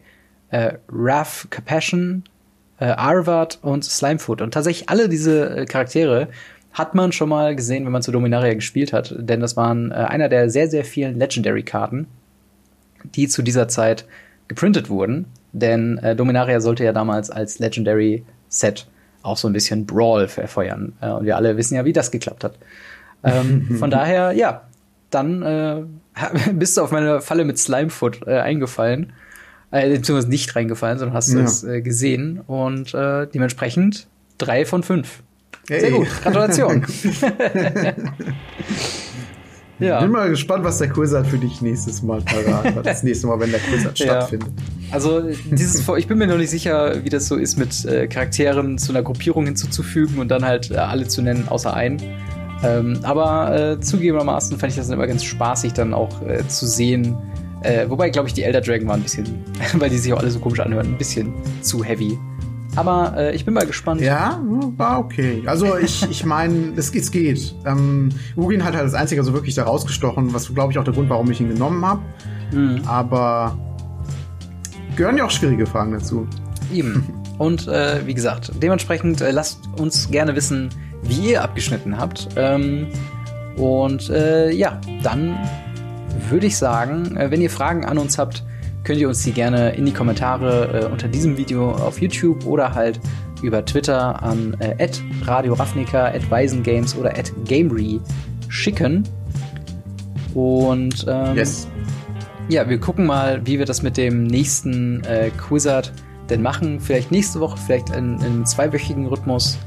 äh, 0.51 0.73
Raph 0.91 1.47
Capassion, 1.51 2.25
äh, 2.79 2.87
Arvad 2.87 3.59
und 3.63 3.85
Slimefoot. 3.85 4.43
Und 4.43 4.55
tatsächlich 4.55 4.89
alle 4.89 5.09
diese 5.09 5.57
äh, 5.57 5.65
Charaktere 5.67 6.29
hat 6.73 6.95
man 6.95 7.13
schon 7.13 7.29
mal 7.29 7.55
gesehen, 7.55 7.85
wenn 7.85 7.93
man 7.93 8.03
zu 8.03 8.13
Dominaria 8.13 8.55
gespielt 8.55 8.93
hat. 8.93 9.15
Denn 9.19 9.41
das 9.41 9.57
waren 9.57 9.91
äh, 9.91 9.95
einer 9.95 10.29
der 10.29 10.51
sehr, 10.51 10.69
sehr 10.69 10.85
vielen 10.85 11.19
Legendary-Karten, 11.19 12.07
die 13.05 13.29
zu 13.29 13.43
dieser 13.43 13.69
Zeit 13.69 14.07
geprintet 14.49 14.89
wurden. 14.89 15.27
Denn 15.53 15.99
äh, 15.99 16.17
Dominaria 16.17 16.61
sollte 16.61 16.85
ja 16.85 16.93
damals 16.93 17.31
als 17.31 17.59
Legendary-Set 17.59 18.87
auch 19.23 19.37
so 19.37 19.49
ein 19.49 19.53
bisschen 19.53 19.87
Brawl 19.87 20.29
verfeuern. 20.29 20.95
Äh, 21.01 21.11
und 21.11 21.27
wir 21.27 21.37
alle 21.37 21.57
wissen 21.57 21.75
ja, 21.75 21.85
wie 21.85 21.93
das 21.93 22.11
geklappt 22.11 22.45
hat. 22.45 22.55
Ähm, 23.23 23.77
von 23.79 23.91
daher, 23.91 24.33
ja, 24.33 24.63
dann 25.11 25.43
äh, 25.43 25.83
bist 26.53 26.77
du 26.77 26.83
auf 26.83 26.91
meine 26.91 27.21
Falle 27.21 27.45
mit 27.45 27.59
Slimefoot 27.59 28.27
äh, 28.27 28.39
eingefallen 28.39 29.13
äh, 29.73 29.89
beziehungsweise 29.89 30.29
nicht 30.29 30.55
reingefallen, 30.55 30.99
sondern 30.99 31.17
hast 31.17 31.33
ja. 31.33 31.41
es 31.41 31.65
äh, 31.65 31.83
gesehen 31.83 32.41
und 32.47 32.95
äh, 32.95 33.27
dementsprechend 33.27 34.07
drei 34.39 34.65
von 34.65 34.83
fünf. 34.83 35.23
Hey. 35.69 35.81
Sehr 35.81 35.91
gut, 35.93 36.09
Gratulation. 36.23 36.83
ja. 39.79 40.01
Bin 40.01 40.11
mal 40.11 40.29
gespannt, 40.29 40.65
was 40.65 40.79
der 40.79 40.91
Kursat 40.91 41.27
für 41.27 41.39
dich 41.39 41.63
nächstes 41.63 42.03
Mal 42.03 42.21
parat 42.21 42.75
hat. 42.75 42.87
Das 42.87 43.03
nächste 43.03 43.29
Mal, 43.29 43.41
wenn 43.41 43.51
der 43.51 43.61
Kursat 43.61 43.99
ja. 43.99 44.07
stattfindet. 44.07 44.51
Also 44.91 45.23
dieses, 45.51 45.89
ich 45.97 46.07
bin 46.07 46.19
mir 46.19 46.27
noch 46.27 46.37
nicht 46.37 46.51
sicher, 46.51 47.03
wie 47.05 47.09
das 47.09 47.27
so 47.27 47.37
ist, 47.37 47.59
mit 47.59 47.85
äh, 47.85 48.09
Charakteren 48.09 48.77
zu 48.77 48.93
einer 48.93 49.03
Gruppierung 49.03 49.47
hinzuzufügen 49.47 50.19
und 50.19 50.29
dann 50.29 50.45
halt 50.45 50.71
äh, 50.71 50.77
alle 50.77 51.09
zu 51.09 51.23
nennen, 51.23 51.49
außer 51.49 51.73
einen. 51.73 52.03
Ähm, 52.65 52.99
aber 53.03 53.59
äh, 53.59 53.81
zugegebenermaßen 53.81 54.59
fand 54.59 54.73
ich 54.73 54.77
das 54.77 54.91
immer 54.91 55.07
ganz 55.07 55.25
spaßig, 55.25 55.73
dann 55.73 55.95
auch 55.95 56.21
äh, 56.27 56.47
zu 56.47 56.67
sehen, 56.67 57.17
äh, 57.63 57.89
wobei, 57.89 58.11
glaube 58.11 58.29
ich, 58.29 58.35
die 58.35 58.43
Elder 58.43 58.61
Dragon 58.61 58.89
waren 58.89 59.01
ein 59.01 59.03
bisschen, 59.03 59.27
weil 59.75 59.91
die 59.91 59.99
sich 59.99 60.13
auch 60.13 60.19
alle 60.19 60.31
so 60.31 60.39
komisch 60.39 60.61
anhören, 60.61 60.87
ein 60.87 60.99
bisschen 60.99 61.33
zu 61.63 61.85
heavy. 61.85 62.19
Aber 62.75 63.15
äh, 63.17 63.35
ich 63.35 63.45
bin 63.45 63.53
mal 63.53 63.67
gespannt. 63.67 64.01
Ja, 64.01 64.41
war 64.77 64.99
okay. 64.99 65.43
Also 65.47 65.77
ich, 65.77 66.09
ich 66.11 66.25
meine, 66.25 66.73
es, 66.77 66.95
es 66.95 67.11
geht. 67.11 67.55
Ähm, 67.67 68.09
Ugin 68.37 68.65
hat 68.65 68.75
halt 68.75 68.85
als 68.85 68.95
einziger 68.95 69.25
so 69.25 69.33
wirklich 69.35 69.55
da 69.55 69.65
rausgestochen, 69.65 70.33
was 70.33 70.55
glaube 70.55 70.73
ich 70.73 70.79
auch 70.79 70.85
der 70.85 70.95
Grund, 70.95 71.11
warum 71.11 71.31
ich 71.31 71.41
ihn 71.41 71.49
genommen 71.49 71.85
habe. 71.85 72.01
Mhm. 72.53 72.83
Aber 72.87 73.59
gehören 74.97 75.19
ja 75.19 75.25
auch 75.25 75.31
schwierige 75.31 75.67
Fragen 75.67 75.93
dazu. 75.93 76.27
Eben. 76.73 77.07
Und 77.39 77.67
äh, 77.67 78.07
wie 78.07 78.15
gesagt, 78.15 78.53
dementsprechend 78.63 79.21
äh, 79.21 79.31
lasst 79.33 79.59
uns 79.77 80.11
gerne 80.11 80.37
wissen, 80.37 80.71
wie 81.03 81.33
ihr 81.33 81.43
abgeschnitten 81.43 81.99
habt. 81.99 82.29
Ähm, 82.37 82.87
und 83.57 84.09
äh, 84.11 84.51
ja, 84.53 84.81
dann 85.03 85.37
würde 86.31 86.47
ich 86.47 86.57
sagen, 86.57 87.17
äh, 87.17 87.31
wenn 87.31 87.41
ihr 87.41 87.51
Fragen 87.51 87.85
an 87.85 87.99
uns 87.99 88.19
habt, 88.19 88.45
könnt 88.85 89.01
ihr 89.01 89.09
uns 89.09 89.23
die 89.23 89.33
gerne 89.33 89.71
in 89.71 89.87
die 89.87 89.93
Kommentare 89.93 90.83
äh, 90.83 90.93
unter 90.93 91.09
diesem 91.09 91.37
Video 91.37 91.71
auf 91.71 92.01
YouTube 92.01 92.47
oder 92.47 92.75
halt 92.75 93.01
über 93.43 93.65
Twitter 93.65 94.23
an 94.23 94.57
äh, 94.61 94.89
Radio 95.25 95.55
Ravnica, 95.55 96.13
Weisengames 96.31 96.97
oder 96.97 97.13
Gamery 97.45 98.01
schicken. 98.49 99.05
Und 100.35 101.05
ähm, 101.09 101.37
yes. 101.37 101.69
ja, 102.49 102.69
wir 102.69 102.79
gucken 102.79 103.07
mal, 103.07 103.45
wie 103.45 103.59
wir 103.59 103.67
das 103.67 103.83
mit 103.83 103.97
dem 103.97 104.25
nächsten 104.25 105.05
äh, 105.05 105.31
Quizard 105.31 105.93
denn 106.31 106.43
machen. 106.43 106.81
Vielleicht 106.81 107.11
nächste 107.11 107.41
Woche, 107.41 107.59
vielleicht 107.59 107.91
in, 107.91 108.17
in 108.17 108.25
einem 108.25 108.47
zweiwöchigen 108.47 109.07
Rhythmus. 109.07 109.59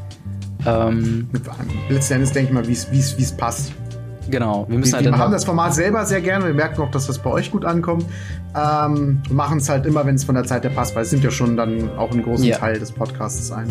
Ähm, 0.65 1.29
Letzten 1.89 2.15
Endes 2.15 2.31
denke 2.31 2.49
ich 2.49 2.53
mal, 2.53 2.67
wie 2.67 2.73
es 2.73 3.37
passt. 3.37 3.71
Genau, 4.29 4.65
wir 4.67 4.77
müssen 4.77 4.93
wir, 4.93 4.97
halt 4.97 5.05
wir 5.05 5.17
haben 5.17 5.31
das 5.31 5.45
Format 5.45 5.73
selber 5.73 6.05
sehr 6.05 6.21
gerne. 6.21 6.45
Wir 6.45 6.53
merken 6.53 6.81
auch, 6.81 6.91
dass 6.91 7.07
das 7.07 7.19
bei 7.19 7.29
euch 7.29 7.51
gut 7.51 7.65
ankommt. 7.65 8.05
Ähm, 8.55 9.21
machen 9.29 9.59
es 9.59 9.69
halt 9.69 9.85
immer, 9.85 10.05
wenn 10.05 10.15
es 10.15 10.23
von 10.23 10.35
der 10.35 10.45
Zeit 10.45 10.63
her 10.63 10.71
passt, 10.71 10.95
weil 10.95 11.03
es 11.03 11.11
nimmt 11.11 11.23
ja 11.23 11.31
schon 11.31 11.57
dann 11.57 11.95
auch 11.97 12.11
einen 12.11 12.23
großen 12.23 12.45
ja. 12.45 12.57
Teil 12.57 12.79
des 12.79 12.91
Podcasts 12.91 13.51
ein. 13.51 13.67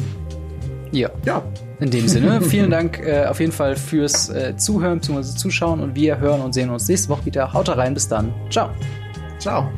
Ja. 0.92 1.10
Ja. 1.24 1.42
In 1.80 1.90
dem 1.90 2.06
Sinne, 2.06 2.40
vielen 2.42 2.70
Dank 2.70 3.00
äh, 3.00 3.26
auf 3.26 3.40
jeden 3.40 3.52
Fall 3.52 3.76
fürs 3.76 4.28
äh, 4.28 4.56
Zuhören 4.56 5.00
bzw. 5.00 5.22
Zuschauen 5.36 5.80
und 5.80 5.96
wir 5.96 6.18
hören 6.18 6.40
und 6.40 6.54
sehen 6.54 6.70
uns 6.70 6.88
nächste 6.88 7.08
Woche 7.08 7.26
wieder. 7.26 7.52
Haut 7.52 7.68
rein, 7.68 7.94
bis 7.94 8.08
dann. 8.08 8.32
Ciao. 8.50 8.70
Ciao. 9.38 9.68